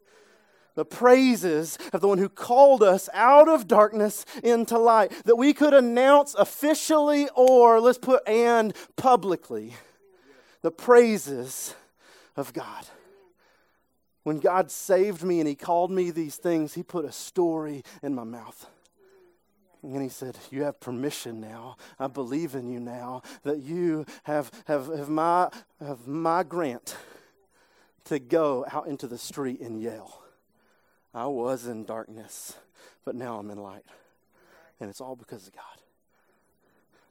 the 0.74 0.84
praises 0.84 1.78
of 1.94 2.02
the 2.02 2.08
one 2.08 2.18
who 2.18 2.28
called 2.28 2.82
us 2.82 3.08
out 3.14 3.48
of 3.48 3.66
darkness 3.66 4.26
into 4.42 4.76
light, 4.76 5.10
that 5.24 5.36
we 5.36 5.54
could 5.54 5.72
announce 5.72 6.34
officially 6.34 7.30
or, 7.34 7.80
let's 7.80 7.96
put 7.96 8.28
and 8.28 8.74
publicly, 8.96 9.72
the 10.60 10.70
praises 10.70 11.74
of 12.36 12.52
God. 12.52 12.84
When 14.22 14.38
God 14.38 14.70
saved 14.70 15.22
me 15.22 15.40
and 15.40 15.48
He 15.48 15.54
called 15.54 15.90
me 15.90 16.10
these 16.10 16.36
things, 16.36 16.74
He 16.74 16.82
put 16.82 17.06
a 17.06 17.12
story 17.12 17.82
in 18.02 18.14
my 18.14 18.24
mouth. 18.24 18.66
And 19.92 20.02
he 20.02 20.08
said, 20.08 20.38
You 20.50 20.62
have 20.62 20.80
permission 20.80 21.40
now. 21.40 21.76
I 21.98 22.06
believe 22.06 22.54
in 22.54 22.68
you 22.70 22.80
now 22.80 23.22
that 23.42 23.58
you 23.58 24.06
have, 24.22 24.50
have, 24.64 24.86
have, 24.86 25.08
my, 25.10 25.50
have 25.78 26.06
my 26.06 26.42
grant 26.42 26.96
to 28.04 28.18
go 28.18 28.64
out 28.72 28.86
into 28.86 29.06
the 29.06 29.18
street 29.18 29.60
and 29.60 29.80
yell. 29.80 30.22
I 31.12 31.26
was 31.26 31.66
in 31.66 31.84
darkness, 31.84 32.54
but 33.04 33.14
now 33.14 33.38
I'm 33.38 33.50
in 33.50 33.58
light. 33.58 33.84
And 34.80 34.88
it's 34.88 35.00
all 35.00 35.16
because 35.16 35.46
of 35.46 35.54
God. 35.54 35.62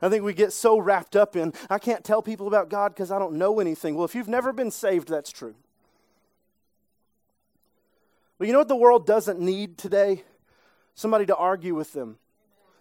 I 0.02 0.10
think 0.10 0.24
we 0.24 0.34
get 0.34 0.52
so 0.52 0.80
wrapped 0.80 1.16
up 1.16 1.36
in, 1.36 1.54
I 1.70 1.78
can't 1.80 2.04
tell 2.04 2.22
people 2.22 2.48
about 2.48 2.70
God 2.70 2.94
because 2.94 3.12
I 3.12 3.20
don't 3.20 3.36
know 3.36 3.60
anything. 3.60 3.96
Well, 3.96 4.04
if 4.04 4.16
you've 4.16 4.28
never 4.28 4.52
been 4.52 4.72
saved, 4.72 5.08
that's 5.08 5.32
true. 5.32 5.56
But 8.38 8.48
you 8.48 8.54
know 8.54 8.60
what 8.60 8.68
the 8.68 8.76
world 8.76 9.06
doesn't 9.06 9.40
need 9.40 9.78
today? 9.78 10.24
Somebody 10.96 11.26
to 11.28 11.36
argue 11.36 11.76
with 11.76 11.94
them. 11.94 12.18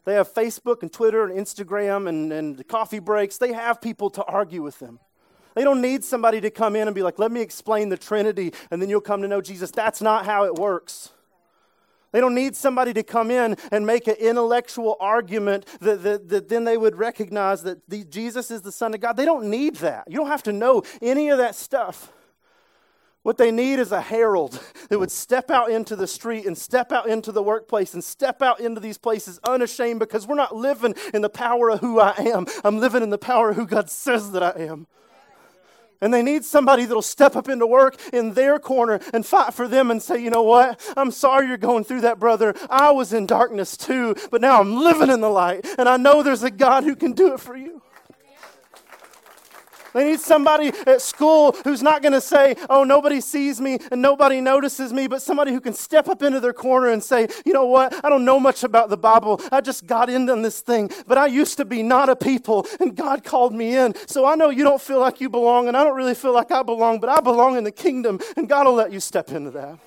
They 0.04 0.14
have 0.14 0.32
Facebook 0.32 0.82
and 0.82 0.92
Twitter 0.92 1.24
and 1.24 1.32
Instagram 1.32 2.08
and, 2.08 2.32
and 2.32 2.66
coffee 2.68 2.98
breaks. 2.98 3.38
They 3.38 3.52
have 3.52 3.80
people 3.80 4.10
to 4.10 4.24
argue 4.24 4.62
with 4.62 4.78
them. 4.78 4.98
They 5.54 5.64
don't 5.64 5.80
need 5.80 6.02
somebody 6.02 6.40
to 6.40 6.50
come 6.50 6.76
in 6.76 6.88
and 6.88 6.94
be 6.94 7.02
like, 7.02 7.18
let 7.18 7.30
me 7.30 7.40
explain 7.40 7.88
the 7.88 7.96
Trinity 7.96 8.52
and 8.70 8.80
then 8.80 8.88
you'll 8.88 9.00
come 9.00 9.22
to 9.22 9.28
know 9.28 9.40
Jesus. 9.40 9.70
That's 9.70 10.00
not 10.00 10.24
how 10.24 10.44
it 10.44 10.54
works. 10.54 11.10
They 12.10 12.20
don't 12.20 12.34
need 12.34 12.54
somebody 12.56 12.92
to 12.94 13.02
come 13.02 13.30
in 13.30 13.56
and 13.70 13.86
make 13.86 14.06
an 14.06 14.16
intellectual 14.16 14.96
argument 15.00 15.66
that, 15.80 16.02
that, 16.02 16.28
that 16.28 16.48
then 16.48 16.64
they 16.64 16.76
would 16.76 16.96
recognize 16.96 17.62
that 17.62 17.88
the, 17.88 18.04
Jesus 18.04 18.50
is 18.50 18.60
the 18.60 18.72
Son 18.72 18.92
of 18.94 19.00
God. 19.00 19.16
They 19.16 19.24
don't 19.24 19.48
need 19.48 19.76
that. 19.76 20.04
You 20.08 20.16
don't 20.16 20.26
have 20.26 20.42
to 20.44 20.52
know 20.52 20.82
any 21.00 21.30
of 21.30 21.38
that 21.38 21.54
stuff. 21.54 22.12
What 23.22 23.38
they 23.38 23.52
need 23.52 23.78
is 23.78 23.92
a 23.92 24.00
herald 24.00 24.60
that 24.88 24.98
would 24.98 25.10
step 25.10 25.50
out 25.50 25.70
into 25.70 25.94
the 25.94 26.06
street 26.06 26.46
and 26.46 26.56
step 26.58 26.92
out 26.92 27.08
into 27.08 27.32
the 27.32 27.42
workplace 27.42 27.94
and 27.94 28.02
step 28.02 28.42
out 28.42 28.60
into 28.60 28.80
these 28.80 28.98
places 28.98 29.38
unashamed 29.44 30.00
because 30.00 30.26
we're 30.26 30.34
not 30.34 30.56
living 30.56 30.94
in 31.14 31.22
the 31.22 31.30
power 31.30 31.70
of 31.70 31.80
who 31.80 32.00
I 32.00 32.14
am. 32.18 32.46
I'm 32.64 32.78
living 32.80 33.02
in 33.02 33.10
the 33.10 33.18
power 33.18 33.50
of 33.50 33.56
who 33.56 33.66
God 33.66 33.90
says 33.90 34.32
that 34.32 34.42
I 34.42 34.62
am. 34.62 34.86
And 36.00 36.12
they 36.12 36.22
need 36.22 36.44
somebody 36.44 36.84
that'll 36.84 37.00
step 37.00 37.36
up 37.36 37.48
into 37.48 37.64
work 37.64 37.96
in 38.12 38.34
their 38.34 38.58
corner 38.58 38.98
and 39.14 39.24
fight 39.24 39.54
for 39.54 39.68
them 39.68 39.88
and 39.88 40.02
say, 40.02 40.20
you 40.20 40.30
know 40.30 40.42
what? 40.42 40.84
I'm 40.96 41.12
sorry 41.12 41.46
you're 41.46 41.56
going 41.56 41.84
through 41.84 42.00
that, 42.00 42.18
brother. 42.18 42.56
I 42.68 42.90
was 42.90 43.12
in 43.12 43.24
darkness 43.24 43.76
too, 43.76 44.16
but 44.32 44.40
now 44.40 44.60
I'm 44.60 44.74
living 44.74 45.10
in 45.10 45.20
the 45.20 45.30
light. 45.30 45.64
And 45.78 45.88
I 45.88 45.96
know 45.96 46.24
there's 46.24 46.42
a 46.42 46.50
God 46.50 46.82
who 46.82 46.96
can 46.96 47.12
do 47.12 47.34
it 47.34 47.40
for 47.40 47.56
you. 47.56 47.82
They 49.92 50.04
need 50.04 50.20
somebody 50.20 50.72
at 50.86 51.02
school 51.02 51.52
who's 51.64 51.82
not 51.82 52.02
going 52.02 52.12
to 52.12 52.20
say, 52.20 52.56
oh, 52.70 52.84
nobody 52.84 53.20
sees 53.20 53.60
me 53.60 53.78
and 53.90 54.00
nobody 54.00 54.40
notices 54.40 54.92
me, 54.92 55.06
but 55.06 55.22
somebody 55.22 55.52
who 55.52 55.60
can 55.60 55.74
step 55.74 56.08
up 56.08 56.22
into 56.22 56.40
their 56.40 56.52
corner 56.52 56.88
and 56.88 57.02
say, 57.02 57.28
you 57.44 57.52
know 57.52 57.66
what? 57.66 58.04
I 58.04 58.08
don't 58.08 58.24
know 58.24 58.40
much 58.40 58.64
about 58.64 58.88
the 58.88 58.96
Bible. 58.96 59.40
I 59.50 59.60
just 59.60 59.86
got 59.86 60.08
into 60.08 60.34
this 60.36 60.60
thing, 60.60 60.90
but 61.06 61.18
I 61.18 61.26
used 61.26 61.56
to 61.58 61.64
be 61.64 61.82
not 61.82 62.08
a 62.08 62.16
people 62.16 62.66
and 62.80 62.96
God 62.96 63.24
called 63.24 63.54
me 63.54 63.76
in. 63.76 63.94
So 64.06 64.24
I 64.24 64.34
know 64.34 64.50
you 64.50 64.64
don't 64.64 64.80
feel 64.80 65.00
like 65.00 65.20
you 65.20 65.28
belong 65.28 65.68
and 65.68 65.76
I 65.76 65.84
don't 65.84 65.96
really 65.96 66.14
feel 66.14 66.32
like 66.32 66.50
I 66.50 66.62
belong, 66.62 67.00
but 67.00 67.10
I 67.10 67.20
belong 67.20 67.56
in 67.56 67.64
the 67.64 67.72
kingdom 67.72 68.20
and 68.36 68.48
God 68.48 68.66
will 68.66 68.74
let 68.74 68.92
you 68.92 69.00
step 69.00 69.30
into 69.30 69.50
that. 69.50 69.78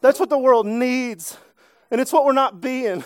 That's 0.00 0.18
what 0.18 0.30
the 0.30 0.38
world 0.38 0.66
needs, 0.66 1.36
and 1.90 2.00
it's 2.00 2.10
what 2.12 2.24
we're 2.24 2.32
not 2.32 2.60
being. 2.60 3.04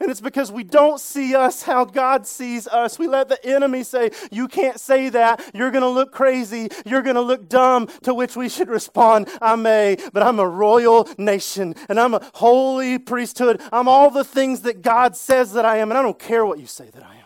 And 0.00 0.10
it's 0.10 0.20
because 0.20 0.52
we 0.52 0.64
don't 0.64 1.00
see 1.00 1.34
us 1.34 1.62
how 1.62 1.84
God 1.84 2.26
sees 2.26 2.66
us. 2.68 2.98
We 2.98 3.06
let 3.06 3.28
the 3.28 3.44
enemy 3.44 3.82
say, 3.82 4.10
You 4.30 4.48
can't 4.48 4.78
say 4.78 5.08
that. 5.10 5.50
You're 5.54 5.70
going 5.70 5.82
to 5.82 5.88
look 5.88 6.12
crazy. 6.12 6.68
You're 6.84 7.02
going 7.02 7.16
to 7.16 7.22
look 7.22 7.48
dumb. 7.48 7.88
To 8.02 8.14
which 8.14 8.36
we 8.36 8.48
should 8.48 8.68
respond, 8.68 9.28
I 9.40 9.56
may, 9.56 9.96
but 10.12 10.22
I'm 10.22 10.38
a 10.38 10.48
royal 10.48 11.08
nation 11.18 11.74
and 11.88 11.98
I'm 11.98 12.14
a 12.14 12.30
holy 12.34 12.98
priesthood. 12.98 13.60
I'm 13.72 13.88
all 13.88 14.10
the 14.10 14.24
things 14.24 14.62
that 14.62 14.82
God 14.82 15.16
says 15.16 15.52
that 15.52 15.64
I 15.64 15.78
am. 15.78 15.90
And 15.90 15.98
I 15.98 16.02
don't 16.02 16.18
care 16.18 16.44
what 16.44 16.58
you 16.58 16.66
say 16.66 16.90
that 16.90 17.02
I 17.02 17.16
am. 17.16 17.25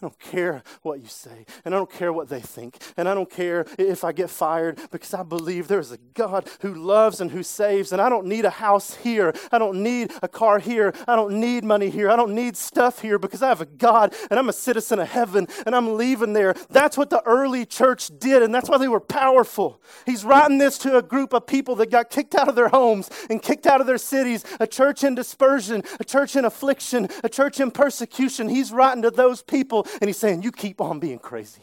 I 0.00 0.06
don't 0.06 0.18
care 0.20 0.62
what 0.82 1.00
you 1.00 1.08
say, 1.08 1.44
and 1.64 1.74
I 1.74 1.78
don't 1.78 1.90
care 1.90 2.12
what 2.12 2.28
they 2.28 2.38
think, 2.38 2.76
and 2.96 3.08
I 3.08 3.14
don't 3.14 3.28
care 3.28 3.66
if 3.78 4.04
I 4.04 4.12
get 4.12 4.30
fired 4.30 4.78
because 4.92 5.12
I 5.12 5.24
believe 5.24 5.66
there's 5.66 5.90
a 5.90 5.98
God 6.14 6.48
who 6.60 6.72
loves 6.72 7.20
and 7.20 7.32
who 7.32 7.42
saves, 7.42 7.90
and 7.90 8.00
I 8.00 8.08
don't 8.08 8.26
need 8.26 8.44
a 8.44 8.50
house 8.50 8.94
here. 8.94 9.34
I 9.50 9.58
don't 9.58 9.82
need 9.82 10.12
a 10.22 10.28
car 10.28 10.60
here. 10.60 10.94
I 11.08 11.16
don't 11.16 11.40
need 11.40 11.64
money 11.64 11.90
here. 11.90 12.10
I 12.10 12.14
don't 12.14 12.32
need 12.32 12.56
stuff 12.56 13.02
here 13.02 13.18
because 13.18 13.42
I 13.42 13.48
have 13.48 13.60
a 13.60 13.66
God, 13.66 14.14
and 14.30 14.38
I'm 14.38 14.48
a 14.48 14.52
citizen 14.52 15.00
of 15.00 15.08
heaven, 15.08 15.48
and 15.66 15.74
I'm 15.74 15.96
leaving 15.96 16.32
there. 16.32 16.54
That's 16.70 16.96
what 16.96 17.10
the 17.10 17.22
early 17.22 17.66
church 17.66 18.12
did, 18.20 18.44
and 18.44 18.54
that's 18.54 18.68
why 18.68 18.78
they 18.78 18.86
were 18.86 19.00
powerful. 19.00 19.82
He's 20.06 20.24
writing 20.24 20.58
this 20.58 20.78
to 20.78 20.96
a 20.96 21.02
group 21.02 21.32
of 21.32 21.44
people 21.48 21.74
that 21.76 21.90
got 21.90 22.08
kicked 22.08 22.36
out 22.36 22.48
of 22.48 22.54
their 22.54 22.68
homes 22.68 23.10
and 23.28 23.42
kicked 23.42 23.66
out 23.66 23.80
of 23.80 23.88
their 23.88 23.98
cities, 23.98 24.44
a 24.60 24.66
church 24.68 25.02
in 25.02 25.16
dispersion, 25.16 25.82
a 25.98 26.04
church 26.04 26.36
in 26.36 26.44
affliction, 26.44 27.08
a 27.24 27.28
church 27.28 27.58
in 27.58 27.72
persecution. 27.72 28.48
He's 28.48 28.70
writing 28.70 29.02
to 29.02 29.10
those 29.10 29.42
people 29.42 29.86
and 30.00 30.08
he's 30.08 30.16
saying, 30.16 30.42
You 30.42 30.52
keep 30.52 30.80
on 30.80 31.00
being 31.00 31.18
crazy. 31.18 31.62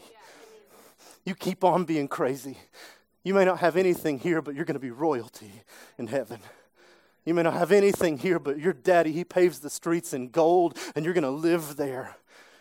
You 1.24 1.34
keep 1.34 1.64
on 1.64 1.84
being 1.84 2.08
crazy. 2.08 2.56
You 3.24 3.34
may 3.34 3.44
not 3.44 3.58
have 3.58 3.76
anything 3.76 4.20
here, 4.20 4.40
but 4.40 4.54
you're 4.54 4.64
going 4.64 4.74
to 4.74 4.80
be 4.80 4.92
royalty 4.92 5.50
in 5.98 6.06
heaven. 6.06 6.38
You 7.24 7.34
may 7.34 7.42
not 7.42 7.54
have 7.54 7.72
anything 7.72 8.18
here, 8.18 8.38
but 8.38 8.60
your 8.60 8.72
daddy, 8.72 9.10
he 9.10 9.24
paves 9.24 9.58
the 9.58 9.68
streets 9.68 10.14
in 10.14 10.28
gold, 10.28 10.78
and 10.94 11.04
you're 11.04 11.14
going 11.14 11.24
to 11.24 11.30
live 11.30 11.76
there. 11.76 12.16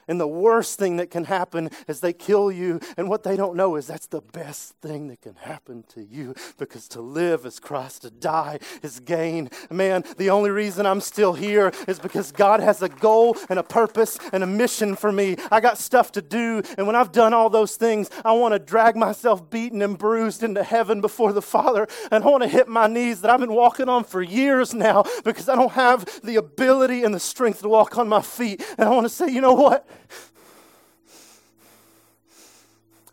And 0.07 0.19
the 0.19 0.27
worst 0.27 0.77
thing 0.77 0.97
that 0.97 1.09
can 1.09 1.25
happen 1.25 1.69
is 1.87 1.99
they 1.99 2.13
kill 2.13 2.51
you. 2.51 2.79
And 2.97 3.09
what 3.09 3.23
they 3.23 3.35
don't 3.35 3.55
know 3.55 3.75
is 3.75 3.87
that's 3.87 4.07
the 4.07 4.21
best 4.21 4.73
thing 4.81 5.07
that 5.07 5.21
can 5.21 5.35
happen 5.35 5.83
to 5.89 6.03
you 6.03 6.35
because 6.57 6.87
to 6.89 7.01
live 7.01 7.45
is 7.45 7.59
Christ, 7.59 8.03
to 8.03 8.11
die 8.11 8.59
is 8.83 8.99
gain. 8.99 9.49
Man, 9.69 10.03
the 10.17 10.29
only 10.29 10.49
reason 10.49 10.85
I'm 10.85 11.01
still 11.01 11.33
here 11.33 11.71
is 11.87 11.99
because 11.99 12.31
God 12.31 12.59
has 12.59 12.81
a 12.81 12.89
goal 12.89 13.37
and 13.49 13.59
a 13.59 13.63
purpose 13.63 14.19
and 14.31 14.43
a 14.43 14.47
mission 14.47 14.95
for 14.95 15.11
me. 15.11 15.37
I 15.51 15.59
got 15.59 15.77
stuff 15.77 16.11
to 16.13 16.21
do. 16.21 16.61
And 16.77 16.87
when 16.87 16.95
I've 16.95 17.11
done 17.11 17.33
all 17.33 17.49
those 17.49 17.75
things, 17.75 18.09
I 18.23 18.33
want 18.33 18.53
to 18.53 18.59
drag 18.59 18.95
myself 18.95 19.49
beaten 19.49 19.81
and 19.81 19.97
bruised 19.97 20.43
into 20.43 20.63
heaven 20.63 21.01
before 21.01 21.33
the 21.33 21.41
Father. 21.41 21.87
And 22.11 22.23
I 22.23 22.27
want 22.27 22.43
to 22.43 22.49
hit 22.49 22.67
my 22.67 22.87
knees 22.87 23.21
that 23.21 23.31
I've 23.31 23.39
been 23.39 23.53
walking 23.53 23.89
on 23.89 24.03
for 24.03 24.21
years 24.21 24.73
now 24.73 25.03
because 25.23 25.49
I 25.49 25.55
don't 25.55 25.71
have 25.71 26.21
the 26.23 26.35
ability 26.35 27.03
and 27.03 27.13
the 27.13 27.19
strength 27.19 27.61
to 27.61 27.69
walk 27.69 27.97
on 27.97 28.07
my 28.07 28.21
feet. 28.21 28.63
And 28.77 28.87
I 28.87 28.91
want 28.91 29.05
to 29.05 29.09
say, 29.09 29.29
you 29.29 29.41
know 29.41 29.53
what? 29.53 29.87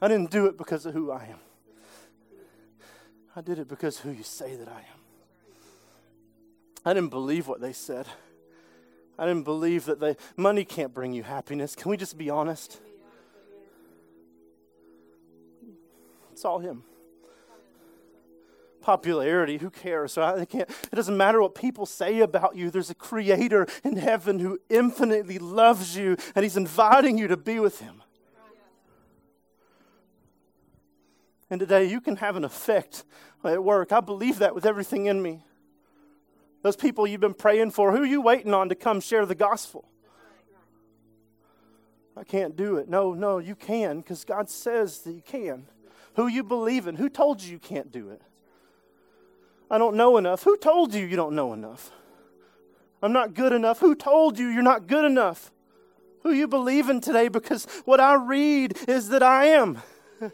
I 0.00 0.08
didn't 0.08 0.30
do 0.30 0.46
it 0.46 0.58
because 0.58 0.84
of 0.84 0.94
who 0.94 1.10
I 1.12 1.24
am. 1.24 1.38
I 3.36 3.40
did 3.40 3.58
it 3.58 3.68
because 3.68 3.98
who 3.98 4.10
you 4.10 4.24
say 4.24 4.56
that 4.56 4.68
I 4.68 4.80
am. 4.80 5.00
I 6.84 6.92
didn't 6.92 7.10
believe 7.10 7.46
what 7.46 7.60
they 7.60 7.72
said. 7.72 8.06
I 9.18 9.26
didn't 9.26 9.44
believe 9.44 9.84
that 9.84 10.00
they 10.00 10.16
money 10.36 10.64
can't 10.64 10.92
bring 10.92 11.12
you 11.12 11.22
happiness. 11.22 11.76
Can 11.76 11.90
we 11.90 11.96
just 11.96 12.18
be 12.18 12.28
honest? 12.30 12.78
It's 16.32 16.44
all 16.44 16.58
him. 16.58 16.82
Popularity, 18.82 19.56
who 19.58 19.70
cares? 19.70 20.12
So 20.12 20.22
I 20.22 20.44
can't, 20.44 20.68
it 20.68 20.94
doesn't 20.94 21.16
matter 21.16 21.40
what 21.40 21.54
people 21.54 21.86
say 21.86 22.20
about 22.20 22.56
you. 22.56 22.70
There's 22.70 22.90
a 22.90 22.94
creator 22.94 23.66
in 23.84 23.96
heaven 23.96 24.40
who 24.40 24.58
infinitely 24.68 25.38
loves 25.38 25.96
you, 25.96 26.16
and 26.34 26.42
he's 26.42 26.56
inviting 26.56 27.16
you 27.16 27.28
to 27.28 27.36
be 27.36 27.60
with 27.60 27.80
him. 27.80 28.02
And 31.48 31.60
today 31.60 31.84
you 31.84 32.00
can 32.00 32.16
have 32.16 32.36
an 32.36 32.44
effect 32.44 33.04
at 33.44 33.62
work. 33.62 33.92
I 33.92 34.00
believe 34.00 34.38
that 34.38 34.54
with 34.54 34.66
everything 34.66 35.06
in 35.06 35.22
me. 35.22 35.44
Those 36.62 36.76
people 36.76 37.06
you've 37.06 37.20
been 37.20 37.34
praying 37.34 37.72
for, 37.72 37.92
who 37.92 38.02
are 38.02 38.06
you 38.06 38.20
waiting 38.20 38.54
on 38.54 38.68
to 38.68 38.74
come 38.74 39.00
share 39.00 39.26
the 39.26 39.34
gospel? 39.34 39.88
I 42.16 42.24
can't 42.24 42.56
do 42.56 42.76
it. 42.76 42.88
No, 42.88 43.14
no, 43.14 43.38
you 43.38 43.54
can 43.54 43.98
because 44.00 44.24
God 44.24 44.48
says 44.50 45.00
that 45.00 45.12
you 45.12 45.22
can. 45.22 45.66
Who 46.14 46.26
you 46.26 46.42
believe 46.42 46.86
in? 46.86 46.96
Who 46.96 47.08
told 47.08 47.42
you 47.42 47.52
you 47.52 47.58
can't 47.58 47.90
do 47.90 48.10
it? 48.10 48.22
I 49.72 49.78
don't 49.78 49.96
know 49.96 50.18
enough. 50.18 50.42
Who 50.42 50.58
told 50.58 50.92
you 50.92 51.06
you 51.06 51.16
don't 51.16 51.34
know 51.34 51.54
enough? 51.54 51.90
I'm 53.02 53.14
not 53.14 53.32
good 53.32 53.54
enough. 53.54 53.80
Who 53.80 53.94
told 53.94 54.38
you 54.38 54.48
you're 54.48 54.62
not 54.62 54.86
good 54.86 55.06
enough? 55.06 55.50
Who 56.24 56.32
you 56.32 56.46
believe 56.46 56.90
in 56.90 57.00
today 57.00 57.28
because 57.28 57.64
what 57.86 57.98
I 57.98 58.14
read 58.14 58.76
is 58.86 59.08
that 59.08 59.22
I 59.22 59.46
am. 59.46 59.82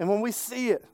And 0.00 0.08
when 0.08 0.20
we 0.20 0.32
see 0.32 0.70
it, 0.70 0.84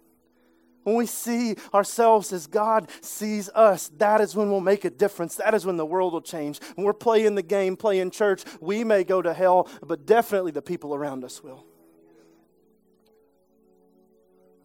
when 0.83 0.95
we 0.95 1.07
see 1.07 1.57
ourselves 1.73 2.35
as 2.35 2.47
God 2.47 2.91
sees 3.01 3.49
us, 3.55 3.91
that 3.97 4.21
is 4.21 4.37
when 4.37 4.51
we'll 4.51 4.61
make 4.61 4.85
a 4.85 4.91
difference. 4.91 5.37
That 5.37 5.55
is 5.55 5.65
when 5.65 5.79
the 5.79 5.87
world 5.87 6.13
will 6.13 6.21
change. 6.21 6.61
When 6.75 6.85
we're 6.85 6.93
playing 6.93 7.35
the 7.35 7.43
game, 7.43 7.77
playing 7.77 8.11
church, 8.11 8.45
we 8.61 8.85
may 8.85 9.03
go 9.03 9.23
to 9.23 9.33
hell, 9.33 9.69
but 9.83 10.05
definitely 10.05 10.53
the 10.53 10.61
people 10.61 10.95
around 10.95 11.25
us 11.25 11.43
will. 11.43 11.65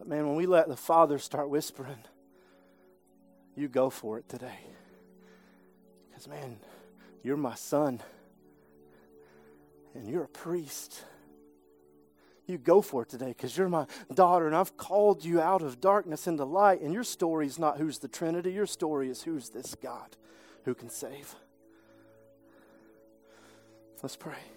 But 0.06 0.14
man, 0.14 0.26
when 0.28 0.36
we 0.36 0.46
let 0.46 0.68
the 0.68 0.76
Father 0.76 1.18
start 1.18 1.50
whispering, 1.50 2.04
you 3.56 3.66
go 3.66 3.90
for 3.90 4.18
it 4.18 4.28
today. 4.28 4.60
Because, 6.08 6.28
man, 6.28 6.58
you're 7.24 7.36
my 7.36 7.56
son, 7.56 8.00
and 9.94 10.08
you're 10.08 10.24
a 10.24 10.28
priest 10.28 11.02
you 12.46 12.58
go 12.58 12.80
for 12.80 13.02
it 13.02 13.08
today 13.08 13.28
because 13.28 13.56
you're 13.56 13.68
my 13.68 13.86
daughter 14.14 14.46
and 14.46 14.54
I've 14.54 14.76
called 14.76 15.24
you 15.24 15.40
out 15.40 15.62
of 15.62 15.80
darkness 15.80 16.26
into 16.26 16.44
light. 16.44 16.80
And 16.80 16.94
your 16.94 17.04
story 17.04 17.46
is 17.46 17.58
not 17.58 17.78
who's 17.78 17.98
the 17.98 18.08
Trinity, 18.08 18.52
your 18.52 18.66
story 18.66 19.10
is 19.10 19.22
who's 19.22 19.50
this 19.50 19.74
God 19.74 20.16
who 20.64 20.74
can 20.74 20.88
save. 20.88 21.34
Let's 24.02 24.16
pray. 24.16 24.55